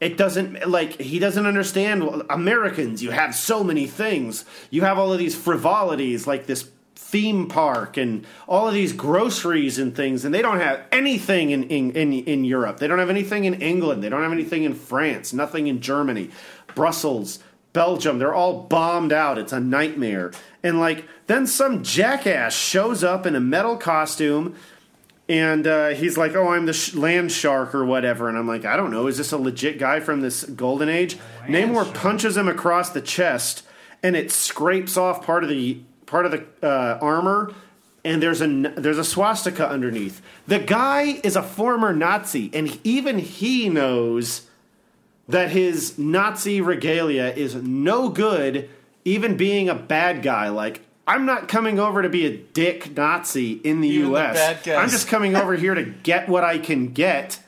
[0.00, 3.02] it doesn't like he doesn't understand well, Americans.
[3.02, 4.46] You have so many things.
[4.70, 9.78] You have all of these frivolities like this theme park and all of these groceries
[9.78, 12.78] and things, and they don't have anything in in, in, in Europe.
[12.78, 14.02] They don't have anything in England.
[14.02, 15.32] They don't have anything in France.
[15.32, 16.30] Nothing in Germany,
[16.74, 17.38] Brussels.
[17.72, 19.38] Belgium, they're all bombed out.
[19.38, 20.32] It's a nightmare.
[20.62, 24.56] And like then some jackass shows up in a metal costume
[25.30, 28.64] and uh, he's like, "Oh, I'm the sh- land shark or whatever," and I'm like,
[28.64, 29.06] "I don't know.
[29.06, 31.16] Is this a legit guy from this golden age?"
[31.46, 31.94] Namor shark.
[31.94, 33.62] punches him across the chest,
[34.02, 37.54] and it scrapes off part of the part of the uh, armor,
[38.04, 40.20] and there's a there's a swastika underneath.
[40.48, 44.48] The guy is a former Nazi, and even he knows
[45.28, 48.68] that his Nazi regalia is no good,
[49.04, 50.48] even being a bad guy.
[50.48, 54.62] Like, I'm not coming over to be a dick Nazi in the Even U.S.
[54.62, 54.76] guys.
[54.76, 57.40] I'm just coming over here to get what I can get,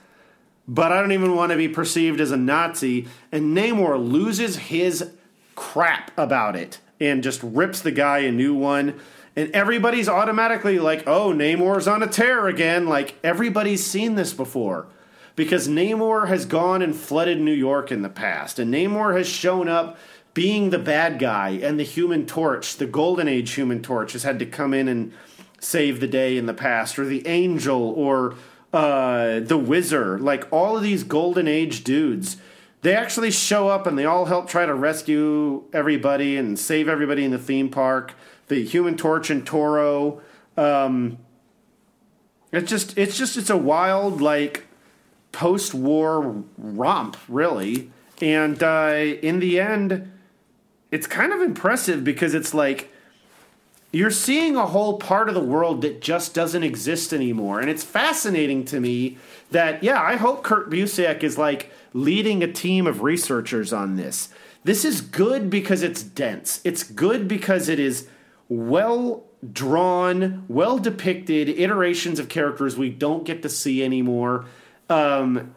[0.66, 3.06] but I don't even want to be perceived as a Nazi.
[3.30, 5.12] And Namor loses his
[5.54, 8.98] crap about it and just rips the guy a new one.
[9.36, 12.88] And everybody's automatically like, oh, Namor's on a tear again.
[12.88, 14.88] Like, everybody's seen this before
[15.36, 19.68] because Namor has gone and flooded New York in the past, and Namor has shown
[19.68, 19.96] up
[20.34, 24.38] being the bad guy, and the Human Torch, the Golden Age Human Torch, has had
[24.38, 25.12] to come in and
[25.60, 28.34] save the day in the past, or the Angel, or
[28.72, 32.38] uh, the Wizard, like all of these Golden Age dudes.
[32.80, 37.24] They actually show up and they all help try to rescue everybody and save everybody
[37.24, 38.14] in the theme park.
[38.48, 40.20] The Human Torch and Toro.
[40.56, 41.18] Um,
[42.50, 44.64] it's just, it's just, it's a wild like
[45.30, 47.92] post-war romp, really.
[48.20, 50.11] And uh, in the end,
[50.92, 52.92] it's kind of impressive because it's like
[53.92, 57.60] you're seeing a whole part of the world that just doesn't exist anymore.
[57.60, 59.18] And it's fascinating to me
[59.50, 64.28] that, yeah, I hope Kurt Busiek is like leading a team of researchers on this.
[64.64, 66.60] This is good because it's dense.
[66.64, 68.06] It's good because it is
[68.48, 74.46] well drawn, well depicted iterations of characters we don't get to see anymore.
[74.88, 75.54] Um,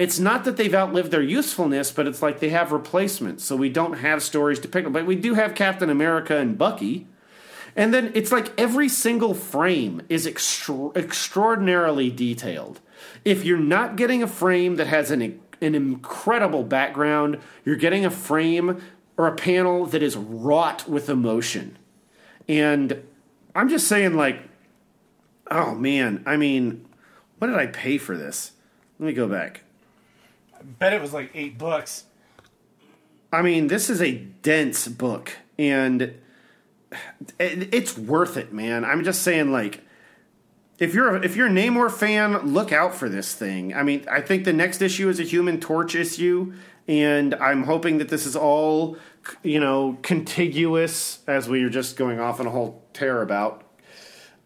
[0.00, 3.44] it's not that they've outlived their usefulness, but it's like they have replacements.
[3.44, 4.94] So we don't have stories to pick up.
[4.94, 7.06] But we do have Captain America and Bucky.
[7.76, 12.80] And then it's like every single frame is extra- extraordinarily detailed.
[13.26, 18.10] If you're not getting a frame that has an, an incredible background, you're getting a
[18.10, 18.80] frame
[19.18, 21.76] or a panel that is wrought with emotion.
[22.48, 23.04] And
[23.54, 24.40] I'm just saying, like,
[25.50, 26.86] oh man, I mean,
[27.36, 28.52] what did I pay for this?
[28.98, 29.64] Let me go back.
[30.62, 32.04] Bet it was like eight bucks.
[33.32, 36.14] I mean, this is a dense book, and
[37.38, 38.84] it's worth it, man.
[38.84, 39.82] I'm just saying, like,
[40.78, 43.72] if you're a, if you're a Namor fan, look out for this thing.
[43.72, 46.52] I mean, I think the next issue is a Human Torch issue,
[46.88, 48.96] and I'm hoping that this is all,
[49.42, 53.64] you know, contiguous as we are just going off on a whole tear about.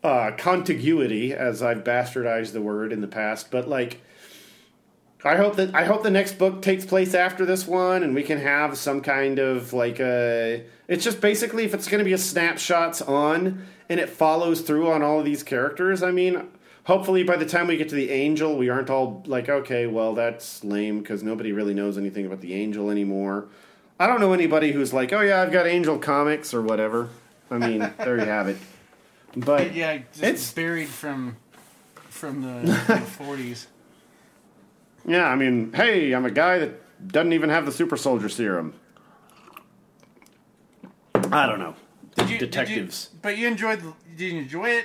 [0.05, 4.03] uh, contiguity, as I've bastardized the word in the past, but like.
[5.25, 8.23] I hope that I hope the next book takes place after this one, and we
[8.23, 10.65] can have some kind of like a.
[10.87, 14.91] It's just basically if it's going to be a snapshots on, and it follows through
[14.91, 16.03] on all of these characters.
[16.03, 16.47] I mean,
[16.85, 20.15] hopefully by the time we get to the angel, we aren't all like, okay, well
[20.15, 23.47] that's lame because nobody really knows anything about the angel anymore.
[23.99, 27.09] I don't know anybody who's like, oh yeah, I've got Angel comics or whatever.
[27.51, 28.57] I mean, there you have it.
[29.37, 31.37] But yeah, it's- buried from
[32.11, 33.67] from the, the 40s.
[35.07, 38.75] Yeah, I mean, hey, I'm a guy that doesn't even have the super soldier serum.
[41.31, 41.75] I don't know.
[42.17, 43.07] Did you, Detectives.
[43.07, 43.81] Did you, but you enjoyed.
[43.81, 44.85] the- Did you enjoy it?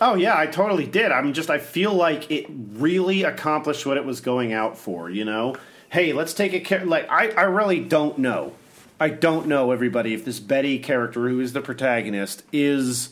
[0.00, 1.12] Oh yeah, I totally did.
[1.12, 5.24] I'm just I feel like it really accomplished what it was going out for, you
[5.24, 5.54] know?
[5.90, 8.52] Hey, let's take a care like I I really don't know.
[8.98, 13.10] I don't know everybody if this Betty character who is the protagonist is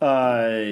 [0.00, 0.62] uh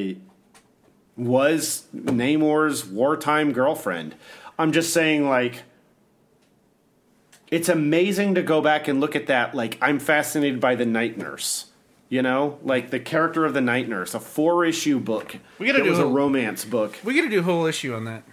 [1.16, 4.14] was Namor's wartime girlfriend.
[4.58, 5.62] I'm just saying like
[7.50, 11.18] it's amazing to go back and look at that like I'm fascinated by the night
[11.18, 11.66] nurse.
[12.08, 15.36] You know, like the character of the night nurse, a four issue book.
[15.60, 16.98] We gotta that do was a a- romance book.
[17.04, 18.24] We got to do a whole issue on that.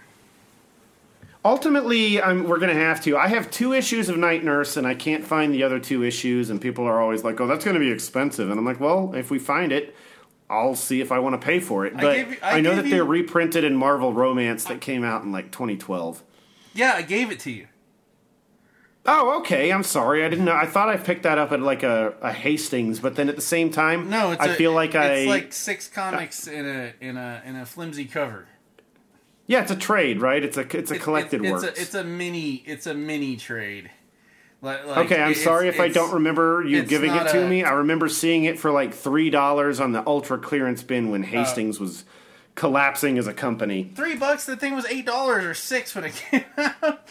[1.44, 3.16] Ultimately, I'm, we're going to have to.
[3.16, 6.50] I have two issues of Night Nurse, and I can't find the other two issues.
[6.50, 9.14] And people are always like, "Oh, that's going to be expensive." And I'm like, "Well,
[9.14, 9.94] if we find it,
[10.50, 12.84] I'll see if I want to pay for it." But I, you- I know gave
[12.84, 16.22] that they're reprinted in Marvel Romance that came out in like 2012.
[16.74, 17.66] Yeah, I gave it to you.
[19.06, 19.70] Oh, okay.
[19.72, 20.22] I'm sorry.
[20.24, 20.54] I didn't know.
[20.54, 23.42] I thought I picked that up at like a, a Hastings, but then at the
[23.42, 26.92] same time, No, it's I a- feel like I it's like six comics in a
[27.00, 28.46] in a in a flimsy cover.
[29.46, 30.44] yeah, it's a trade, right?
[30.44, 31.64] It's a it's a It's- collected it's, work.
[31.64, 32.62] It's a, it's a mini.
[32.66, 33.90] It's a mini trade.
[34.60, 37.62] Like, Okay, I'm sorry if I don't remember you giving it to a- me.
[37.62, 41.78] I remember seeing it for like three dollars on the ultra clearance bin when Hastings
[41.78, 42.04] was
[42.56, 43.92] collapsing as a company.
[43.94, 44.46] Three bucks.
[44.46, 46.44] The thing was eight dollars or six when it came
[46.82, 47.08] out.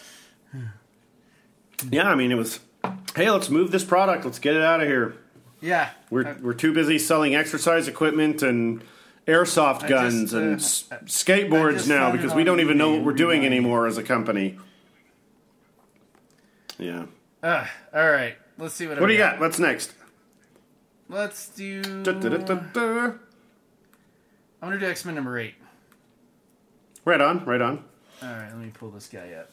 [1.90, 2.60] Yeah, I mean it was.
[3.16, 4.24] Hey, let's move this product.
[4.26, 5.14] Let's get it out of here.
[5.60, 8.82] Yeah, We're I- we're too busy selling exercise equipment and
[9.26, 13.04] airsoft I guns just, and uh, s- skateboards now because we don't even know what
[13.04, 14.58] we're doing anymore as a company.
[16.78, 17.06] Yeah.
[17.42, 18.36] Uh, all right.
[18.58, 19.00] Let's see what.
[19.00, 19.40] What I do you got?
[19.40, 19.92] What's next?
[21.08, 21.82] Let's do.
[21.82, 23.12] Da-da-da-da-da.
[24.60, 25.54] I'm gonna do X Men number eight.
[27.04, 27.84] Right on, right on.
[28.22, 29.50] All right, let me pull this guy up.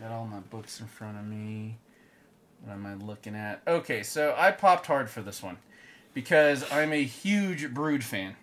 [0.00, 1.76] Got all my books in front of me.
[2.64, 3.60] What am I looking at?
[3.66, 5.58] Okay, so I popped hard for this one
[6.14, 8.36] because I'm a huge Brood fan.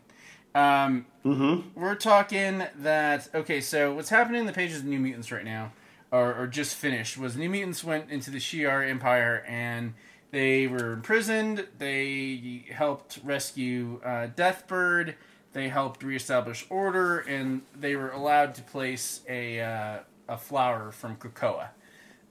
[0.53, 3.29] Um, We're talking that.
[3.33, 5.71] Okay, so what's happening in the pages of New Mutants right now,
[6.11, 9.93] or, or just finished, was New Mutants went into the Shi'ar Empire and
[10.31, 11.67] they were imprisoned.
[11.77, 15.15] They helped rescue uh, Deathbird.
[15.53, 21.15] They helped reestablish order, and they were allowed to place a uh, a flower from
[21.15, 21.69] Krakoa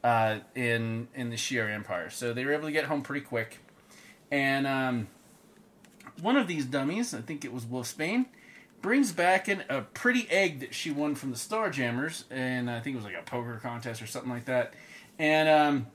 [0.05, 2.11] uh, in in the Shi'ar Empire.
[2.11, 3.59] So they were able to get home pretty quick.
[4.31, 5.09] And um,
[6.20, 8.27] one of these dummies, I think it was Wolf Wolfsbane,
[8.87, 12.95] brings back an, a pretty egg that she won from the Starjammers, and I think
[12.95, 14.75] it was like a poker contest or something like that.
[15.19, 15.87] And um,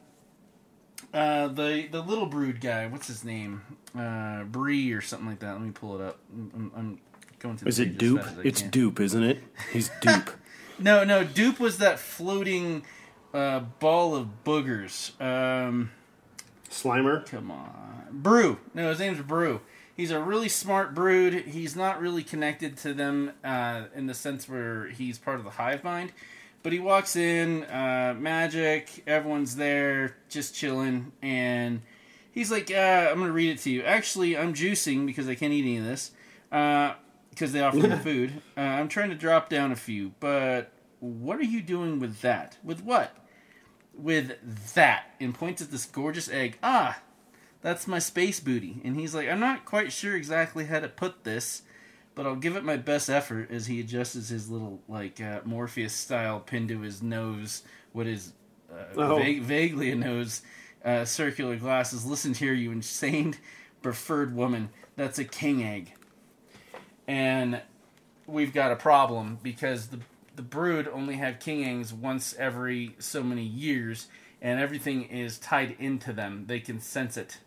[1.13, 3.61] uh, the the little brood guy, what's his name?
[3.97, 5.53] Uh, Bree or something like that.
[5.53, 6.19] Let me pull it up.
[6.33, 6.99] I'm, I'm- I'm
[7.39, 7.65] going to.
[7.69, 8.17] Is it Doop?
[8.23, 8.71] fast as I It's can.
[8.71, 9.41] Doop, isn't it?
[9.71, 10.33] He's Doop.
[10.77, 11.23] No, no.
[11.23, 12.83] Doop was that floating
[13.33, 15.11] uh, ball of boogers.
[15.21, 15.91] Um,
[16.69, 17.25] Slimer.
[17.25, 18.07] Come on.
[18.11, 18.59] Broo.
[18.73, 19.61] No, his name's Broo.
[20.01, 21.35] He's a really smart brood.
[21.45, 25.51] He's not really connected to them uh, in the sense where he's part of the
[25.51, 26.11] hive mind.
[26.63, 31.83] But he walks in, uh, Magik, everyone's there, just chilling, and
[32.31, 33.83] he's like, uh, I'm going to read it to you.
[33.83, 36.09] Actually, I'm juicing because I can't eat any of this
[36.49, 38.41] because they offer me food.
[38.57, 42.57] Uh, I'm trying to drop down a few, but what are you doing with that?
[42.63, 43.15] With what?
[43.93, 46.57] with that and points at this gorgeous egg.
[46.63, 46.99] Ah,
[47.61, 48.81] that's my space booty.
[48.83, 51.61] And he's like, I'm not quite sure exactly how to put this,
[52.15, 55.93] but I'll give it my best effort as he adjusts his little, like, uh, Morpheus
[55.93, 57.63] style pin to his nose,
[57.93, 58.33] what is
[58.71, 59.17] uh, Oh.
[59.17, 60.41] va- vaguely a nose,
[60.83, 62.05] uh, circular glasses.
[62.05, 63.35] Listen here, you insane
[63.81, 64.69] preferred woman.
[64.95, 65.93] That's a king egg.
[67.07, 67.61] And
[68.27, 69.99] we've got a problem because the
[70.33, 74.07] the brood only have king eggs once every so many years,
[74.41, 76.45] and everything is tied into them.
[76.47, 77.39] They can sense it.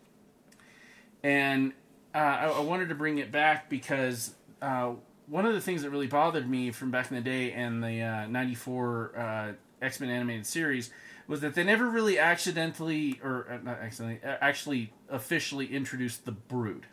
[1.25, 1.73] And
[2.13, 4.91] uh, I, I wanted to bring it back because uh,
[5.25, 7.99] one of the things that really bothered me from back in the day and the
[7.99, 9.53] uh, '94 uh,
[9.83, 10.91] X Men animated series
[11.27, 16.31] was that they never really accidentally or uh, not accidentally uh, actually officially introduced the
[16.31, 16.85] brood.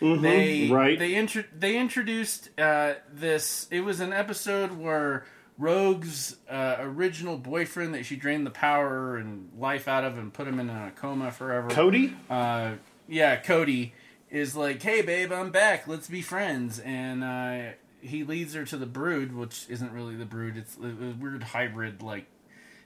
[0.00, 0.98] they right.
[0.98, 3.68] they intro- they introduced uh, this.
[3.70, 5.26] It was an episode where
[5.62, 10.48] Rogue's uh, original boyfriend that she drained the power and life out of and put
[10.48, 11.68] him in a coma forever.
[11.68, 12.16] Cody?
[12.28, 12.72] Uh,
[13.06, 13.94] yeah, Cody
[14.28, 15.86] is like, "Hey, babe, I'm back.
[15.86, 20.24] Let's be friends." And uh, he leads her to the Brood, which isn't really the
[20.24, 20.56] Brood.
[20.56, 22.02] It's a weird hybrid.
[22.02, 22.26] Like,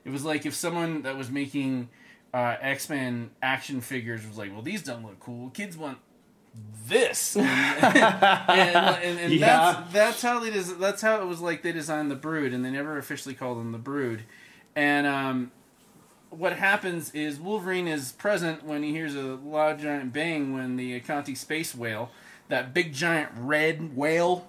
[0.04, 1.88] it was like if someone that was making
[2.34, 5.48] uh, X Men action figures was like, "Well, these don't look cool.
[5.48, 5.96] Kids want
[6.88, 9.46] this," and, and, and, Yeah.
[9.82, 12.64] that's that's how they des- that's how it was like they designed the Brood, and
[12.64, 14.22] they never officially called them the Brood.
[14.74, 15.50] And um,
[16.30, 20.98] what happens is Wolverine is present when he hears a loud giant bang when the
[21.00, 22.10] Acanti space whale,
[22.48, 24.46] that big giant red whale,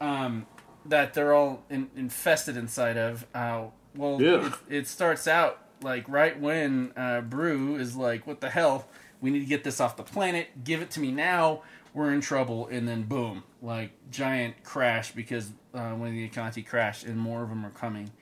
[0.00, 0.46] um,
[0.84, 3.26] that they're all in, infested inside of.
[3.34, 4.46] Uh, well, Yeah.
[4.46, 8.86] it, it starts out like right when uh, Brew is like, "What the hell?
[9.26, 10.62] We need to get this off the planet.
[10.62, 11.62] Give it to me now.
[11.92, 17.04] We're in trouble." And then boom, like giant crash because uh, when the Acanti crashed,
[17.04, 18.12] and more of them are coming,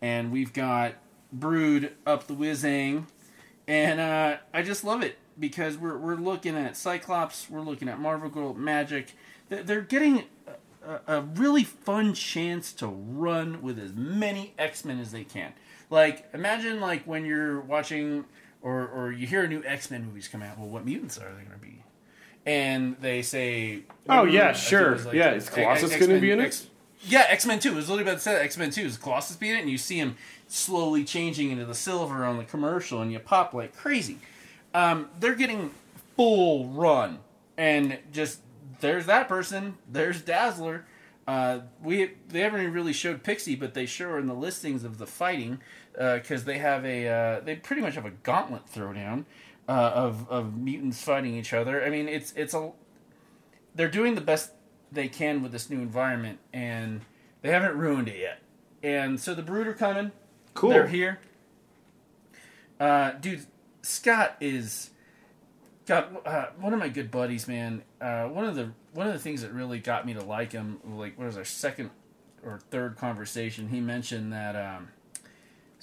[0.00, 0.94] and we've got
[1.32, 3.08] Brood up the whizzing,
[3.66, 7.98] and uh, I just love it because we're we're looking at Cyclops, we're looking at
[7.98, 9.08] Marvel Girl Magik.
[9.48, 10.24] They're getting
[10.86, 15.52] a, a really fun chance to run with as many X Men as they can.
[15.90, 18.24] Like imagine like when you're watching
[18.62, 20.58] or or you hear a new X Men movies come out.
[20.58, 21.82] Well, what mutants are they going to be?
[22.44, 24.90] And they say, Oh, yeah, I think it sure.
[24.92, 26.46] was Yeah, is Colossus gonna be in it?
[26.46, 26.66] X-
[27.04, 27.72] yeah, X Men Two.
[27.72, 28.82] It was literally about to say X Men Two.
[28.82, 29.60] Is Colossus being it?
[29.60, 30.16] And you see him
[30.48, 34.18] slowly changing into the silver on the commercial, and you pop like crazy.
[34.74, 35.70] Um, they're getting
[36.16, 37.18] full run,
[37.56, 38.40] and just
[38.80, 39.76] there's that person.
[39.90, 40.84] There's Dazzler.
[41.26, 44.98] Uh, we they haven't really showed Pixie, but they show her in the listings of
[44.98, 45.60] the fighting
[45.92, 49.24] because they have a uh, they pretty much have a gauntlet throwdown
[49.68, 51.84] uh, of of mutants fighting each other.
[51.84, 52.72] I mean, it's it's a
[53.74, 54.52] they're doing the best
[54.90, 57.02] they can with this new environment, and
[57.42, 58.42] they haven't ruined it yet.
[58.82, 60.12] And so the Brood are coming.
[60.54, 60.70] Cool.
[60.70, 61.20] They're here.
[62.78, 63.46] Uh, dude,
[63.82, 64.90] Scott is
[65.86, 67.82] got uh, one of my good buddies, man.
[68.00, 70.80] Uh, one of the one of the things that really got me to like him,
[70.84, 71.90] like what was our second
[72.44, 73.68] or third conversation?
[73.68, 74.88] He mentioned that um,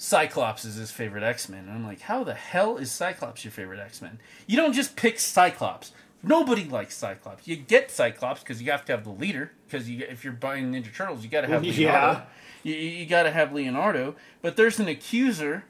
[0.02, 3.52] Cyclops is his favorite X Men, and I'm like, how the hell is Cyclops your
[3.52, 4.18] favorite X Men?
[4.46, 5.92] You don't just pick Cyclops.
[6.22, 7.46] Nobody likes Cyclops.
[7.46, 9.52] You get Cyclops because you have to have the leader.
[9.66, 11.92] Because you, if you're buying Ninja Turtles, you got to have Yeah.
[11.92, 12.22] Leonardo.
[12.62, 14.14] You, you got to have Leonardo.
[14.40, 15.64] But there's an accuser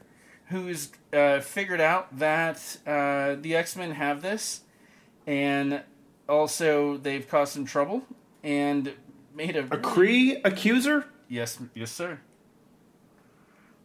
[0.45, 4.61] who's uh, figured out that uh, the X Men have this,
[5.27, 5.81] and
[6.29, 8.03] also they've caused some trouble
[8.45, 8.93] and
[9.35, 11.05] made a, A Kree accuser?
[11.27, 12.19] yes, yes, sir.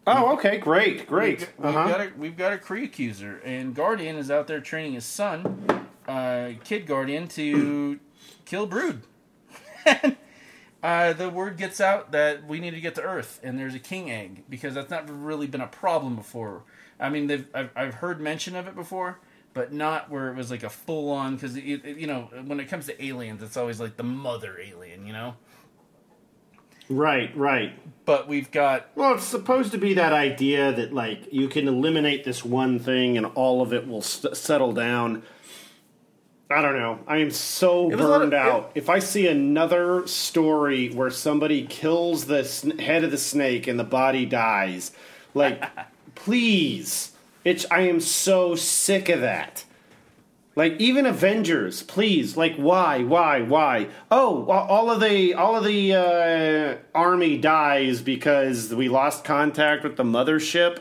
[0.07, 1.41] Oh, okay, great, great.
[1.41, 1.89] We've, we've Uh-huh.
[1.89, 5.89] got a we've got a Kree accuser, and Guardian is out there training his son,
[6.07, 7.99] uh, Kid Guardian, to
[8.45, 9.03] kill Brood.
[9.85, 10.17] and,
[10.83, 13.81] uh, the word gets out that we need to get to Earth, and there's a
[13.81, 16.63] King Egg because that's not really been a problem before.
[17.01, 19.19] I mean, they've, I've I've heard mention of it before,
[19.55, 22.87] but not where it was like a full on because you know when it comes
[22.87, 25.35] to aliens, it's always like the mother alien, you know.
[26.89, 27.73] Right, right.
[28.05, 32.25] But we've got Well, it's supposed to be that idea that like you can eliminate
[32.25, 35.23] this one thing and all of it will st- settle down.
[36.49, 37.01] I don't know.
[37.09, 38.71] I am so was a lot burned of- out.
[38.77, 43.81] If I see another story where somebody kills the sn- head of the snake and
[43.81, 44.93] the body dies,
[45.35, 45.65] like,
[46.15, 47.11] please,
[47.45, 47.67] it's.
[47.71, 49.65] I am so sick of that.
[50.57, 52.35] Like even Avengers, please.
[52.35, 53.89] Like why, why, why?
[54.11, 59.99] Oh, all of the all of the uh, army dies because we lost contact with
[59.99, 60.79] the mothership.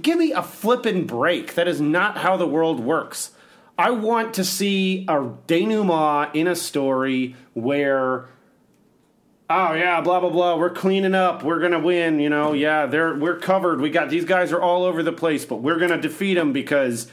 [0.00, 1.54] Give me a flippin' break.
[1.54, 3.32] That is not how the world works.
[3.76, 8.28] I want to see a denouement in a story where
[9.48, 10.56] oh yeah, blah blah blah.
[10.56, 11.42] We're cleaning up.
[11.42, 12.20] We're gonna win.
[12.20, 13.80] You know, yeah, they're we're covered.
[13.80, 17.10] We got these guys are all over the place, but we're gonna defeat them because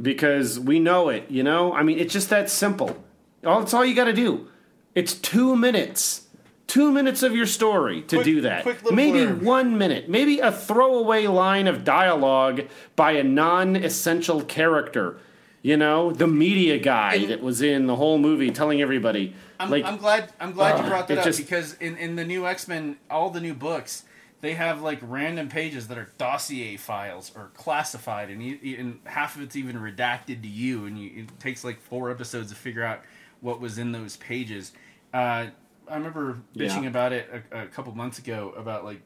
[0.00, 1.30] because we know it.
[1.30, 3.02] You know, I mean, it's just that simple.
[3.44, 4.48] All it's all you got to do.
[4.94, 6.26] It's two minutes.
[6.68, 8.64] Two minutes of your story to Quick- do that.
[8.92, 9.42] Maybe blurb.
[9.42, 10.08] one minute.
[10.08, 12.62] Maybe a throwaway line of dialogue
[12.96, 15.18] by a non-essential character.
[15.60, 19.34] You know, the media guy And- that was in the whole movie telling everybody.
[19.60, 22.16] I'm, like, I'm glad I'm glad you uh, brought that up just- because in, in
[22.16, 24.04] the new X Men, all the new books,
[24.42, 29.34] they have like random pages that are dossier files or classified, and, you, and half
[29.36, 32.82] of it's even redacted to you, and you, it takes like four episodes to figure
[32.84, 33.00] out
[33.40, 34.72] what was in those pages.
[35.14, 35.46] Uh,
[35.88, 36.88] I remember bitching Yeah.
[36.88, 39.00] about it a, a couple months ago about like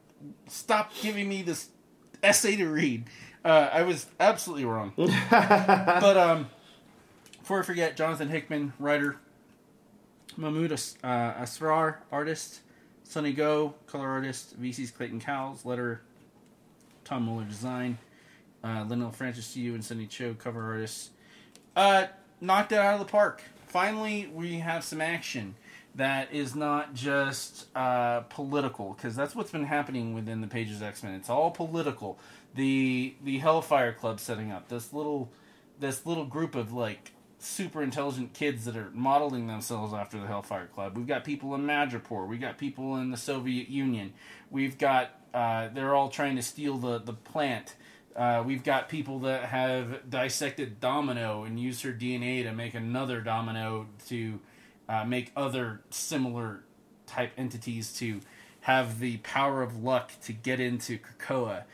[0.49, 1.69] stop giving me this
[2.23, 3.05] essay to read.
[3.45, 6.49] Uh, I was absolutely wrong, but um
[7.39, 9.17] before I forget, Jonathan Hickman, writer,
[10.37, 12.61] Mahmoud As- uh, Asrar, artist,
[13.09, 16.01] Sunny Gho, color artist, VC's Clayton Cowles, letter,
[17.05, 17.99] Tom Muller, design,
[18.65, 21.11] uh, Leinil Francis Yu and Cindy Cho, cover artists.
[21.75, 22.07] Uh,
[22.41, 23.43] knocked it out of the park.
[23.69, 25.55] Finally, we have some action
[25.95, 31.03] that is not just uh, political, because that's what's been happening within the Pages X
[31.03, 31.15] Men.
[31.15, 32.19] It's all political.
[32.55, 35.31] The the Hellfire Club setting up this little
[35.79, 40.67] this little group of like super intelligent kids that are modeling themselves after the Hellfire
[40.67, 40.97] Club.
[40.97, 42.27] We've got people in Madripoor.
[42.27, 44.13] We've got people in the Soviet Union.
[44.51, 47.75] We've got uh, they're all trying to steal the the plant.
[48.15, 53.21] Uh, we've got people that have dissected Domino and used her DNA to make another
[53.21, 54.41] Domino to
[54.89, 56.63] uh, make other similar
[57.07, 58.21] type entities to
[58.61, 61.65] have the power of luck to get into Krakoa.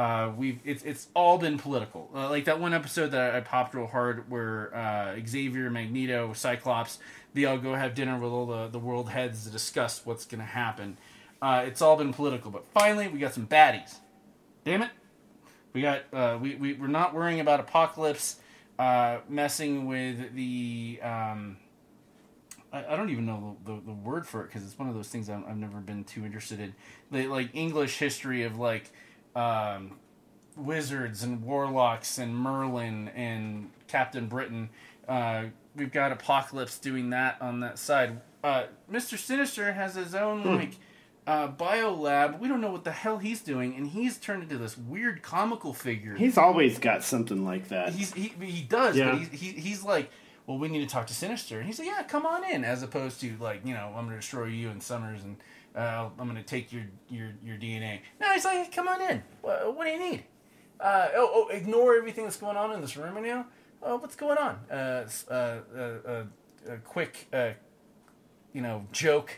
[0.00, 2.08] Uh, we've it's it's all been political.
[2.14, 6.98] Uh, like that one episode that I popped real hard, where uh, Xavier, Magneto, Cyclops,
[7.34, 10.40] they all go have dinner with all the the world heads to discuss what's going
[10.40, 10.96] to happen.
[11.42, 13.96] Uh, it's all been political, but finally we got some baddies.
[14.64, 14.90] Damn it,
[15.74, 18.36] we got uh, we we we're not worrying about Apocalypse
[19.28, 20.98] messing with the.
[21.02, 21.58] Um,
[22.72, 24.94] I, I don't even know the, the, the word for it because it's one of
[24.94, 26.74] those things i I've never been too interested in.
[27.10, 28.90] The like English history of like
[29.36, 29.96] um,
[30.56, 34.70] wizards and warlocks and Merlin and Captain Britain.
[35.08, 35.44] Uh,
[35.74, 38.20] we've got Apocalypse doing that on that side.
[38.42, 40.72] Uh, Mister Sinister has his own like
[41.26, 42.40] uh, bio lab.
[42.40, 45.72] We don't know what the hell he's doing, and he's turned into this weird comical
[45.74, 46.14] figure.
[46.14, 47.92] He's always got something like that.
[47.92, 49.10] He's he he does, Yeah.
[49.12, 50.10] but he's he, he's like,
[50.46, 52.82] well, we need to talk to Sinister, and he's like, yeah, come on in, as
[52.82, 55.36] opposed to like, you know, I'm going to destroy you and Summers, and
[55.76, 58.00] uh, I'm going to take your your your DNA.
[58.20, 59.22] No, he's like, come on in.
[59.42, 60.24] What, what do you need?
[60.80, 63.46] Uh, oh, oh, ignore everything that's going on in this room right now.
[63.82, 64.58] Oh, what's going on?
[64.70, 66.24] Uh, uh, uh,
[66.68, 67.50] a quick, uh,
[68.52, 69.30] you know, joke.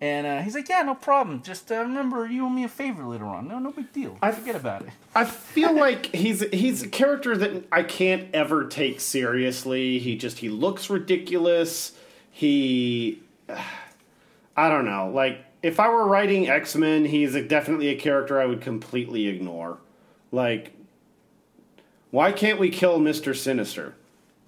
[0.00, 1.42] And uh, he's like, "Yeah, no problem.
[1.42, 3.46] Just uh, remember, you owe me a favor later on.
[3.46, 4.18] No, no big deal.
[4.20, 8.66] I- Forget about it." I feel like he's he's a character that I can't ever
[8.66, 9.98] take seriously.
[10.00, 11.92] He just he looks ridiculous.
[12.30, 13.22] He
[14.56, 15.10] I don't know.
[15.14, 19.78] Like if I were writing X-Men, he's a, definitely a character I would completely ignore.
[20.30, 20.72] Like
[22.12, 23.34] why can't we kill Mr.
[23.34, 23.94] Sinister?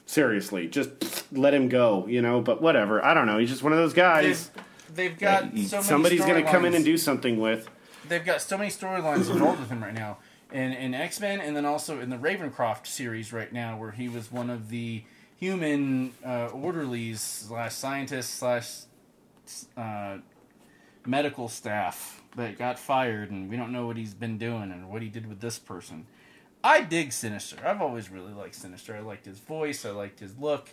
[0.07, 3.03] Seriously, just let him go, you know, but whatever.
[3.03, 3.39] I don't know.
[3.39, 6.51] He's just one of those guys They've, they've got that so many somebody's going to
[6.51, 7.69] come in and do something with.
[8.07, 10.19] they've got so many storylines involved with him right now
[10.53, 14.11] in, in X Men and then also in the Ravencroft series right now, where he
[14.11, 15.03] was one of the
[15.39, 18.81] human uh, orderlies slash scientists slash
[19.75, 20.19] uh,
[21.07, 25.03] medical staff that got fired, and we don't know what he's been doing and what
[25.03, 26.07] he did with this person.
[26.63, 27.59] I dig Sinister.
[27.67, 28.97] I've always really liked Sinister.
[28.97, 29.85] I liked his voice.
[29.85, 30.71] I liked his look.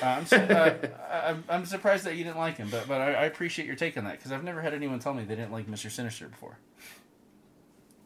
[0.00, 0.76] Uh, I'm, su- uh,
[1.10, 3.74] I- I'm I'm surprised that you didn't like him, but but I, I appreciate your
[3.76, 6.28] take on that because I've never had anyone tell me they didn't like Mister Sinister
[6.28, 6.58] before.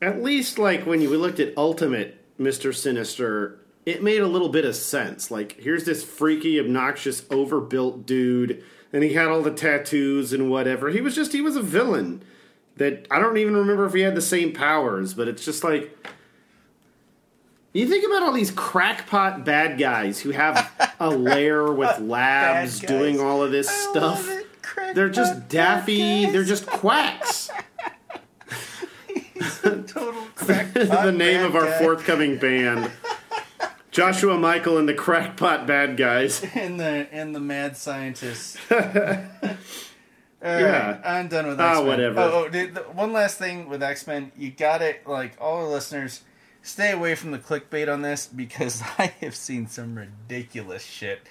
[0.02, 4.64] At least, like when you looked at Ultimate Mister Sinister, it made a little bit
[4.64, 5.30] of sense.
[5.30, 10.90] Like, here's this freaky, obnoxious, overbuilt dude, and he had all the tattoos and whatever.
[10.90, 12.22] He was just he was a villain
[12.76, 15.96] that I don't even remember if he had the same powers, but it's just like.
[17.72, 23.20] You think about all these crackpot bad guys who have a lair with labs doing
[23.20, 24.26] all of this stuff.
[24.94, 26.24] They're just daffy.
[26.24, 27.50] They're just quacks.
[29.62, 30.72] total crack.
[30.72, 32.90] the name of our forthcoming band.
[33.96, 36.44] Joshua Michael and the Crackpot Bad Guys.
[36.54, 38.58] and the and the mad scientists.
[38.70, 39.56] All right,
[40.42, 41.00] Yeah.
[41.02, 41.86] I'm done with Ah, X Men.
[41.86, 42.20] whatever.
[42.20, 45.06] Oh, oh the, the, one last thing with X Men, you got it.
[45.06, 46.20] Like all our listeners,
[46.60, 51.22] stay away from the clickbait on this because I have seen some ridiculous shit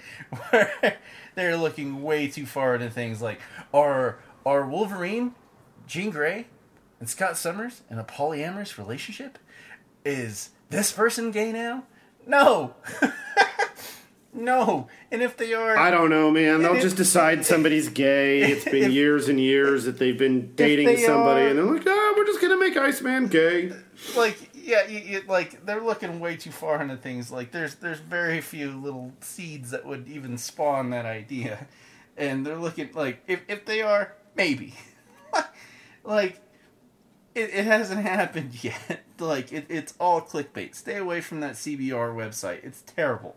[0.50, 0.98] where
[1.36, 3.40] they're looking way too far into things like
[3.72, 5.36] are are Wolverine,
[5.86, 6.48] Jean Grey,
[6.98, 9.38] and Scott Summers in a polyamorous relationship?
[10.04, 11.84] Is this person gay now?
[12.26, 12.74] No.
[14.34, 14.88] no.
[15.10, 16.62] And if they are I don't know, man.
[16.62, 18.42] They'll If- just decide somebody's gay.
[18.42, 21.64] It's been If- years and years that they've been dating they somebody, are- and they're
[21.66, 23.72] like, "Oh, we're just gonna make Iceman gay."
[24.16, 27.30] like yeah, you, you, like they're looking way too far into things.
[27.30, 31.66] Like there's there's very few little seeds that would even spawn that idea,
[32.16, 34.74] and they're looking like if if they are maybe,
[36.04, 36.40] like
[37.36, 39.02] it, it hasn't happened yet.
[39.18, 40.74] Like it, it's all clickbait.
[40.74, 42.62] Stay away from that CBR website.
[42.62, 43.34] It's terrible.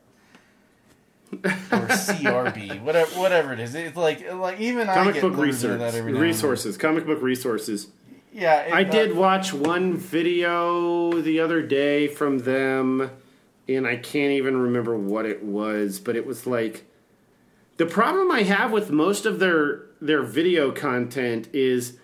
[1.31, 3.75] or CRB, whatever, whatever it is.
[3.75, 7.87] It's like, like even I Comic get book research, that every resources, comic book resources.
[8.33, 13.09] Yeah, it, I uh, did watch one video the other day from them,
[13.69, 16.83] and I can't even remember what it was, but it was like
[17.77, 21.97] The problem I have with most of their their video content is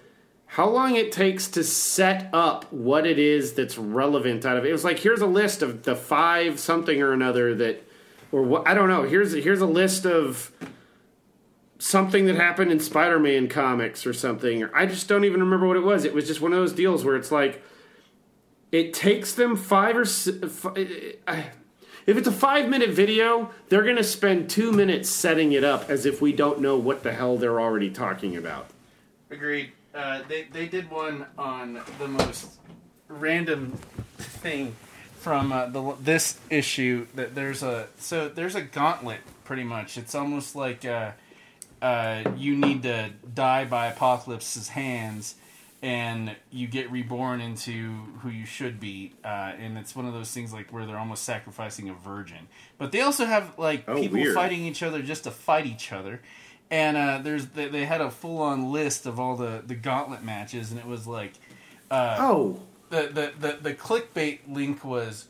[0.56, 4.70] how long it takes to set up what it is that's relevant out of it.
[4.70, 7.86] It was like here's a list of the five something or another that
[8.32, 9.04] or what I don't know.
[9.04, 10.54] Here's here's a list of
[11.78, 14.64] something that happened in Spider-Man comics or something.
[14.64, 16.06] Or I just don't even remember what it was.
[16.06, 17.62] It was just one of those deals where it's like
[18.72, 20.72] it takes them five or if
[22.08, 26.06] it's a five minute video, they're going to spend two minutes setting it up as
[26.06, 28.70] if we don't know what the hell they're already talking about.
[29.30, 29.74] Agreed.
[29.96, 32.48] Uh, they they did one on the most
[33.08, 33.72] random
[34.18, 34.76] thing
[35.20, 37.08] from uh, the this issue.
[37.16, 39.20] That there's a so there's a gauntlet.
[39.46, 41.12] Pretty much, it's almost like uh,
[41.82, 45.36] uh, you need to die by Apocalypse's hands,
[45.84, 49.14] and you get reborn into who you should be.
[49.24, 49.28] Uh,
[49.60, 52.48] and it's one of those things like where they're almost sacrificing a virgin.
[52.80, 54.34] But they also have like Oh, people weird.
[54.34, 56.22] fighting each other just to fight each other.
[56.72, 60.24] And uh, there's they, they had a full on list of all the, the gauntlet
[60.24, 61.34] matches, and it was like
[62.20, 62.60] Oh,
[62.90, 65.28] the, the, the, the clickbait link was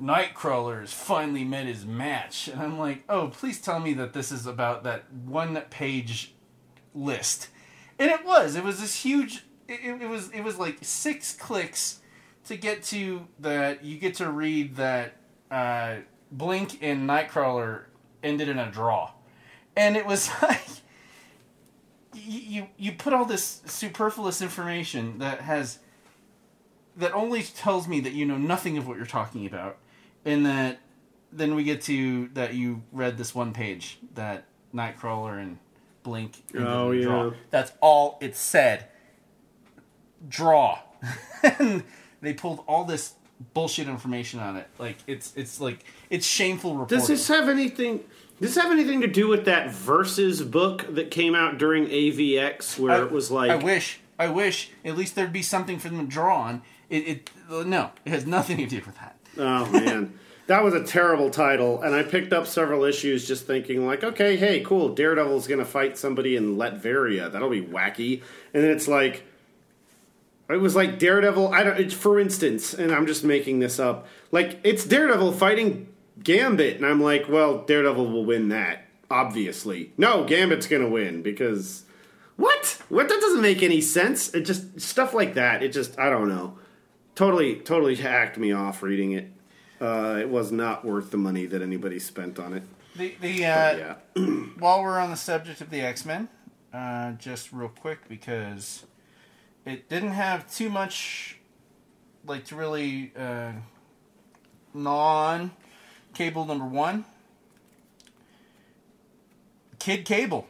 [0.00, 2.48] Nightcrawler has finally met his match.
[2.48, 6.34] And I'm like, oh, please tell me that this is about that one page
[6.94, 7.48] list.
[7.98, 8.56] And it was.
[8.56, 9.44] It was this huge.
[9.68, 12.00] It, it it was it was like six clicks
[12.44, 13.84] to get to that.
[13.84, 15.16] You get to read that
[15.50, 15.96] uh,
[16.30, 17.84] Blink and Nightcrawler
[18.22, 19.12] ended in a draw,
[19.76, 20.66] and it was like
[22.14, 25.78] you you, put all this superfluous information that has
[26.96, 29.76] that only tells me that you know nothing of what you're talking about,
[30.24, 30.80] and that
[31.32, 34.44] then we get to that you read this one page that
[34.74, 35.58] Nightcrawler and
[36.02, 36.42] Blink.
[36.56, 37.24] Oh, draw.
[37.26, 37.30] yeah.
[37.50, 38.86] That's all it said.
[40.28, 40.78] Draw,
[41.42, 41.84] and
[42.22, 43.12] they pulled all this
[43.52, 44.66] bullshit information on it.
[44.78, 46.98] Like it's it's like it's shameful reporting.
[46.98, 48.00] does this have anything?
[48.40, 52.78] Does this have anything to do with that verses book that came out during AVX,
[52.78, 55.88] where I- it was like I wish, I wish at least there'd be something for
[55.88, 56.62] them to draw on.
[56.90, 57.30] It, it
[57.66, 59.16] no, it has nothing to do with that.
[59.38, 60.18] Oh man,
[60.48, 64.36] that was a terrible title, and I picked up several issues just thinking like, okay,
[64.36, 67.32] hey, cool, Daredevil's gonna fight somebody in Latveria.
[67.32, 68.22] That'll be wacky.
[68.52, 69.24] And then it's like,
[70.48, 71.52] it was like Daredevil.
[71.52, 71.78] I don't.
[71.80, 74.06] It's, for instance, and I'm just making this up.
[74.30, 75.88] Like it's Daredevil fighting
[76.22, 78.82] Gambit, and I'm like, well, Daredevil will win that.
[79.10, 81.84] Obviously, no, Gambit's gonna win because
[82.36, 82.82] what?
[82.88, 83.08] What?
[83.08, 84.34] That doesn't make any sense.
[84.34, 85.62] It just stuff like that.
[85.62, 86.58] It just I don't know.
[87.14, 89.30] Totally, totally hacked me off reading it.
[89.80, 92.62] Uh, it was not worth the money that anybody spent on it.
[92.96, 93.94] The the uh, Yeah.
[94.58, 96.28] while we're on the subject of the X Men,
[96.72, 98.86] uh, just real quick because
[99.64, 101.38] it didn't have too much,
[102.26, 103.52] like to really uh,
[104.74, 105.52] non
[106.16, 107.04] cable number one.
[109.78, 110.46] Kid Cable.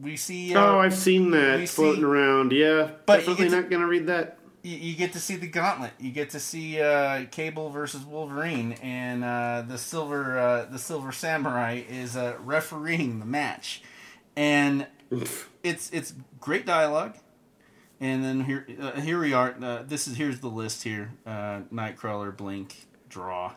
[0.00, 0.54] We see.
[0.54, 2.52] Uh, oh, I've seen that floating see- around.
[2.52, 4.38] Yeah, But definitely not going to read that.
[4.62, 5.92] you, you get to see the gauntlet.
[6.00, 11.12] You get to see uh, Cable versus Wolverine, and uh, the silver uh, the Silver
[11.12, 13.82] Samurai is uh, refereeing the match,
[14.34, 14.88] and
[15.62, 17.14] it's it's great dialogue.
[18.00, 19.54] And then here uh, here we are.
[19.62, 23.52] Uh, this is here's the list here: uh, Nightcrawler, Blink, Draw,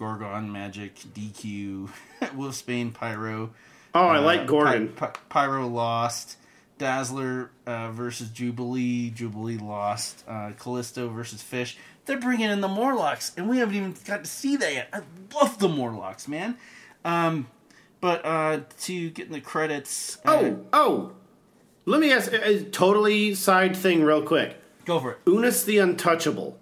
[0.00, 1.90] Gorgon, Magik, DQ,
[2.34, 3.50] Wolfsbane, Pyro.
[3.94, 4.88] Oh, I uh, like Gordon.
[4.88, 6.38] Py- Py- Pyro lost.
[6.78, 9.10] Dazzler uh, versus Jubilee.
[9.10, 10.24] Jubilee lost.
[10.26, 11.76] Uh, Callisto versus Fish.
[12.06, 14.88] They're bringing in the Morlocks, and we haven't even got to see that yet.
[14.90, 15.02] I
[15.38, 16.56] love the Morlocks, man.
[17.04, 17.48] Um,
[18.00, 20.16] but uh, to get in the credits.
[20.24, 21.12] oh, oh.
[21.84, 24.56] Let me ask a, a totally side thing real quick.
[24.86, 25.18] go for it.
[25.26, 26.56] Unus the Untouchable.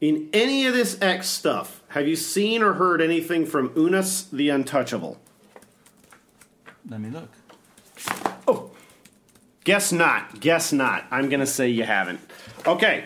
[0.00, 4.48] In any of this X stuff, have you seen or heard anything from Unus the
[4.48, 5.18] Untouchable?
[6.88, 7.28] Let me look.
[8.48, 8.70] Oh,
[9.64, 10.40] guess not.
[10.40, 11.04] Guess not.
[11.10, 12.20] I'm gonna say you haven't.
[12.66, 13.04] Okay,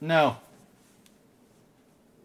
[0.00, 0.36] No.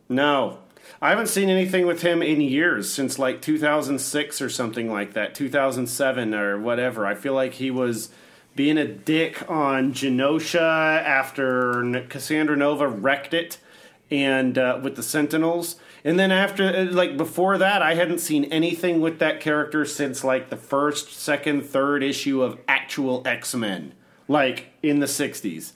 [0.08, 0.60] no,
[1.02, 5.36] I haven't seen anything with him in years since like 2006 or something like that,
[5.36, 7.06] 2007 or whatever.
[7.06, 8.10] I feel like he was
[8.56, 10.60] being a dick on Genosha
[11.04, 13.58] after Cassandra Nova wrecked it,
[14.12, 15.76] and uh, with the Sentinels.
[16.04, 20.24] And then after, uh, like before that, I hadn't seen anything with that character since
[20.24, 23.94] like the first, second, third issue of actual X Men,
[24.28, 25.74] like in the '60s.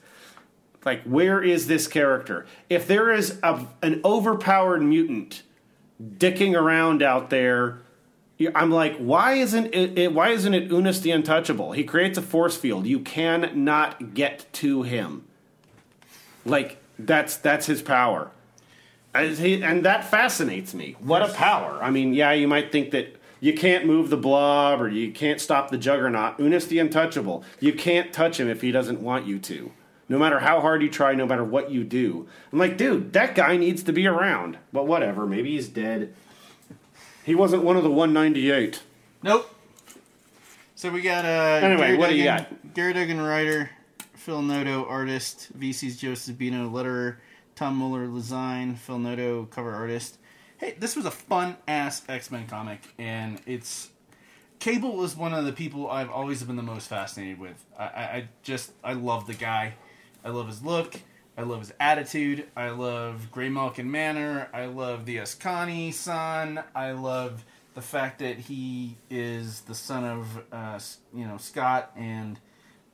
[0.85, 2.45] Like, where is this character?
[2.69, 5.43] If there is a, an overpowered mutant
[6.01, 7.81] dicking around out there,
[8.53, 10.13] I'm like, why isn't it, it?
[10.13, 11.71] Why isn't it Unus the Untouchable?
[11.73, 12.85] He creates a force field.
[12.85, 15.25] You cannot get to him.
[16.45, 18.31] Like that's that's his power,
[19.15, 20.95] he- and that fascinates me.
[20.99, 21.80] What a power!
[21.81, 25.40] I mean, yeah, you might think that you can't move the blob or you can't
[25.41, 26.40] stop the juggernaut.
[26.40, 27.44] Unus the untouchable.
[27.60, 29.72] You can't touch him if he doesn't want you to.
[30.10, 32.27] No matter how hard you try, no matter what you do.
[32.52, 34.57] I'm like, dude, that guy needs to be around.
[34.72, 36.14] But whatever, maybe he's dead.
[37.26, 38.81] He wasn't one of the 198.
[39.23, 39.49] Nope.
[40.76, 41.65] So we got uh.
[41.65, 42.73] Anyway, Gary what do you got?
[42.73, 43.69] Gerry Duggan, writer,
[44.15, 47.18] Phil Noto, artist, VC's Joe Sabino, letterer,
[47.64, 50.18] Tom Muller, design, Phil Noto, cover artist.
[50.57, 53.90] Hey, this was a fun ass X Men comic, and it's
[54.60, 57.64] Cable is one of the people I've always been the most fascinated with.
[57.80, 59.76] I, I, just I love the guy.
[60.26, 60.95] I love his look.
[61.38, 62.48] I love his attitude.
[62.53, 64.49] I love Graymalkin Manor.
[64.53, 66.61] I love the Askani'son.
[66.76, 67.45] I love
[67.76, 70.80] the fact that he is the son of uh,
[71.15, 72.38] you know Scott and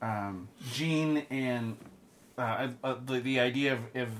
[0.00, 1.76] um, Jean, and
[2.38, 4.10] uh, uh, the the idea of, of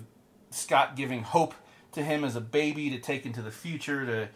[0.50, 1.54] Scott giving hope
[1.92, 4.28] to him as a baby to take into the future to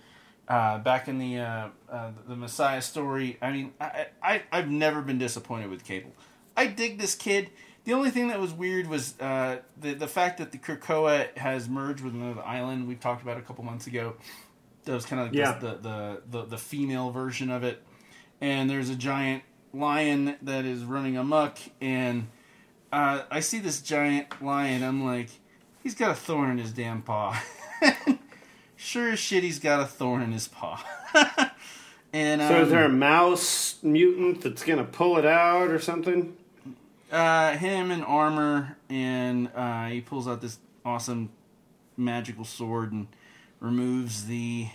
[0.52, 3.38] uh, back in the uh, uh, the Messiah story.
[3.40, 6.12] I mean, I, I I've never been disappointed with Cable.
[6.56, 7.50] I dig this kid.
[7.84, 11.68] The only thing that was weird was uh, the the fact that the Krakoa has
[11.68, 12.88] merged with another island.
[12.88, 14.14] We talked about a couple months ago.
[14.84, 15.58] That was kind of like Yeah.
[15.58, 17.82] the, the, the the female version of it.
[18.40, 19.42] And there's a giant
[19.72, 22.28] lion that is running amok, and
[22.92, 24.82] uh, I see this giant lion.
[24.82, 25.30] I'm like,
[25.84, 27.40] he's got a thorn in his damn paw.
[28.76, 30.84] sure as shit, he's got a thorn in his paw.
[32.12, 35.78] and um, So is there a mouse mutant that's going to pull it out or
[35.78, 36.36] something?
[37.14, 41.30] uh, him in armor, and uh, he pulls out this awesome
[41.96, 43.06] magical sword and
[43.60, 44.68] removes the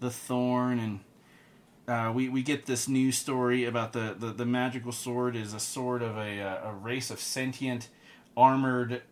[0.00, 1.00] the thorn, and
[1.86, 5.60] uh, we we get this new story about the, the, the magical sword is a
[5.60, 7.88] sword of a uh, a race of sentient
[8.36, 9.02] armored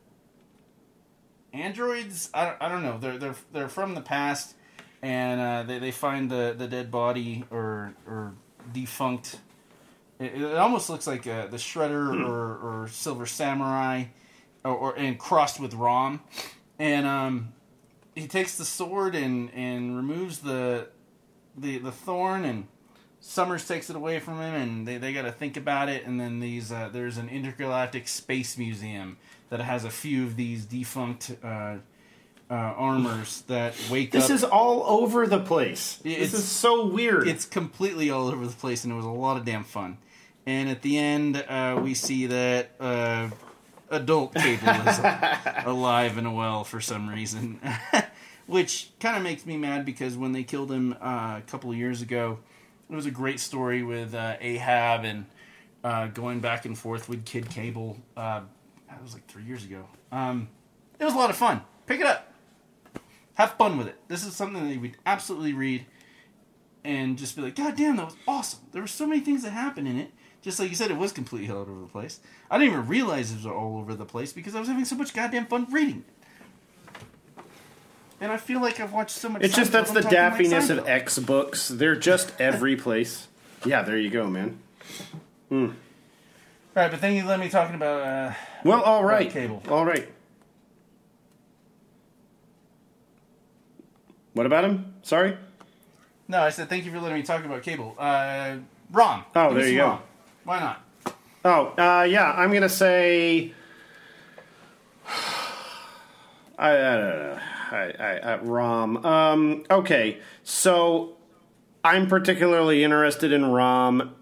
[1.53, 2.31] androids.
[2.35, 2.99] I don't, I don't know.
[2.99, 4.55] They're they're they're from the past,
[5.03, 8.35] and uh, they they find the, the dead body or or
[8.73, 9.39] defunct.
[10.19, 14.05] It, it almost looks like uh, the Shredder or, or Silver Samurai,
[14.65, 16.23] or, or and crossed with Rom,
[16.79, 17.53] and um,
[18.15, 20.89] he takes the sword and and removes the
[21.57, 22.67] the the thorn and.
[23.25, 26.05] Summers takes it away from him, and they, they got to think about it.
[26.05, 29.17] And then these uh, there's an intergalactic space museum
[29.53, 34.29] that has a few of these defunct uh, uh, armors that wake This up.
[34.31, 36.01] This is all over the place.
[36.05, 37.29] It's- this is so weird.
[37.29, 39.99] it's completely all over the place, and it was a lot of damn fun.
[40.47, 43.29] And at the end, uh, we see that uh,
[43.91, 44.99] adult Cable is
[45.67, 47.61] alive and well for some reason,
[48.47, 51.77] which kind of makes me mad because when they killed him uh, a couple of
[51.77, 52.39] years ago,
[52.91, 55.27] it was a great story with uh, Ahab and
[55.85, 57.99] uh, going back and forth with Kid Cable.
[58.93, 59.85] That was like three years ago.
[60.11, 60.49] Um,
[60.99, 61.63] it was a lot of fun.
[61.87, 62.33] Pick it up.
[63.35, 63.97] Have fun with it.
[64.09, 65.87] This is something that you would absolutely read
[66.85, 68.61] and just be like, God damn, that was awesome.
[68.73, 70.11] There were so many things that happened in it.
[70.43, 72.21] Just like you said, it was completely all over the place.
[72.51, 74.97] I didn't even realize it was all over the place because I was having so
[74.97, 77.45] much goddamn fun reading it.
[78.21, 79.43] And I feel like I've watched so much.
[79.43, 81.69] It's just that's I'm the talking like daffiness of X books.
[81.69, 83.27] They're just every place.
[83.65, 84.59] Yeah, there you go, man.
[85.51, 88.01] Right, but then you let me talking about.
[88.01, 88.33] Uh,
[88.65, 89.31] Well, all right.
[89.31, 89.63] Cable.
[89.69, 90.09] All right.
[94.35, 94.95] What about him?
[95.03, 95.37] Sorry?
[96.29, 97.95] no, I said thank you for letting me talk about cable.
[97.99, 98.57] Uh,
[98.91, 99.25] Rom.
[99.37, 100.03] Oh, Give there you some go.
[100.45, 100.83] Why not?
[101.45, 103.53] Oh, uh, yeah, I'm going to say.
[106.59, 107.39] I, I don't know.
[107.71, 109.05] I, I, I, Rom.
[109.05, 111.17] Um, okay, so
[111.85, 114.15] I'm particularly interested in Rom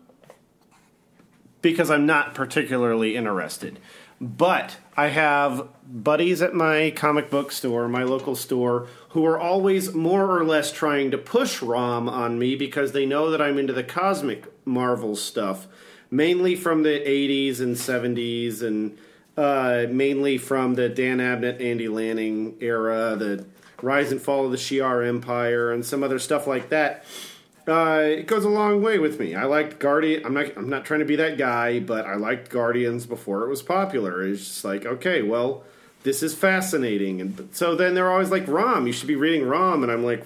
[1.63, 3.79] because I'm not particularly interested.
[4.21, 9.95] But I have buddies at my comic book store, my local store, who are always
[9.95, 13.73] more or less trying to push ROM on me because they know that I'm into
[13.73, 15.67] the cosmic Marvel stuff,
[16.11, 18.99] mainly from the 80s and 70s, and
[19.39, 23.47] uh, mainly from the Dan Abnett, Andy Lanning era, the
[23.81, 27.07] rise and fall of the Shi'ar Empire, and some other stuff like that
[27.69, 29.35] uh, it goes a long way with me.
[29.35, 30.25] I liked Guardian.
[30.25, 30.57] I'm not.
[30.57, 34.23] I'm not trying to be that guy, but I liked Guardians before it was popular.
[34.27, 35.65] It's just like, okay, well,
[36.03, 39.83] this is fascinating, and so then they're always like, Rom, you should be reading Rom,
[39.83, 40.25] and I'm like,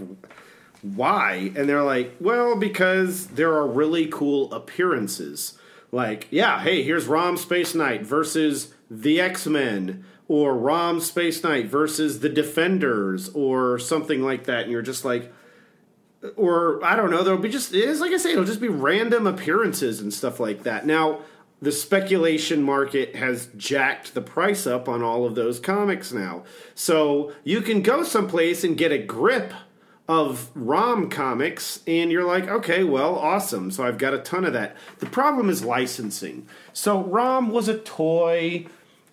[0.83, 1.53] why?
[1.57, 5.59] And they're like, well, because there are really cool appearances.
[5.91, 11.67] Like, yeah, hey, here's Rom Space Knight versus the X Men, or Rom Space Knight
[11.67, 15.33] versus the Defenders, or something like that, and you're just like
[16.37, 17.23] or I don't know.
[17.23, 20.41] There'll be just it is like I say, it'll just be random appearances and stuff
[20.41, 20.87] like that.
[20.87, 21.21] Now,
[21.61, 26.45] the speculation market has jacked the price up on all of those comics now,
[26.75, 29.53] so you can go someplace and get a grip
[30.07, 33.71] of ROM comics, and you're like, okay, well, awesome.
[33.71, 34.77] So I've got a ton of that.
[34.99, 36.47] The problem is licensing.
[36.75, 38.67] So ROM was a toy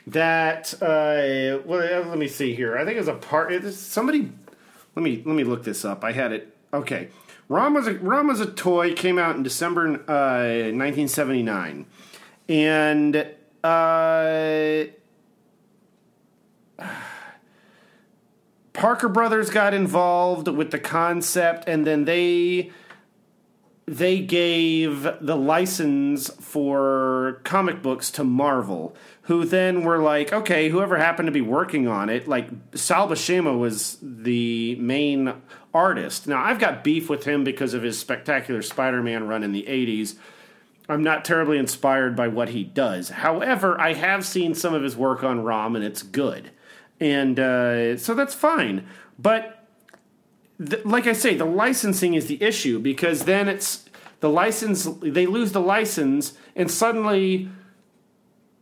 [0.07, 2.77] that uh, well, let me see here.
[2.77, 3.63] I think it was a part.
[3.73, 4.31] Somebody,
[4.95, 6.03] let me let me look this up.
[6.03, 6.50] I had it.
[6.73, 7.09] Okay,
[7.49, 8.93] ROM was a ROM was a toy.
[8.93, 11.85] Came out in December uh, 1979,
[12.47, 13.27] and.
[13.63, 14.85] Uh,
[18.73, 22.71] Parker Brothers got involved with the concept, and then they
[23.85, 30.97] they gave the license for comic books to Marvel, who then were like, okay, whoever
[30.97, 35.33] happened to be working on it, like Sal Buscema was the main
[35.73, 36.27] artist.
[36.27, 40.15] Now I've got beef with him because of his spectacular Spider-Man run in the '80s.
[40.89, 43.09] I'm not terribly inspired by what he does.
[43.09, 46.51] However, I have seen some of his work on ROM, and it's good
[47.01, 48.87] and uh, so that's fine.
[49.19, 49.65] But
[50.63, 53.89] th- like I say, the licensing is the issue because then it's
[54.21, 54.87] the license.
[55.01, 57.49] They lose the license, and suddenly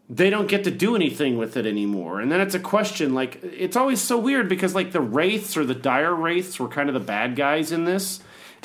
[0.10, 2.20] they don't get to do anything with it anymore.
[2.20, 5.66] And then it's a question like it's always so weird because like the wraiths or
[5.66, 8.20] the dire wraiths were kind of the bad guys in this,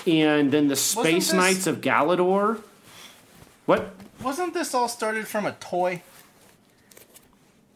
[0.07, 2.61] and then the space this- knights of Galador.
[3.67, 3.95] What?
[4.23, 6.03] Wasn't this all started from a toy?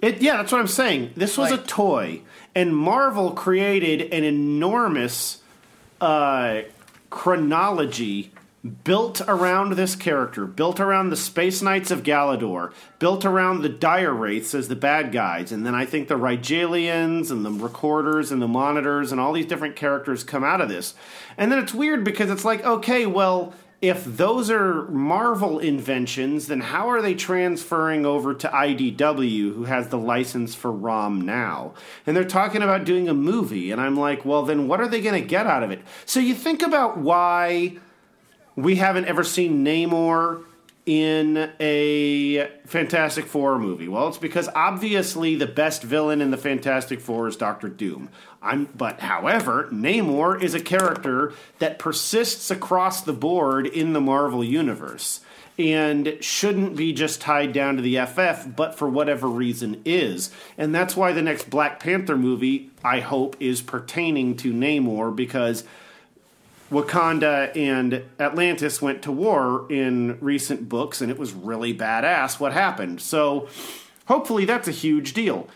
[0.00, 1.12] It, yeah, that's what I'm saying.
[1.16, 2.22] This was a toy,
[2.54, 5.42] and Marvel created an enormous
[6.00, 6.62] uh,
[7.10, 8.30] chronology
[8.84, 14.12] built around this character, built around the Space Knights of Galador, built around the Dire
[14.12, 18.42] Wraiths as the bad guys, and then I think the Rigelians and the Recorders and
[18.42, 20.94] the Monitors and all these different characters come out of this.
[21.36, 26.60] And then it's weird because it's like, okay, well, if those are Marvel inventions, then
[26.60, 31.74] how are they transferring over to IDW, who has the license for ROM now?
[32.04, 35.00] And they're talking about doing a movie, and I'm like, well, then what are they
[35.00, 35.80] going to get out of it?
[36.06, 37.76] So you think about why
[38.58, 40.42] we haven't ever seen Namor
[40.84, 43.86] in a Fantastic Four movie.
[43.86, 48.08] Well, it's because obviously the best villain in the Fantastic Four is Doctor Doom.
[48.42, 54.42] I'm, but however, Namor is a character that persists across the board in the Marvel
[54.42, 55.20] universe
[55.56, 60.32] and shouldn't be just tied down to the FF, but for whatever reason is.
[60.56, 65.62] And that's why the next Black Panther movie, I hope, is pertaining to Namor because
[66.70, 72.52] Wakanda and Atlantis went to war in recent books, and it was really badass what
[72.52, 73.00] happened.
[73.00, 73.48] So,
[74.06, 75.48] hopefully, that's a huge deal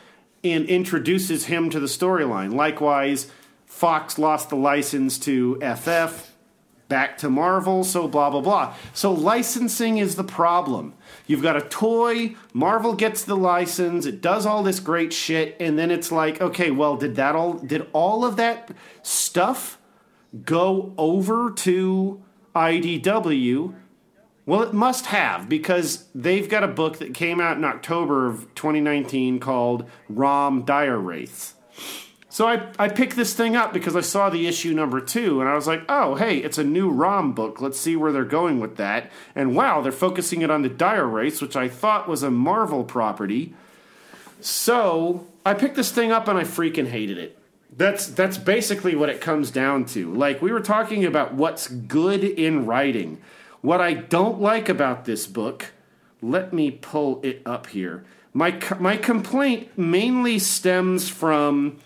[0.45, 2.55] and introduces him to the storyline.
[2.55, 3.31] Likewise,
[3.67, 6.31] Fox lost the license to FF,
[6.89, 8.75] back to Marvel, so blah, blah, blah.
[8.95, 10.95] So, licensing is the problem.
[11.27, 15.79] You've got a toy, Marvel gets the license, it does all this great shit, and
[15.79, 18.71] then it's like, okay, well, did that all, did all of that
[19.03, 19.79] stuff
[20.45, 22.23] go over to
[22.55, 23.75] IDW?
[24.45, 28.53] Well, it must have because they've got a book that came out in October of
[28.55, 31.55] 2019 called ROM Dire Wraiths.
[32.29, 35.51] So I, I picked this thing up because I saw the issue number two and
[35.51, 37.61] I was like, oh, hey, it's a new ROM book.
[37.61, 39.13] Let's see where they're going with that.
[39.35, 42.85] And wow, they're focusing it on the Dire Wraiths, which I thought was a Marvel
[42.85, 43.55] property.
[44.41, 47.39] So I picked this thing up and I freaking hated it.
[47.75, 50.13] That's that's basically what it comes down to.
[50.13, 53.21] Like we were talking about what's good in writing.
[53.63, 55.73] What I don't like about this book,
[56.21, 58.05] let me pull it up here.
[58.35, 61.79] My my complaint mainly stems from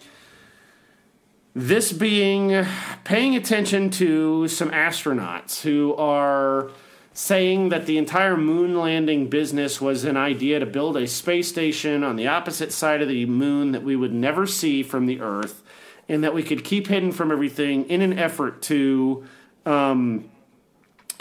[1.55, 2.67] this being
[3.05, 6.71] paying attention to some astronauts who are
[7.15, 12.05] saying that the entire moon landing business was an idea to build a space station
[12.05, 15.63] on the opposite side of the moon that we would never see from the Earth,
[16.09, 19.27] and that we could keep hidden from everything in an effort to
[19.65, 20.31] um,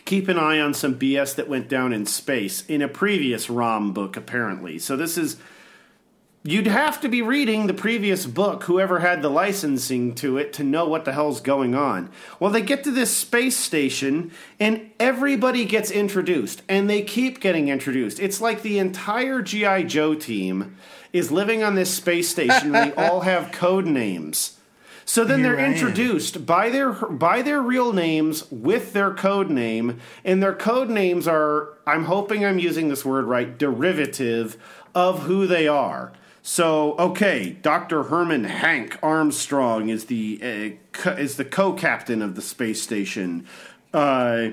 [0.06, 3.94] keep an eye on some BS that went down in space in a previous ROM
[3.94, 4.80] book, apparently.
[4.80, 5.38] So this is.
[6.48, 10.64] You'd have to be reading the previous book, whoever had the licensing to it, to
[10.64, 12.12] know what the hell's going on.
[12.40, 17.70] Well, they get to this space station, and everybody gets introduced, and they keep getting
[17.70, 18.20] introduced.
[18.20, 19.84] It's like the entire G.I.
[19.86, 20.78] Joe team
[21.12, 24.55] is living on this space station, and they all have code names.
[25.08, 25.74] So then Here they're I am.
[25.74, 31.28] introduced by their by their real names with their code name, and their code names
[31.28, 34.58] are I'm hoping I'm using this word right, derivative
[34.96, 36.12] of who they are.
[36.42, 38.04] So okay, Dr.
[38.04, 43.46] Herman Hank Armstrong is the uh, co- is the co-captain of the space station.
[43.94, 44.50] Uh,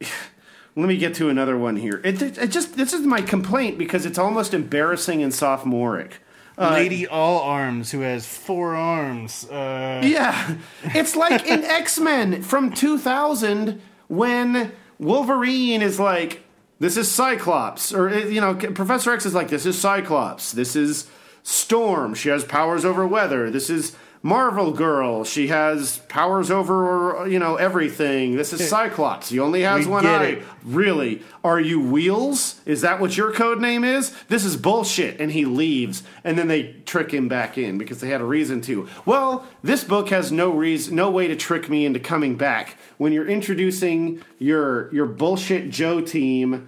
[0.76, 2.00] let me get to another one here.
[2.02, 6.20] It, it, it just this is my complaint because it's almost embarrassing and sophomoric.
[6.58, 9.44] Lady All Arms, who has four arms.
[9.50, 16.42] Uh, Yeah, it's like in X Men from 2000 when Wolverine is like,
[16.78, 20.76] "This is Cyclops," or uh, you know, Professor X is like, "This is Cyclops." This
[20.76, 21.08] is
[21.42, 22.14] Storm.
[22.14, 23.50] She has powers over weather.
[23.50, 25.22] This is Marvel Girl.
[25.22, 28.36] She has powers over you know everything.
[28.36, 29.28] This is Cyclops.
[29.28, 30.24] He only has We one eye.
[30.24, 30.42] it.
[30.64, 31.22] Really?
[31.44, 32.58] Are you Wheels?
[32.64, 34.16] Is that what your code name is?
[34.28, 35.20] This is bullshit.
[35.20, 38.62] And he leaves, and then they trick him back in because they had a reason
[38.62, 38.88] to.
[39.04, 42.78] Well, this book has no reason, no way to trick me into coming back.
[42.96, 46.66] When you're introducing your your bullshit Joe team,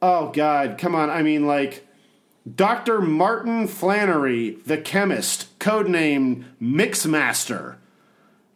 [0.00, 1.10] oh god, come on!
[1.10, 1.85] I mean, like.
[2.54, 3.00] Dr.
[3.00, 7.76] Martin Flannery, the chemist, codenamed Mixmaster.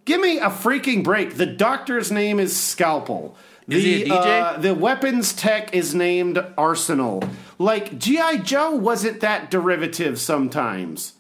[0.05, 1.37] Give me a freaking break.
[1.37, 3.37] The doctor's name is Scalpel.
[3.67, 4.43] The, Is he a DJ?
[4.43, 7.23] Uh, the weapons tech is named Arsenal.
[7.59, 8.39] Like, G.I.
[8.39, 11.15] Joe wasn't that derivative sometimes.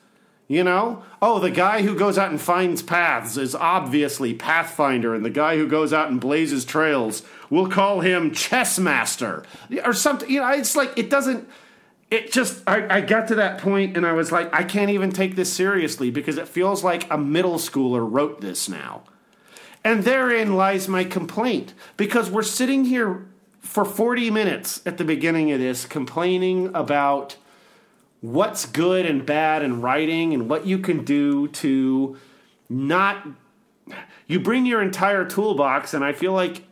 [0.48, 1.04] You know?
[1.22, 5.56] Oh, the guy who goes out and finds paths is obviously Pathfinder, and the guy
[5.56, 9.44] who goes out and blazes trails, we'll call him Chessmaster.
[9.84, 10.28] Or something.
[10.28, 11.48] You know, it's like, it doesn't
[12.10, 15.12] it just I, I got to that point and I was like, I can't even
[15.12, 19.02] take this seriously because it feels like a middle schooler wrote this now.
[19.84, 21.72] And therein lies my complaint.
[21.96, 23.26] Because we're sitting here
[23.60, 27.36] for 40 minutes at the beginning of this complaining about
[28.20, 32.18] what's good and bad in writing and what you can do to
[32.68, 33.26] not
[34.26, 36.64] you bring your entire toolbox and I feel like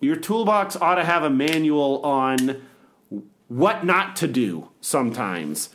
[0.00, 2.62] your toolbox ought to have a manual on
[3.48, 5.70] what not to do sometimes.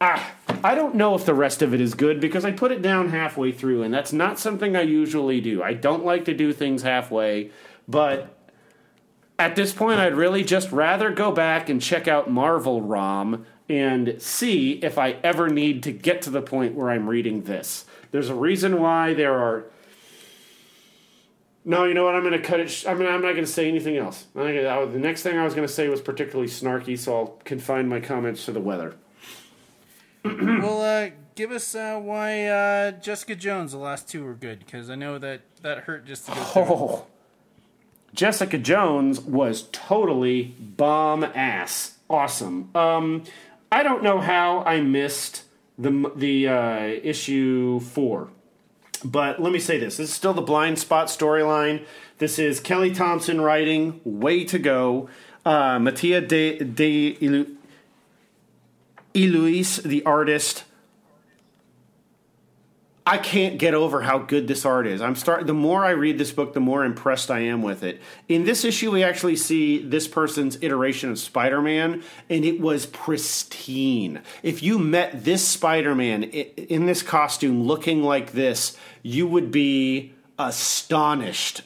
[0.00, 0.32] Ah,
[0.62, 3.08] I don't know if the rest of it is good because I put it down
[3.08, 5.62] halfway through, and that's not something I usually do.
[5.62, 7.50] I don't like to do things halfway,
[7.88, 8.36] but
[9.38, 14.20] at this point, I'd really just rather go back and check out Marvel ROM and
[14.20, 17.84] see if I ever need to get to the point where I'm reading this.
[18.10, 19.66] There's a reason why there are.
[21.68, 22.14] No, you know what?
[22.14, 22.70] I'm going to cut it.
[22.70, 24.24] Sh- I mean, I'm not going to say anything else.
[24.34, 27.38] Gonna, I, the next thing I was going to say was particularly snarky, so I'll
[27.44, 28.94] confine my comments to the weather.
[30.24, 34.88] well, uh, give us uh, why uh, Jessica Jones, the last two were good, because
[34.88, 36.62] I know that that hurt just to go through.
[36.62, 37.06] Oh,
[38.14, 42.70] Jessica Jones was totally bomb ass awesome.
[42.74, 43.24] Um,
[43.70, 45.44] I don't know how I missed
[45.78, 48.28] the the uh, issue four,
[49.04, 51.84] but let me say this: this is still the blind spot storyline.
[52.18, 54.00] This is Kelly Thompson writing.
[54.04, 55.08] Way to go,
[55.44, 57.56] uh, Mattia de de Ilu-
[59.82, 60.64] the artist.
[63.08, 65.00] I can't get over how good this art is.
[65.00, 68.02] I'm start the more I read this book, the more impressed I am with it.
[68.28, 74.20] In this issue, we actually see this person's iteration of Spider-Man, and it was pristine.
[74.42, 81.62] If you met this Spider-Man in this costume looking like this, you would be astonished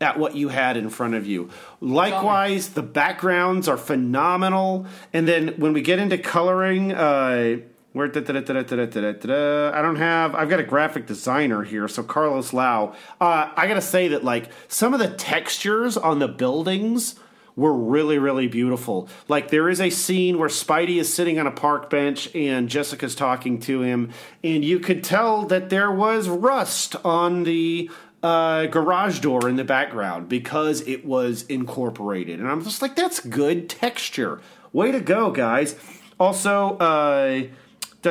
[0.00, 1.50] at what you had in front of you.
[1.82, 7.58] Likewise, the backgrounds are phenomenal, and then when we get into coloring, uh,
[7.96, 10.34] where da, da, da, da, da, da, da, da, I don't have.
[10.34, 12.94] I've got a graphic designer here, so Carlos Lau.
[13.18, 17.14] Uh, I gotta say that like some of the textures on the buildings
[17.56, 19.08] were really really beautiful.
[19.28, 23.14] Like there is a scene where Spidey is sitting on a park bench and Jessica's
[23.14, 24.10] talking to him,
[24.44, 27.90] and you could tell that there was rust on the
[28.22, 32.40] uh, garage door in the background because it was incorporated.
[32.40, 34.42] And I'm just like, that's good texture.
[34.74, 35.76] Way to go, guys.
[36.18, 37.44] Also, uh,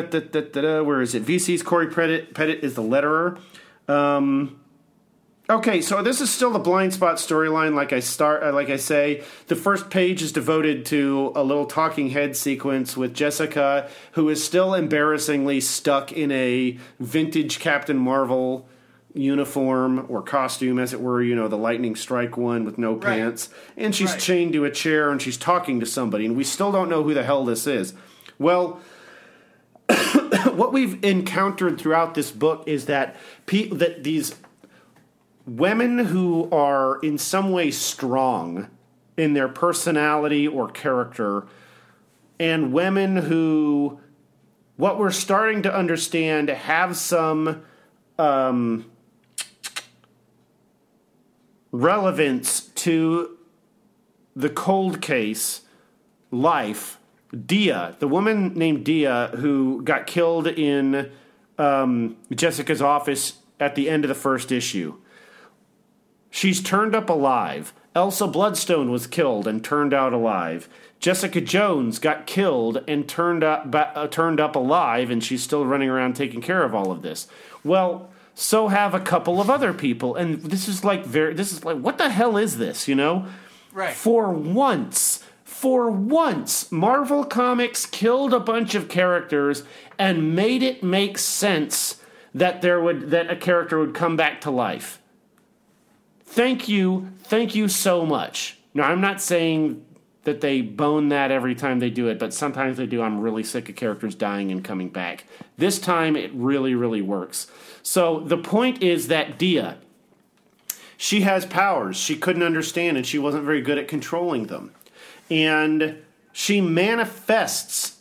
[0.01, 1.25] da, da, da, da, da, where is it?
[1.25, 3.39] VC's Cory Petit, Petit is the letterer.
[3.87, 4.59] Um,
[5.49, 7.75] okay, so this is still the blind spot storyline.
[7.75, 11.65] Like I start, uh, like I say, the first page is devoted to a little
[11.65, 18.67] talking head sequence with Jessica, who is still embarrassingly stuck in a vintage Captain Marvel
[19.13, 21.21] uniform or costume, as it were.
[21.21, 24.19] You know, the lightning strike one with no pants, and she's Right.
[24.19, 27.13] chained to a chair and she's talking to somebody, and we still don't know who
[27.13, 27.93] the hell this is.
[28.37, 28.81] Well
[30.53, 34.35] what we've encountered throughout this book is that pe- that these
[35.45, 38.69] women who are in some way strong
[39.17, 41.45] in their personality or character
[42.39, 43.99] and women who
[44.77, 47.63] what we're starting to understand have some
[48.19, 48.85] um,
[51.71, 53.37] relevance to
[54.35, 55.61] the cold case
[56.31, 56.99] life
[57.45, 61.11] Dia, the woman named Dia who got killed in
[61.57, 64.95] um, Jessica's office at the end of the first issue.
[66.29, 70.67] She's turned up alive, Elsa Bloodstone was killed and turned out alive.
[70.99, 75.89] Jessica Jones got killed and turned up uh, turned up alive, and she's still running
[75.89, 77.27] around taking care of all of this.
[77.63, 81.33] Well, so have a couple of other people, and this is like very.
[81.33, 82.87] This is like what the hell is this?
[82.89, 83.27] You know,
[83.71, 83.93] Right.
[83.93, 85.23] for once,
[85.55, 89.63] for once, Marvel Comics killed a bunch of characters
[89.97, 92.01] and made it make sense
[92.33, 95.01] that there would that a character would come back to life.
[96.25, 98.59] Thank you, thank you so much.
[98.73, 99.85] Now, I'm not saying
[100.25, 103.01] that they bone that every time they do it, but sometimes they do.
[103.01, 105.23] I'm really sick of characters dying and coming back.
[105.57, 107.47] This time, it really, really works.
[107.81, 109.77] So the point is that Dia,
[110.97, 114.71] she has powers she couldn't understand and she wasn't very good at controlling them
[115.29, 115.97] and
[116.31, 117.99] she manifests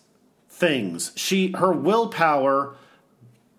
[0.49, 2.75] things she her willpower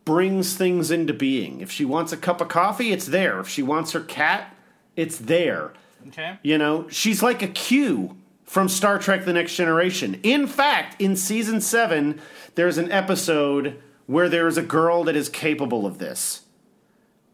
[0.05, 3.61] brings things into being if she wants a cup of coffee it's there if she
[3.63, 4.55] wants her cat
[4.95, 5.73] it's there
[6.07, 6.37] Okay.
[6.43, 8.15] you know she's like a Q
[8.45, 10.19] from Star Trek The Next Generation.
[10.21, 12.21] In fact, in season 7,
[12.53, 16.43] there's an episode where there's a girl that is capable of this.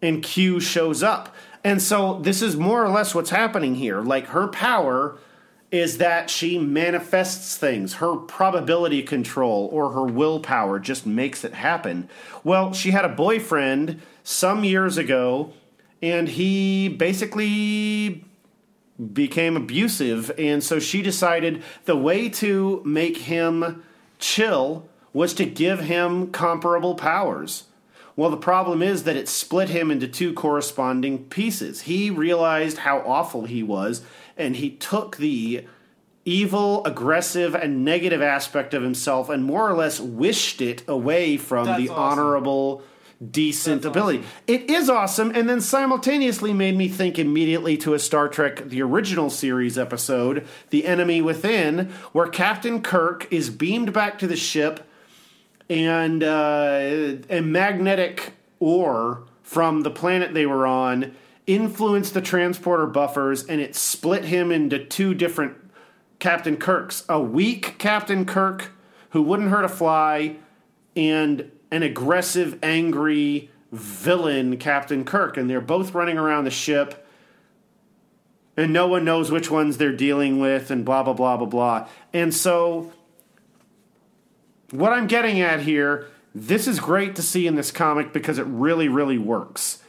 [0.01, 1.35] And Q shows up.
[1.65, 3.99] And so this is more or less what's happening here.
[3.99, 5.17] Like her power
[5.71, 7.95] is that she manifests things.
[7.95, 12.09] Her probability control or her willpower just makes it happen.
[12.43, 15.53] Well, she had a boyfriend some years ago
[16.01, 18.25] and he basically
[19.13, 23.83] became abusive and so she decided the way to make him
[24.19, 27.63] chill was to give him comparable powers
[28.15, 32.99] well the problem is that it split him into two corresponding pieces he realized how
[32.99, 34.03] awful he was
[34.41, 35.65] and he took the
[36.25, 41.65] evil aggressive and negative aspect of himself and more or less wished it away from
[41.65, 42.03] That's the awesome.
[42.03, 42.83] honorable
[43.31, 44.31] decent That's ability awesome.
[44.47, 48.81] it is awesome, and then simultaneously made me think immediately to a Star Trek the
[48.81, 54.87] original series episode, The Enemy Within, where Captain Kirk is beamed back to the ship,
[55.69, 61.15] and uh, a magnetic ore from the planet they were on
[61.47, 65.57] influenced the transporter buffers, and it split him into two different
[66.19, 68.71] Captain Kirks a weak Captain Kirk
[69.11, 70.37] who wouldn't hurt a fly,
[70.95, 75.35] and an aggressive, angry villain Captain Kirk.
[75.37, 77.05] And they're both running around the ship,
[78.55, 81.87] and no one knows which ones they're dealing with, and blah, blah, blah, blah, blah.
[82.13, 82.93] And so,
[84.71, 88.45] what I'm getting at here, this is great to see in this comic because it
[88.45, 89.80] really, really works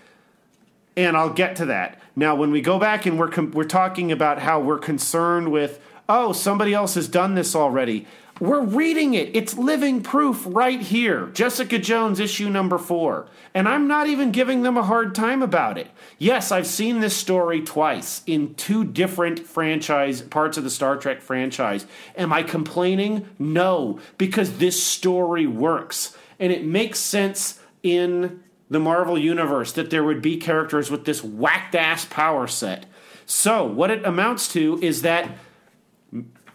[0.97, 2.01] and I'll get to that.
[2.14, 5.81] Now, when we go back and we're com- we're talking about how we're concerned with,
[6.09, 8.06] oh, somebody else has done this already.
[8.40, 9.36] We're reading it.
[9.36, 11.27] It's living proof right here.
[11.28, 13.28] Jessica Jones issue number 4.
[13.55, 15.89] And I'm not even giving them a hard time about it.
[16.19, 21.20] Yes, I've seen this story twice in two different franchise parts of the Star Trek
[21.20, 21.86] franchise.
[22.16, 23.28] Am I complaining?
[23.39, 30.02] No, because this story works and it makes sense in the Marvel Universe that there
[30.02, 32.86] would be characters with this whacked ass power set.
[33.26, 35.30] So, what it amounts to is that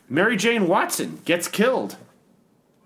[0.09, 1.95] Mary Jane Watson gets killed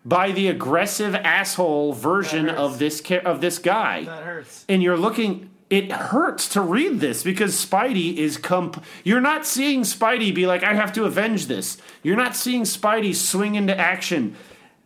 [0.03, 4.03] by the aggressive asshole version of this of this guy.
[4.03, 4.65] That hurts.
[4.67, 9.83] And you're looking it hurts to read this because Spidey is comp you're not seeing
[9.83, 11.77] Spidey be like I have to avenge this.
[12.03, 14.35] You're not seeing Spidey swing into action.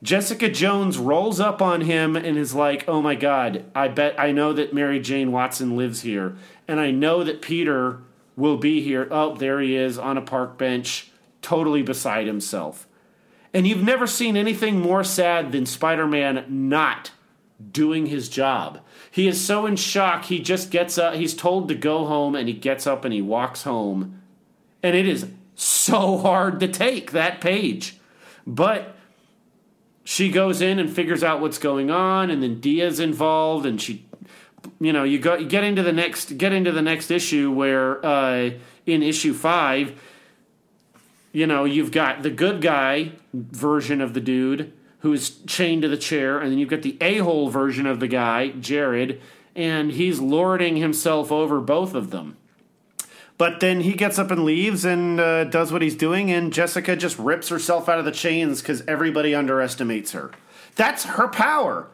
[0.05, 4.31] Jessica Jones rolls up on him and is like, "Oh my god, I bet I
[4.31, 6.37] know that Mary Jane Watson lives here
[6.67, 8.01] and I know that Peter
[8.35, 9.07] will be here.
[9.09, 11.09] Oh, there he is on a park bench,
[11.41, 12.87] totally beside himself."
[13.51, 17.11] And you've never seen anything more sad than Spider-Man not
[17.71, 18.81] doing his job.
[19.09, 22.47] He is so in shock, he just gets up, he's told to go home and
[22.47, 24.21] he gets up and he walks home.
[24.83, 27.97] And it is so hard to take that page.
[28.45, 28.94] But
[30.05, 34.05] she goes in and figures out what's going on and then Dia's involved and she
[34.79, 38.03] you know, you go you get into the next get into the next issue where
[38.05, 38.51] uh
[38.85, 39.99] in issue 5
[41.35, 45.97] you know, you've got the good guy version of the dude who's chained to the
[45.97, 49.21] chair, and then you've got the a hole version of the guy, Jared,
[49.53, 52.37] and he's lording himself over both of them.
[53.37, 56.95] But then he gets up and leaves and uh, does what he's doing, and Jessica
[56.95, 60.31] just rips herself out of the chains because everybody underestimates her.
[60.75, 61.87] That's her power.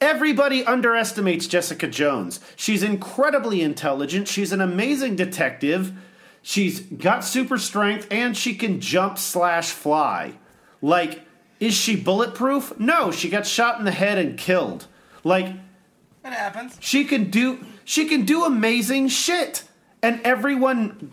[0.00, 2.40] Everybody underestimates Jessica Jones.
[2.56, 4.28] She's incredibly intelligent.
[4.28, 5.92] She's an amazing detective.
[6.40, 10.34] She's got super strength and she can jump slash fly.
[10.80, 11.22] Like,
[11.58, 12.78] is she bulletproof?
[12.78, 14.86] No, she got shot in the head and killed.
[15.24, 16.76] Like, It happens.
[16.80, 19.64] she can do she can do amazing shit.
[20.02, 21.12] And everyone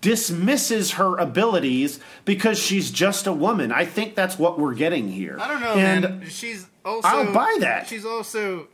[0.00, 3.70] dismisses her abilities because she's just a woman.
[3.72, 5.36] I think that's what we're getting here.
[5.40, 6.28] I don't know, and man.
[6.28, 7.06] She's also.
[7.08, 7.86] I'll buy that.
[7.86, 8.68] She's also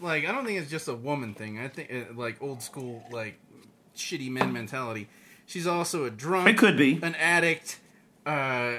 [0.00, 1.58] like I don't think it's just a woman thing.
[1.58, 3.38] I think uh, like old school like
[3.96, 5.08] shitty men mentality.
[5.46, 6.48] She's also a drunk.
[6.48, 6.98] It could be.
[7.02, 7.78] an addict,
[8.26, 8.74] uh,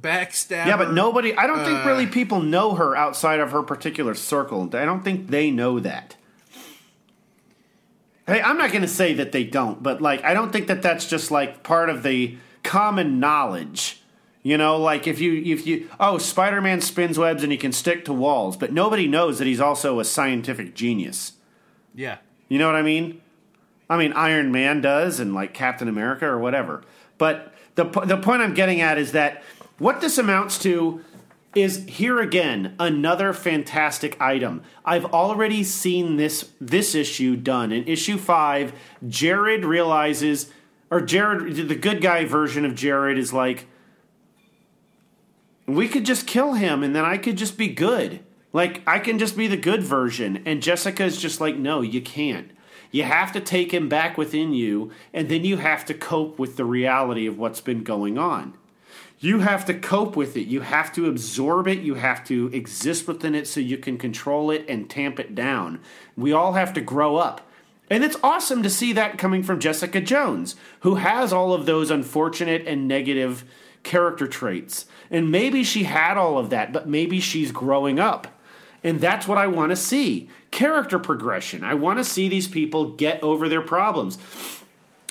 [0.00, 0.66] backstabber.
[0.66, 1.34] Yeah, but nobody.
[1.36, 4.62] I don't think Uh, really people know her outside of her particular circle.
[4.74, 6.16] I don't think they know that.
[8.26, 10.82] Hey, I'm not going to say that they don't, but like, I don't think that
[10.82, 14.00] that's just like part of the common knowledge.
[14.42, 18.04] You know, like if you if you oh, Spider-Man spins webs and he can stick
[18.04, 21.32] to walls, but nobody knows that he's also a scientific genius.
[21.94, 22.18] Yeah.
[22.48, 23.22] You know what I mean?
[23.88, 26.82] I mean, Iron Man does, and like Captain America or whatever.
[27.16, 29.42] But the the point I'm getting at is that
[29.78, 31.02] what this amounts to
[31.54, 34.62] is here again another fantastic item.
[34.84, 38.72] I've already seen this this issue done in issue five.
[39.06, 40.50] Jared realizes,
[40.90, 43.66] or Jared, the good guy version of Jared is like,
[45.66, 48.20] we could just kill him and then I could just be good.
[48.52, 50.42] Like, I can just be the good version.
[50.46, 52.52] And Jessica's just like, no, you can't.
[52.92, 56.56] You have to take him back within you, and then you have to cope with
[56.56, 58.56] the reality of what's been going on.
[59.24, 60.48] You have to cope with it.
[60.48, 61.78] You have to absorb it.
[61.78, 65.80] You have to exist within it so you can control it and tamp it down.
[66.14, 67.40] We all have to grow up.
[67.88, 71.90] And it's awesome to see that coming from Jessica Jones, who has all of those
[71.90, 73.46] unfortunate and negative
[73.82, 74.84] character traits.
[75.10, 78.26] And maybe she had all of that, but maybe she's growing up.
[78.82, 81.64] And that's what I want to see character progression.
[81.64, 84.18] I want to see these people get over their problems.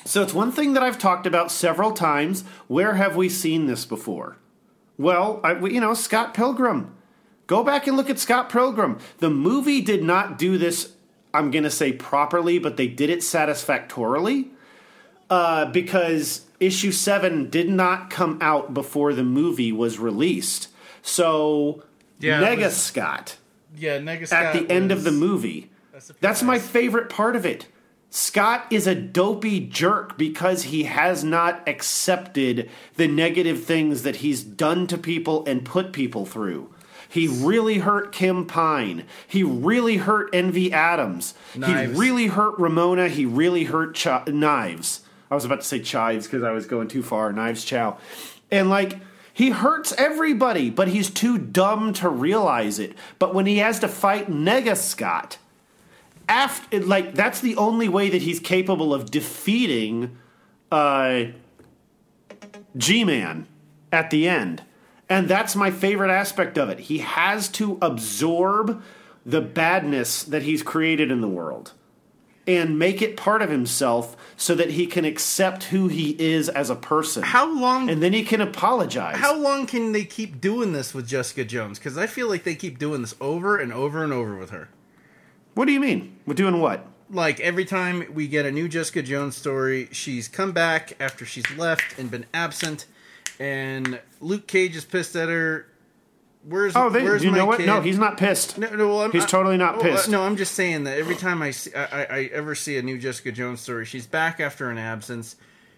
[0.05, 2.43] So it's one thing that I've talked about several times.
[2.67, 4.37] Where have we seen this before?
[4.97, 6.95] Well, I, you know, Scott Pilgrim.
[7.47, 8.99] Go back and look at Scott Pilgrim.
[9.19, 10.93] The movie did not do this,
[11.33, 14.49] I'm going to say properly, but they did it satisfactorily
[15.29, 20.69] uh, because issue 7 did not come out before the movie was released.
[21.01, 21.83] So,
[22.19, 23.37] Yeah, Nega was- Scott
[23.75, 23.99] Yeah.
[23.99, 25.69] Nega at the end of the movie.
[26.21, 27.67] That's, my favorite part of it.
[28.15, 34.43] Scott is a dopey jerk because he has not accepted the negative things that he's
[34.43, 36.71] done to people and put people through.
[37.09, 39.05] He really hurt Kim Pine.
[39.27, 41.33] He really hurt Envy Adams.
[41.55, 41.91] Knives.
[41.91, 43.09] He really hurt Ramona.
[43.09, 45.01] He really hurt Ch- Knives.
[45.31, 47.33] I was about to say Chives because I was going too far.
[47.33, 47.97] Knives Chow.
[48.51, 48.99] And like,
[49.33, 52.95] he hurts everybody, but he's too dumb to realize it.
[53.17, 55.39] But when he has to fight Nega Scott,
[56.29, 60.17] after like that's the only way that he's capable of defeating
[60.71, 61.25] uh
[62.75, 63.47] G-Man
[63.91, 64.63] at the end.
[65.09, 66.79] And that's my favorite aspect of it.
[66.79, 68.81] He has to absorb
[69.25, 71.73] the badness that he's created in the world
[72.45, 76.69] and make it part of himself so that he can accept who he is as
[76.69, 77.23] a person.
[77.23, 77.89] How long?
[77.89, 79.15] and then he can apologize.
[79.17, 81.79] how long can they keep doing this with Jessica Jones?
[81.79, 84.69] Because I feel like they keep doing this over and over and over with her.
[85.53, 86.17] What do you mean?
[86.25, 86.87] We're doing what?
[87.09, 91.45] like every time we get a new Jessica Jones story, she's come back after she's
[91.57, 92.87] left and been absent,
[93.39, 95.67] and Luke Cage is pissed at her.
[96.45, 97.59] Where's Oh, they, where's you my know what?
[97.59, 97.67] kid?
[97.67, 98.57] No, he's not pissed.
[98.57, 100.09] No, no, well, I'm, He's I- totally not oh, uh, pissed.
[100.09, 102.81] no, I'm just saying that every time I, see, I, I, I ever see a
[102.81, 105.35] new Jessica Jones story, she's back after an absence.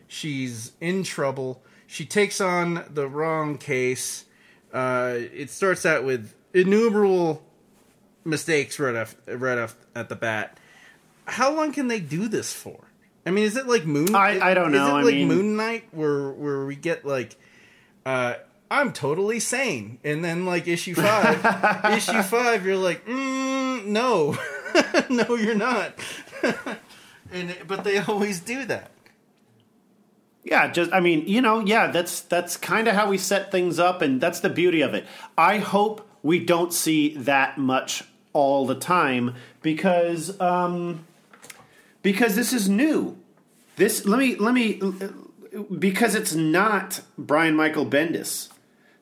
[0.07, 1.61] She's in trouble.
[1.85, 4.26] She takes on the wrong case.
[4.73, 7.44] Uh, it starts out with innumerable
[8.26, 10.60] mistakes right off right off at the bat.
[11.27, 12.80] How long can they do this for?
[13.26, 14.14] I mean, is it like Moon?
[14.15, 14.97] I- I don't Is know.
[14.97, 17.35] it I mean- Moon Knight, where where we get like,
[18.06, 18.35] uh,
[18.69, 24.38] I'm totally sane, and then like issue five, issue five, you're like, mm, no,
[25.10, 25.93] no, you're not.
[27.31, 28.91] and but they always do that.
[30.43, 33.80] Yeah, just I mean, you know, yeah, that's that's kind of how we set things
[33.80, 35.06] up and that's the beauty of it.
[35.35, 38.03] I hope we don't see that much
[38.36, 41.06] all the time because um
[42.03, 43.18] because this is new.
[43.78, 44.80] This let me let me
[45.80, 48.49] because it's not Brian Michael Bendis.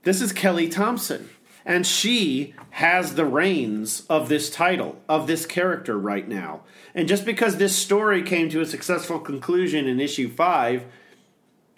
[0.04, 1.30] This is Kelly Thompson
[1.66, 6.62] and she has the reins of this title of this character right now.
[6.94, 10.86] And just because this story came to a successful conclusion in issue 5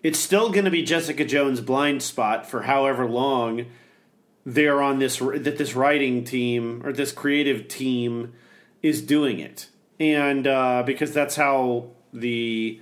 [0.04, 3.66] it's still going to be Jessica Jones' blind spot for however long
[4.46, 8.34] they're on this that this writing team or this creative team
[8.82, 9.70] is doing it,
[10.00, 12.80] and uh, because that's how the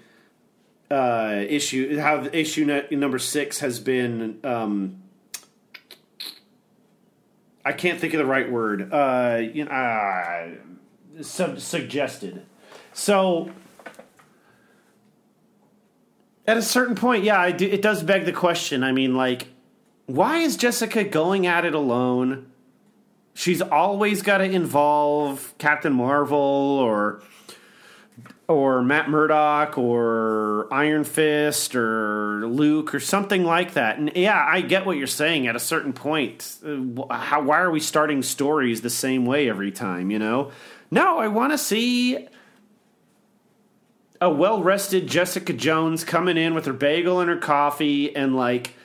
[0.92, 4.40] uh, issue how the issue nu- number six has been.
[4.44, 5.00] Um,
[7.66, 8.92] I can't think of the right word.
[8.92, 10.50] Uh, you know, uh,
[11.22, 12.46] sub- suggested.
[12.92, 13.52] So
[16.46, 18.84] At a certain point, yeah, do, it does beg the question.
[18.84, 19.48] I mean, like,
[20.06, 22.52] why is Jessica going at it alone?
[23.34, 27.24] She's always got to involve Captain Marvel or
[28.48, 33.98] or Matt Murdock or Iron Fist or Luke or something like that.
[33.98, 35.48] And yeah, I get what you're saying.
[35.48, 39.72] At a certain point, uh, how why are we starting stories the same way every
[39.72, 40.12] time?
[40.12, 40.52] You know,
[40.92, 42.28] no, I want to see
[44.22, 48.76] a well rested Jessica Jones coming in with her bagel and her coffee and like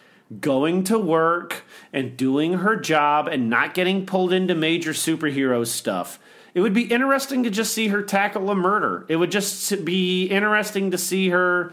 [0.40, 6.18] going to work and doing her job and not getting pulled into major superhero stuff.
[6.55, 9.06] It would be interesting to just see her tackle a murder.
[9.09, 11.72] It would just be interesting to see her.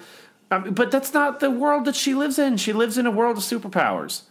[0.50, 2.58] But that's not the world that she lives in.
[2.58, 4.24] She lives in a world of superpowers.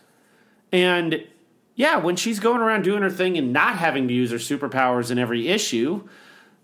[0.71, 1.27] And
[1.75, 5.11] yeah, when she's going around doing her thing and not having to use her superpowers
[5.11, 6.09] in every issue,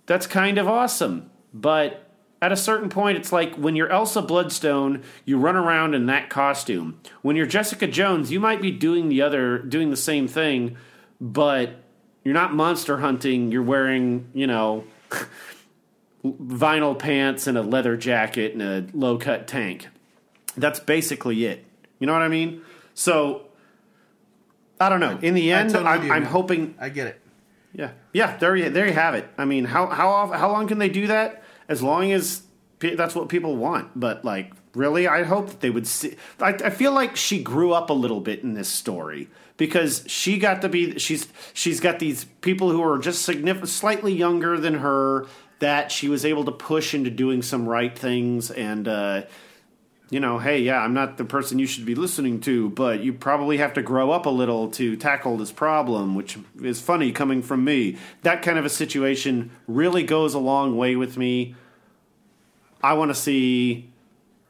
[0.06, 1.30] that's kind of awesome.
[1.52, 2.09] But
[2.42, 6.30] at a certain point, it's like when you're Elsa Bloodstone, you run around in that
[6.30, 6.98] costume.
[7.20, 10.76] When you're Jessica Jones, you might be doing the other, doing the same thing,
[11.20, 11.82] but
[12.24, 13.52] you're not monster hunting.
[13.52, 14.84] You're wearing, you know,
[16.24, 19.88] vinyl pants and a leather jacket and a low cut tank.
[20.56, 21.64] That's basically it.
[21.98, 22.62] You know what I mean?
[22.94, 23.46] So,
[24.80, 25.18] I don't know.
[25.20, 27.20] In the end, totally I'm, I'm hoping I get it.
[27.74, 28.38] yeah, yeah.
[28.38, 29.28] There you there you have it.
[29.36, 31.44] I mean, how how how long can they do that?
[31.70, 32.42] As long as
[32.80, 33.98] that's what people want.
[33.98, 36.16] But like, really, I hope that they would see.
[36.40, 40.38] I, I feel like she grew up a little bit in this story because she
[40.38, 40.98] got to be.
[40.98, 45.26] She's she's got these people who are just significant, slightly younger than her
[45.60, 48.86] that she was able to push into doing some right things and.
[48.88, 49.22] uh
[50.10, 53.12] you know, hey, yeah, I'm not the person you should be listening to, but you
[53.12, 57.42] probably have to grow up a little to tackle this problem, which is funny coming
[57.42, 57.96] from me.
[58.22, 61.54] That kind of a situation really goes a long way with me.
[62.82, 63.88] I want to see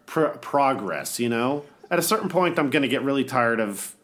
[0.06, 1.64] pr- progress, you know?
[1.90, 3.94] At a certain point, I'm going to get really tired of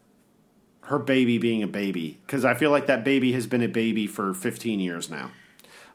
[0.81, 4.05] her baby being a baby because I feel like that baby has been a baby
[4.05, 5.31] for 15 years now.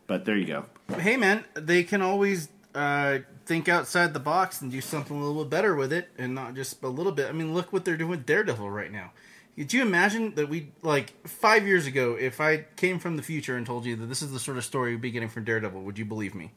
[0.08, 0.64] But there you go.
[0.98, 3.18] Hey, man, they can always uh,
[3.52, 6.54] think outside the box and do something a little bit better with it, and not
[6.54, 7.28] just a little bit.
[7.28, 9.12] I mean, look what they're doing with Daredevil right now.
[9.58, 13.54] Could you imagine that we like five years ago, if I came from the future
[13.58, 15.82] and told you that this is the sort of story we'd be getting from Daredevil,
[15.82, 16.52] would you believe me?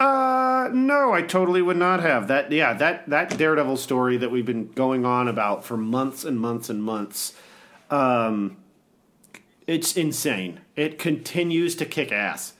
[0.00, 2.50] Uh, no, I totally would not have that.
[2.50, 6.68] Yeah, that that Daredevil story that we've been going on about for months and months
[6.68, 7.34] and months.
[7.90, 8.56] Um,
[9.68, 10.62] it's insane.
[10.74, 12.54] It continues to kick ass.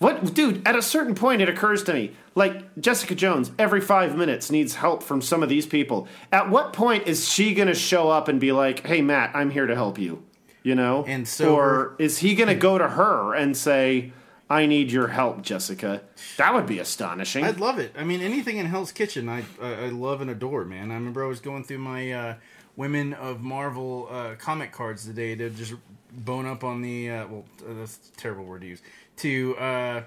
[0.00, 0.66] What, dude?
[0.66, 4.76] At a certain point, it occurs to me, like Jessica Jones, every five minutes needs
[4.76, 6.08] help from some of these people.
[6.32, 9.50] At what point is she going to show up and be like, "Hey, Matt, I'm
[9.50, 10.22] here to help you,"
[10.62, 11.04] you know?
[11.06, 14.12] And so- or is he going to go to her and say,
[14.48, 16.00] "I need your help, Jessica"?
[16.38, 17.44] That would be astonishing.
[17.44, 17.94] I'd love it.
[17.98, 20.90] I mean, anything in Hell's Kitchen, I I, I love and adore, man.
[20.90, 22.34] I remember I was going through my uh,
[22.74, 25.74] Women of Marvel uh, comic cards today to just
[26.12, 28.80] bone up on the uh, well, uh, that's a terrible word to use
[29.20, 30.02] to uh,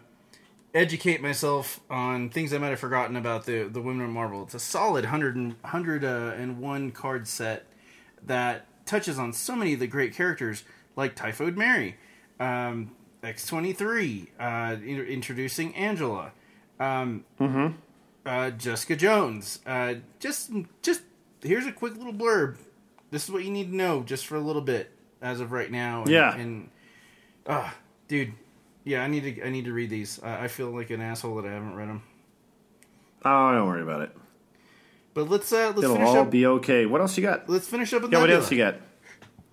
[0.74, 4.44] educate myself on things I might have forgotten about the the Women of Marvel.
[4.44, 6.08] It's a solid 100 and, 100 uh,
[6.38, 7.66] and one card set
[8.26, 10.64] that touches on so many of the great characters
[10.96, 11.96] like Typhoid Mary,
[12.40, 12.92] um,
[13.24, 16.32] X23, uh, introducing Angela,
[16.80, 17.24] um,
[18.26, 19.60] uh, Jessica Jones.
[19.66, 21.02] Uh, just, just
[21.42, 22.58] here's a quick little blurb.
[23.12, 24.92] This is what you need to know just for a little bit
[25.22, 26.02] as of right now.
[26.02, 26.36] And, Yeah.
[26.36, 26.70] and
[27.48, 27.74] ah,
[28.08, 28.34] dude,
[28.84, 30.20] yeah, I need to, I need to read these.
[30.24, 32.04] I I feel like an asshole that I haven't read them.
[33.26, 34.16] oh, don't worry about it.
[35.14, 36.32] But let's uh, let's It'll finish all up.
[36.32, 36.86] be okay.
[36.86, 37.48] What else you got?
[37.50, 38.76] let's finish up with Yeah, what else you got?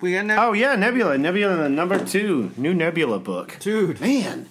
[0.01, 0.47] We got Nebula.
[0.47, 1.17] Oh yeah, Nebula.
[1.17, 3.57] Nebula the number two, new Nebula book.
[3.59, 4.01] dude.
[4.01, 4.49] Man,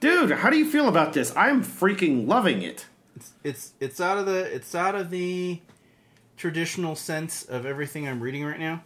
[0.00, 1.34] dude, how do you feel about this?
[1.36, 2.86] I'm freaking loving it.
[3.16, 5.60] it's it's it's out of the it's out of the
[6.36, 8.84] traditional sense of everything I'm reading right now.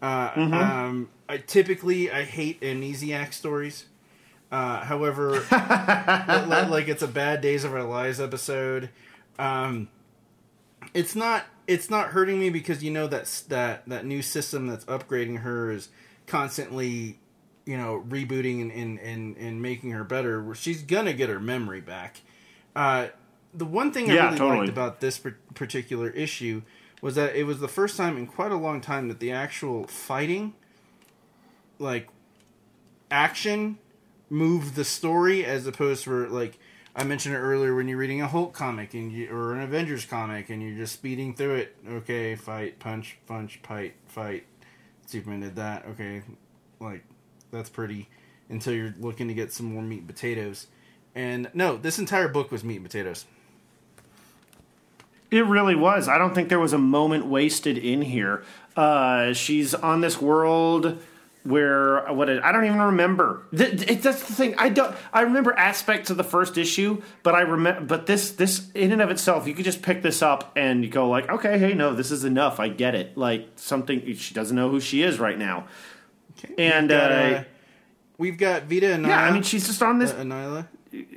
[0.00, 3.84] Uh, um, I typically I hate amnesiac stories.
[4.50, 5.40] Uh, however, li-
[6.46, 8.88] li- like it's a bad Days of Our Lives episode.
[9.38, 9.88] Um,
[10.94, 14.84] it's not it's not hurting me because you know that that that new system that's
[14.86, 15.90] upgrading her is
[16.26, 17.18] constantly
[17.66, 20.42] you know rebooting and and, and, and making her better.
[20.42, 22.22] Where she's gonna get her memory back.
[22.74, 23.08] Uh,
[23.52, 24.58] the one thing I Yeah, really totally.
[24.60, 25.20] liked about this
[25.54, 26.62] particular issue
[27.02, 29.86] was that it was the first time in quite a long time that the actual
[29.86, 30.54] fighting,
[31.78, 32.08] like
[33.10, 33.78] action,
[34.30, 36.58] moved the story as opposed to like
[36.98, 40.04] I mentioned it earlier when you're reading a Hulk comic and you, or an Avengers
[40.04, 41.76] comic and you're just speeding through it.
[41.88, 44.46] Okay, fight, punch, punch, fight, fight.
[45.06, 45.86] Superman did that.
[45.90, 46.22] Okay,
[46.80, 47.04] like
[47.52, 48.08] that's pretty.
[48.48, 50.66] Until you're looking to get some more meat and potatoes.
[51.14, 53.26] And no, this entire book was meat and potatoes.
[55.30, 56.08] It really was.
[56.08, 58.42] I don't think there was a moment wasted in here.
[58.76, 60.98] Uh, she's on this world
[61.48, 63.46] where what it, I don't even remember.
[63.56, 64.54] Th- it, that's the thing.
[64.58, 64.94] I don't.
[65.12, 67.80] I remember aspects of the first issue, but I remember.
[67.82, 70.90] But this, this in and of itself, you could just pick this up and you
[70.90, 72.60] go like, okay, hey, no, this is enough.
[72.60, 73.16] I get it.
[73.16, 75.66] Like something she doesn't know who she is right now,
[76.56, 77.44] and We've got, uh, uh,
[78.18, 80.12] we've got Vita and yeah, I mean, she's just on this.
[80.12, 80.68] uh, Anila.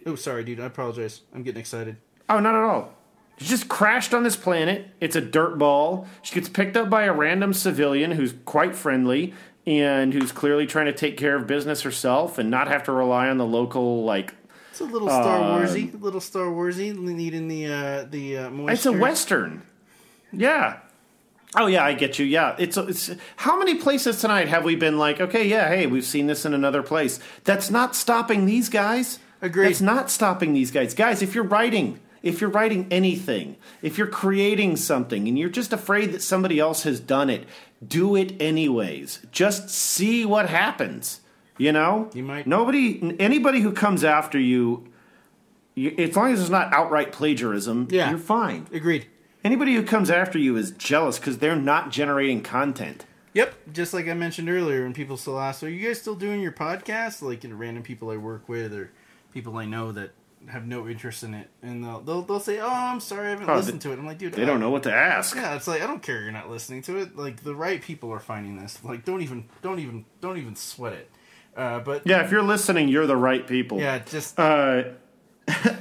[0.06, 0.60] Oh, sorry, dude.
[0.60, 1.22] I apologize.
[1.34, 1.98] I'm getting excited.
[2.30, 2.94] Oh, not at all.
[3.38, 4.88] She just crashed on this planet.
[5.00, 6.08] It's a dirt ball.
[6.22, 9.34] She gets picked up by a random civilian who's quite friendly
[9.66, 13.30] and who's clearly trying to take care of business herself and not have to rely
[13.30, 14.34] on the local like.
[14.72, 18.74] It's a little Star Uh, Warsy, little Star Warsy, needing the uh, the uh, moisture.
[18.74, 19.64] It's a western.
[20.32, 20.78] Yeah.
[21.56, 22.26] Oh yeah, I get you.
[22.26, 23.12] Yeah, it's it's.
[23.36, 25.20] How many places tonight have we been like?
[25.20, 27.20] Okay, yeah, hey, we've seen this in another place.
[27.44, 29.20] That's not stopping these guys.
[29.42, 29.68] Agreed.
[29.68, 30.94] That's not stopping these guys.
[30.94, 35.74] Guys, if you're writing, if you're writing anything, if you're creating something, and you're just
[35.74, 37.46] afraid that somebody else has done it,
[37.86, 39.20] do it anyways.
[39.32, 41.22] Just see what happens.
[41.58, 44.88] You know, You might- nobody, anybody who comes after you,
[45.76, 48.10] you as long as it's not outright plagiarism, Yeah.
[48.10, 48.68] you're fine.
[48.74, 49.06] Agreed.
[49.44, 53.06] Anybody who comes after you is jealous because they're not generating content.
[53.34, 56.42] Yep, just like I mentioned earlier, when people still ask, "Are you guys still doing
[56.42, 58.92] your podcast?" Like you know, random people I work with or
[59.34, 60.12] people I know that
[60.48, 63.50] have no interest in it, and they'll they'll, they'll say, "Oh, I'm sorry, I haven't
[63.50, 65.36] Oh, listened they- to it." I'm like, dude, They I- don't know what to ask.
[65.36, 67.16] Yeah, it's like I don't care you're not listening to it.
[67.16, 68.80] Like the right people are finding this.
[68.84, 71.10] Like don't even don't even don't even sweat it.
[71.56, 73.80] Uh, but Yeah, if you're listening, you're the right people.
[73.80, 74.84] yeah, just Uh,
[75.48, 75.76] it,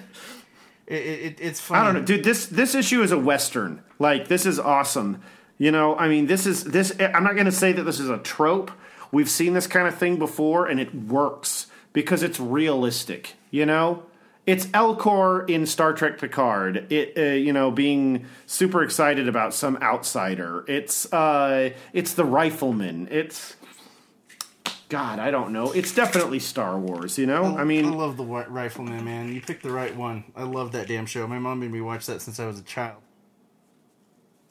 [0.86, 1.80] it, it's funny.
[1.80, 2.24] I don't know, dude.
[2.24, 3.82] This this issue is a western.
[3.98, 5.22] Like this is awesome.
[5.58, 6.92] You know, I mean, this is this.
[7.00, 8.70] I'm not going to say that this is a trope.
[9.12, 13.34] We've seen this kind of thing before, and it works because it's realistic.
[13.50, 14.04] You know,
[14.46, 16.90] it's Elnor in Star Trek Picard.
[16.90, 20.64] It uh, you know being super excited about some outsider.
[20.66, 23.08] It's uh, it's the rifleman.
[23.10, 23.56] It's
[24.90, 25.70] God, I don't know.
[25.70, 27.16] It's definitely Star Wars.
[27.16, 29.32] You know, I mean, I love the Rifleman, man.
[29.32, 30.24] You picked the right one.
[30.34, 31.26] I love that damn show.
[31.28, 33.00] My mom made me watch that since I was a child.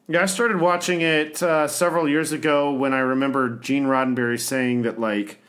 [0.07, 4.83] Yeah, I started watching it uh, several years ago when I remember Gene Roddenberry saying
[4.83, 5.39] that, like,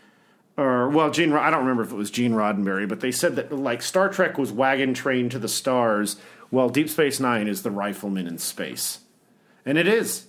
[0.60, 1.32] or well, Gene.
[1.32, 4.36] I don't remember if it was Gene Roddenberry, but they said that like Star Trek
[4.36, 6.16] was wagon train to the stars,
[6.50, 9.00] while Deep Space Nine is the rifleman in space,
[9.64, 10.26] and it is.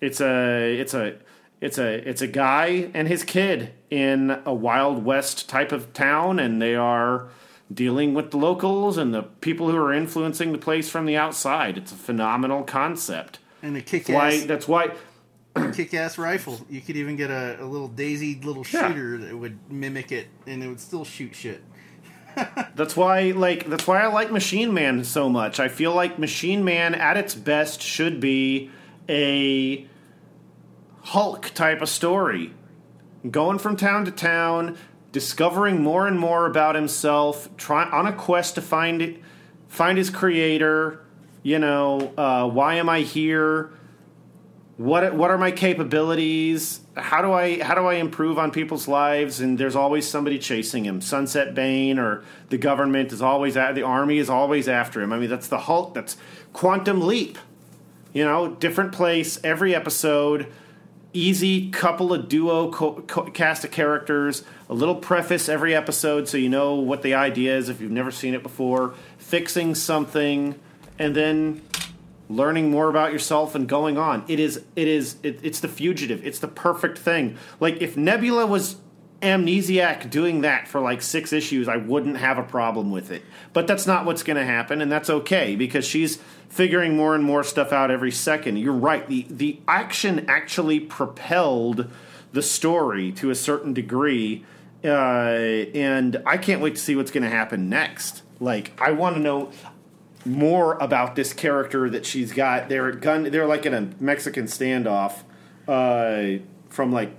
[0.00, 1.16] It's a it's a
[1.60, 6.38] it's a it's a guy and his kid in a Wild West type of town,
[6.38, 7.28] and they are
[7.72, 11.76] dealing with the locals and the people who are influencing the place from the outside.
[11.76, 14.92] It's a phenomenal concept And a kick why that's why
[15.74, 16.60] kick ass rifle.
[16.68, 18.88] You could even get a, a little daisy little Yeah.
[18.88, 21.62] shooter that would mimic it, and it would still shoot shit.
[22.74, 25.60] that's why like that's why I like Machine Man so much.
[25.60, 28.70] I feel like Machine Man at its best should be
[29.08, 29.86] a
[31.02, 32.54] Hulk type of story.
[33.30, 34.76] Going from town to town,
[35.12, 39.20] discovering more and more about himself, try on a quest to find it
[39.68, 41.00] find his creator,
[41.42, 43.70] you know, uh, why am I here?
[44.76, 46.80] What what are my capabilities?
[46.96, 49.40] How do i how do i improve on people's lives?
[49.40, 51.00] And there's always somebody chasing him.
[51.00, 55.12] Sunset Bain or the government is always at the army is always after him.
[55.12, 56.16] I mean that's the hulk that's
[56.52, 57.38] quantum leap.
[58.12, 60.52] You know different place every episode.
[61.12, 64.42] Easy couple of duo co- co- cast of characters.
[64.68, 68.10] A little preface every episode so you know what the idea is if you've never
[68.10, 68.94] seen it before.
[69.18, 70.58] Fixing something.
[70.98, 71.62] And then
[72.34, 74.24] learning more about yourself and going on.
[74.28, 76.24] It is it is it, it's the fugitive.
[76.26, 77.36] It's the perfect thing.
[77.60, 78.76] Like if Nebula was
[79.22, 83.22] amnesiac doing that for like 6 issues, I wouldn't have a problem with it.
[83.54, 87.24] But that's not what's going to happen and that's okay because she's figuring more and
[87.24, 88.58] more stuff out every second.
[88.58, 89.06] You're right.
[89.06, 91.90] The the action actually propelled
[92.34, 94.44] the story to a certain degree.
[94.84, 98.22] Uh, and I can't wait to see what's going to happen next.
[98.38, 99.50] Like, I want to know
[100.24, 102.68] more about this character that she's got.
[102.68, 103.24] They're gun.
[103.24, 105.22] They're like in a Mexican standoff
[105.68, 107.18] uh, from like.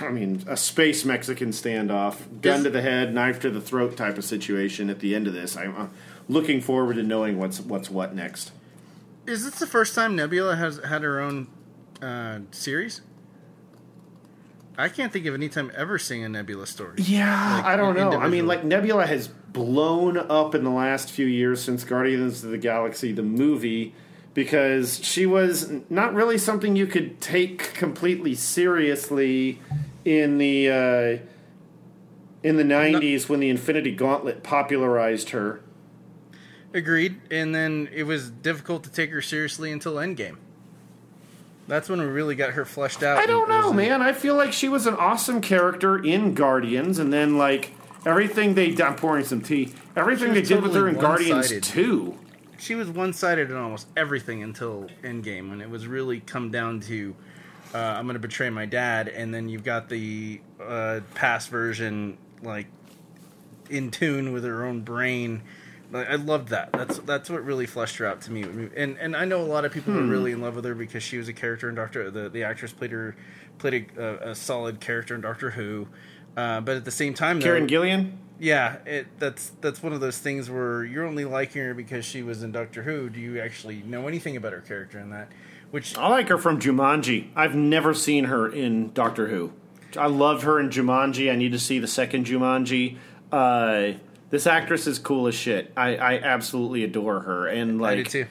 [0.00, 4.16] I mean, a space Mexican standoff, gun to the head, knife to the throat type
[4.16, 4.88] of situation.
[4.88, 5.86] At the end of this, I'm uh,
[6.28, 8.52] looking forward to knowing what's what's what next.
[9.26, 11.48] Is this the first time Nebula has had her own
[12.00, 13.02] uh, series?
[14.78, 16.96] I can't think of any time ever seeing a Nebula story.
[16.98, 18.12] Yeah, Like, I don't know.
[18.12, 22.50] I mean, like Nebula has blown up in the last few years since Guardians of
[22.50, 23.94] the Galaxy, the movie,
[24.34, 29.58] because she was not really something you could take completely seriously
[30.04, 31.26] in the uh,
[32.42, 35.62] in the '90s when the Infinity Gauntlet popularized her.
[36.74, 37.18] Agreed.
[37.30, 40.36] And then it was difficult to take her seriously until Endgame.
[41.66, 43.16] That's when we really got her fleshed out.
[43.16, 44.02] I don't know, man.
[44.02, 47.72] I feel like she was an awesome character in Guardians, and then like
[48.06, 49.74] everything they I'm pouring some tea.
[49.94, 51.62] Everything they did with her in Guardians one-sided.
[51.62, 52.18] too.
[52.58, 57.14] She was one-sided in almost everything until Endgame, when it was really come down to
[57.74, 62.16] uh, I'm going to betray my dad, and then you've got the uh, past version
[62.42, 62.66] like
[63.68, 65.42] in tune with her own brain.
[65.92, 66.72] Like, I loved that.
[66.72, 68.42] That's that's what really fleshed her out to me.
[68.76, 71.02] And and I know a lot of people were really in love with her because
[71.02, 72.10] she was a character in Doctor.
[72.10, 73.16] The the actress played her
[73.58, 75.88] played a, a, a solid character in Doctor Who.
[76.36, 78.12] Uh, but at the same time, though, Karen Gillan.
[78.38, 82.22] yeah, it that's that's one of those things where you're only liking her because she
[82.22, 83.08] was in Doctor Who.
[83.08, 85.28] Do you actually know anything about her character in that?
[85.70, 87.28] Which I like her from Jumanji.
[87.34, 89.52] I've never seen her in Doctor Who.
[89.96, 91.32] I loved her in Jumanji.
[91.32, 92.98] I need to see the second Jumanji.
[93.32, 93.92] Uh,
[94.30, 95.72] this actress is cool as shit.
[95.76, 97.46] I, I absolutely adore her.
[97.46, 98.26] And like, too.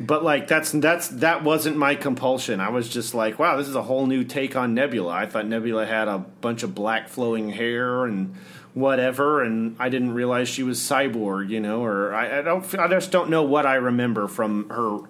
[0.00, 2.60] But like that's that's that wasn't my compulsion.
[2.60, 5.12] I was just like, wow, this is a whole new take on Nebula.
[5.12, 8.34] I thought Nebula had a bunch of black flowing hair and
[8.74, 11.50] whatever, and I didn't realize she was cyborg.
[11.50, 12.78] You know, or I, I don't.
[12.78, 15.00] I just don't know what I remember from her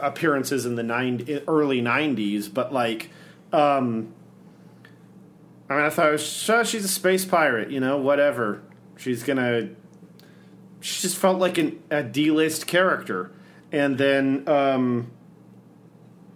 [0.00, 2.52] appearances in the early '90s.
[2.52, 3.10] But like,
[3.52, 4.14] um,
[5.68, 7.70] I mean, I thought sure, she's a space pirate.
[7.70, 8.62] You know, whatever.
[8.96, 9.70] She's gonna
[10.80, 13.32] she just felt like an, a D-list character.
[13.72, 15.12] And then um,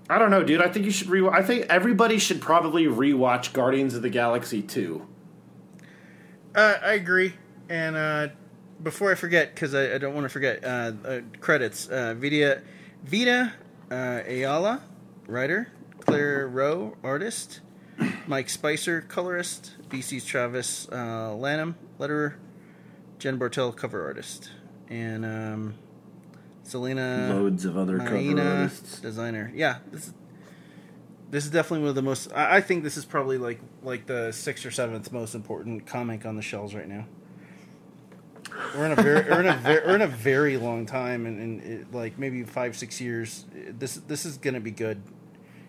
[0.09, 0.61] I don't know, dude.
[0.61, 1.27] I think you should re.
[1.27, 5.07] I think everybody should probably rewatch Guardians of the Galaxy 2.
[6.55, 7.35] Uh, I agree.
[7.69, 8.29] And uh,
[8.83, 12.61] before I forget, because I, I don't want to forget, uh, uh, credits: uh, Vita
[13.03, 13.55] Vita
[13.91, 14.83] uh, Ayala,
[15.27, 17.61] writer; Claire Roe, artist;
[18.27, 22.35] Mike Spicer, colorist; VC's Travis Lanham, letterer;
[23.19, 24.51] Jen Bartel, cover artist,
[24.91, 25.75] and um,
[26.65, 29.01] Selena Loads of other cover Maina, artists.
[29.01, 29.53] designer.
[29.55, 30.15] Yeah, this is
[31.31, 32.33] this is definitely one of the most.
[32.33, 36.25] I, I think this is probably like like the sixth or seventh most important comic
[36.27, 37.07] on the shelves right now.
[38.77, 41.39] We're in a very we're in a very, we're in a very long time, and,
[41.41, 43.45] and it, like maybe five six years.
[43.53, 45.03] This this is gonna be good.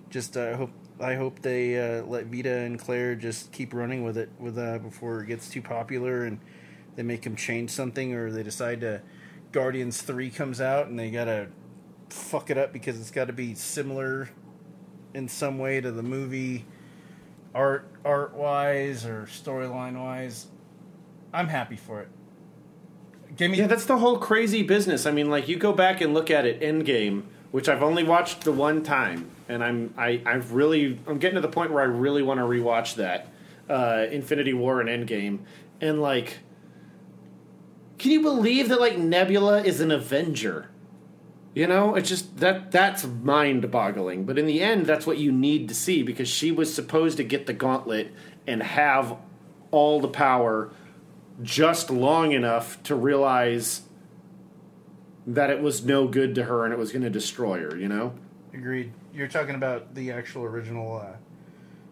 [0.10, 4.18] Just uh, hope I hope they uh, let Vita and Claire just keep running with
[4.18, 6.40] it with uh, before it gets too popular and
[6.96, 9.02] they make them change something or they decide to
[9.56, 11.48] Guardians three comes out and they gotta
[12.10, 14.30] fuck it up because it's got to be similar
[15.14, 16.66] in some way to the movie,
[17.54, 20.48] art art wise or storyline wise.
[21.34, 22.10] I'm happy for it.
[23.38, 25.06] Give me Yeah, that's the whole crazy business.
[25.06, 28.42] I mean, like you go back and look at it, Endgame, which I've only watched
[28.42, 31.88] the one time, and I'm I I've really I'm getting to the point where I
[31.88, 33.30] really want to rewatch that
[33.70, 35.40] uh, Infinity War and Endgame,
[35.80, 36.40] and like,
[37.98, 40.70] can you believe that like Nebula is an Avenger?
[41.54, 44.26] You know, it's just that that's mind-boggling.
[44.26, 47.24] But in the end, that's what you need to see because she was supposed to
[47.24, 48.12] get the gauntlet
[48.46, 49.18] and have
[49.72, 50.72] all the power
[51.42, 53.84] just long enough to realize
[55.28, 57.88] that it was no good to her and it was going to destroy her, you
[57.88, 58.14] know?
[58.54, 58.92] agreed.
[59.14, 61.18] You're talking about the actual original uh,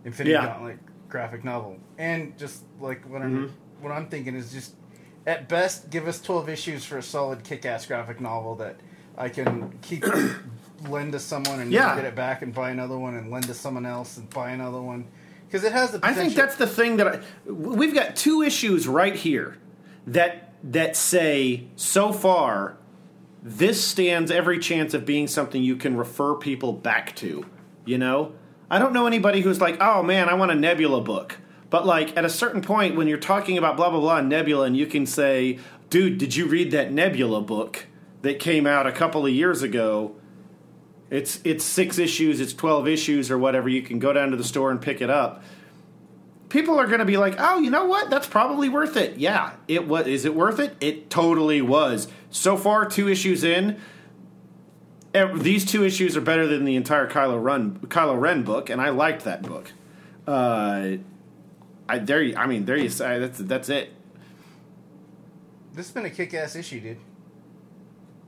[0.06, 0.46] Infinity Yeah.
[0.46, 3.84] Gauntlet graphic novel, and just like what I'm Mm-hmm.
[3.84, 4.76] what I'm thinking is just
[5.26, 8.76] at best give us 12 issues for a solid kick-ass graphic novel that
[9.18, 10.04] I can keep
[10.90, 11.96] lend to someone and Yeah.
[11.96, 14.82] get it back and buy another one and lend to someone else and buy another
[14.82, 15.06] one
[15.48, 17.20] because it has the I think that's the thing that I,
[17.50, 19.58] we've got two issues right here
[20.08, 22.78] that that say so far
[23.42, 27.46] this stands every chance of being something you can refer people back to,
[27.86, 28.32] you know?
[28.72, 31.38] I don't know anybody who's like, "Oh man, I want a Nebula book."
[31.74, 34.78] But like at a certain point when you're talking about blah blah blah Nebula and
[34.78, 35.58] you can say,
[35.90, 37.88] "Dude, did you read that Nebula book
[38.22, 40.16] that came out a couple of years ago?"
[41.10, 43.70] It's it's 6 issues, it's 12 issues or whatever.
[43.70, 45.44] You can go down to the store and pick it up
[46.50, 48.12] people are going to be like, "Oh, you know what?
[48.12, 50.06] That's probably worth it." Yeah, it was.
[50.06, 50.76] Is it worth it?
[50.80, 52.08] It totally was.
[52.30, 53.82] So far, two issues in,
[55.34, 58.90] these two issues are better than the entire Kylo Ren Kylo Ren book, and I
[58.90, 59.72] liked that book.
[60.28, 60.98] Uh,
[61.90, 62.22] I there.
[62.22, 63.92] you- I mean, there you say that's that's it.
[65.74, 66.98] this has been a kick-ass issue, dude.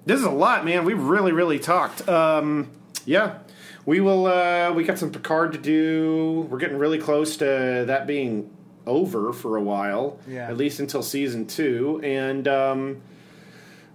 [0.06, 0.86] This is a lot, man.
[0.86, 2.08] We really, really talked.
[2.08, 2.70] Um,
[3.06, 3.40] yeah,
[3.86, 4.26] we will.
[4.28, 6.48] Uh, we got some Picard to do.
[6.50, 8.52] We're getting really close to that being
[8.86, 10.20] over for a while.
[10.28, 10.48] Yeah.
[10.48, 13.02] at least until season two, and um,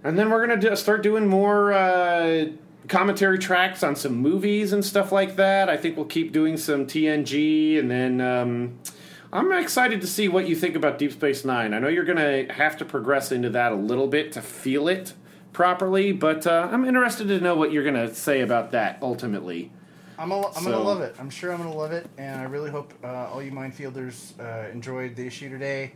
[0.03, 2.47] and then we're gonna do, start doing more uh,
[2.89, 5.69] commentary tracks on some movies and stuff like that.
[5.69, 8.79] I think we'll keep doing some TNG, and then um,
[9.33, 11.73] I'm excited to see what you think about Deep Space Nine.
[11.73, 14.87] I know you're going to have to progress into that a little bit to feel
[14.89, 15.13] it
[15.53, 19.71] properly, but uh, I'm interested to know what you're going to say about that ultimately.
[20.19, 21.15] I'm, a, I'm So- gonna love it.
[21.17, 24.69] I'm sure I'm gonna love it, and I really hope uh, all you Mindfielders uh,
[24.69, 25.93] enjoyed the issue today.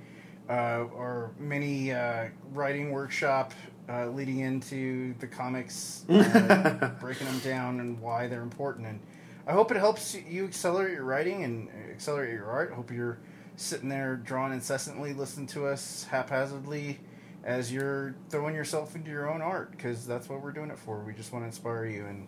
[0.50, 3.54] Uh, our mini uh, writing workshop
[3.88, 8.88] uh, leading into the comics, uh, breaking them down and why they're important.
[8.88, 9.00] And
[9.46, 12.74] I hope it helps you accelerate your writing and accelerate your art.
[12.74, 13.20] hope you're
[13.56, 17.00] sitting there drawing incessantly, listening to us haphazardly
[17.44, 21.00] as you're throwing yourself into your own art because that's what we're doing it for.
[21.04, 22.28] We just want to inspire you and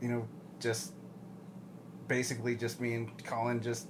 [0.00, 0.28] you know
[0.60, 0.92] just
[2.08, 3.86] basically just me and Colin just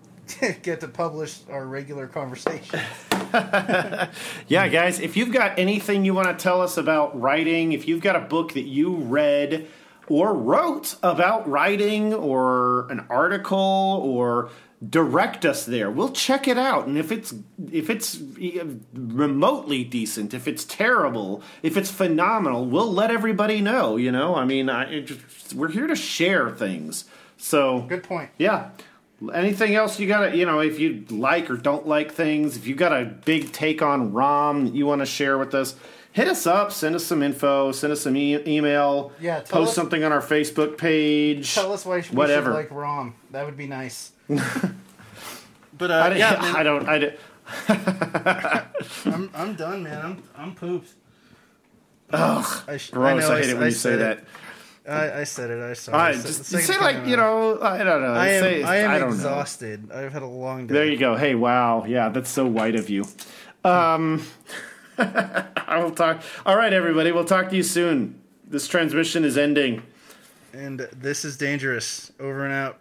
[0.62, 2.80] get to publish our regular conversation.
[4.48, 8.00] Yeah, guys, if you've got anything you want to tell us about writing, if you've
[8.00, 9.68] got a book that you read
[10.08, 14.50] or wrote about writing or an article or
[14.88, 15.90] direct us there.
[15.90, 17.34] We'll check it out and if it's
[17.72, 18.20] if it's
[18.94, 24.34] remotely decent, if it's terrible, if it's phenomenal, we'll let everybody know, you know?
[24.34, 27.04] I mean, I just, we're here to share things.
[27.36, 28.30] So Good point.
[28.38, 28.70] yeah.
[29.34, 32.68] Anything else you got to, you know, if you like or don't like things, if
[32.68, 35.74] you got a big take on ROM that you want to share with us,
[36.18, 39.68] hit us up, send us some info, send us some e- email, Yeah, tell post
[39.70, 41.54] us- something on our Facebook page.
[41.54, 42.50] Tell us why we Whatever.
[42.50, 43.14] should like Rom.
[43.30, 44.12] That would be nice.
[45.78, 47.14] But I, uh, don't- yeah, man, I don't, I don't,
[49.14, 50.04] I'm, I'm done, man.
[50.04, 50.90] I'm I'm pooped.
[52.12, 53.24] ugh, I sh- gross.
[53.24, 54.24] I, know, hate it when you say said that.
[54.92, 55.62] I, I said it.
[55.62, 56.14] I saw I it.
[56.14, 58.12] just The say like, you know, I don't know.
[58.14, 59.14] I am say, I am don't know.
[59.14, 59.92] exhausted.
[59.92, 60.74] I've had a long day.
[60.74, 61.14] There you go.
[61.14, 61.84] Hey, wow.
[61.86, 63.04] Yeah, that's so white of you.
[63.64, 64.24] Um,
[65.78, 66.22] I will talk.
[66.46, 67.12] All right, everybody.
[67.12, 68.18] We'll talk to you soon.
[68.46, 69.82] This transmission is ending.
[70.54, 72.10] And this is dangerous.
[72.18, 72.80] Over and out.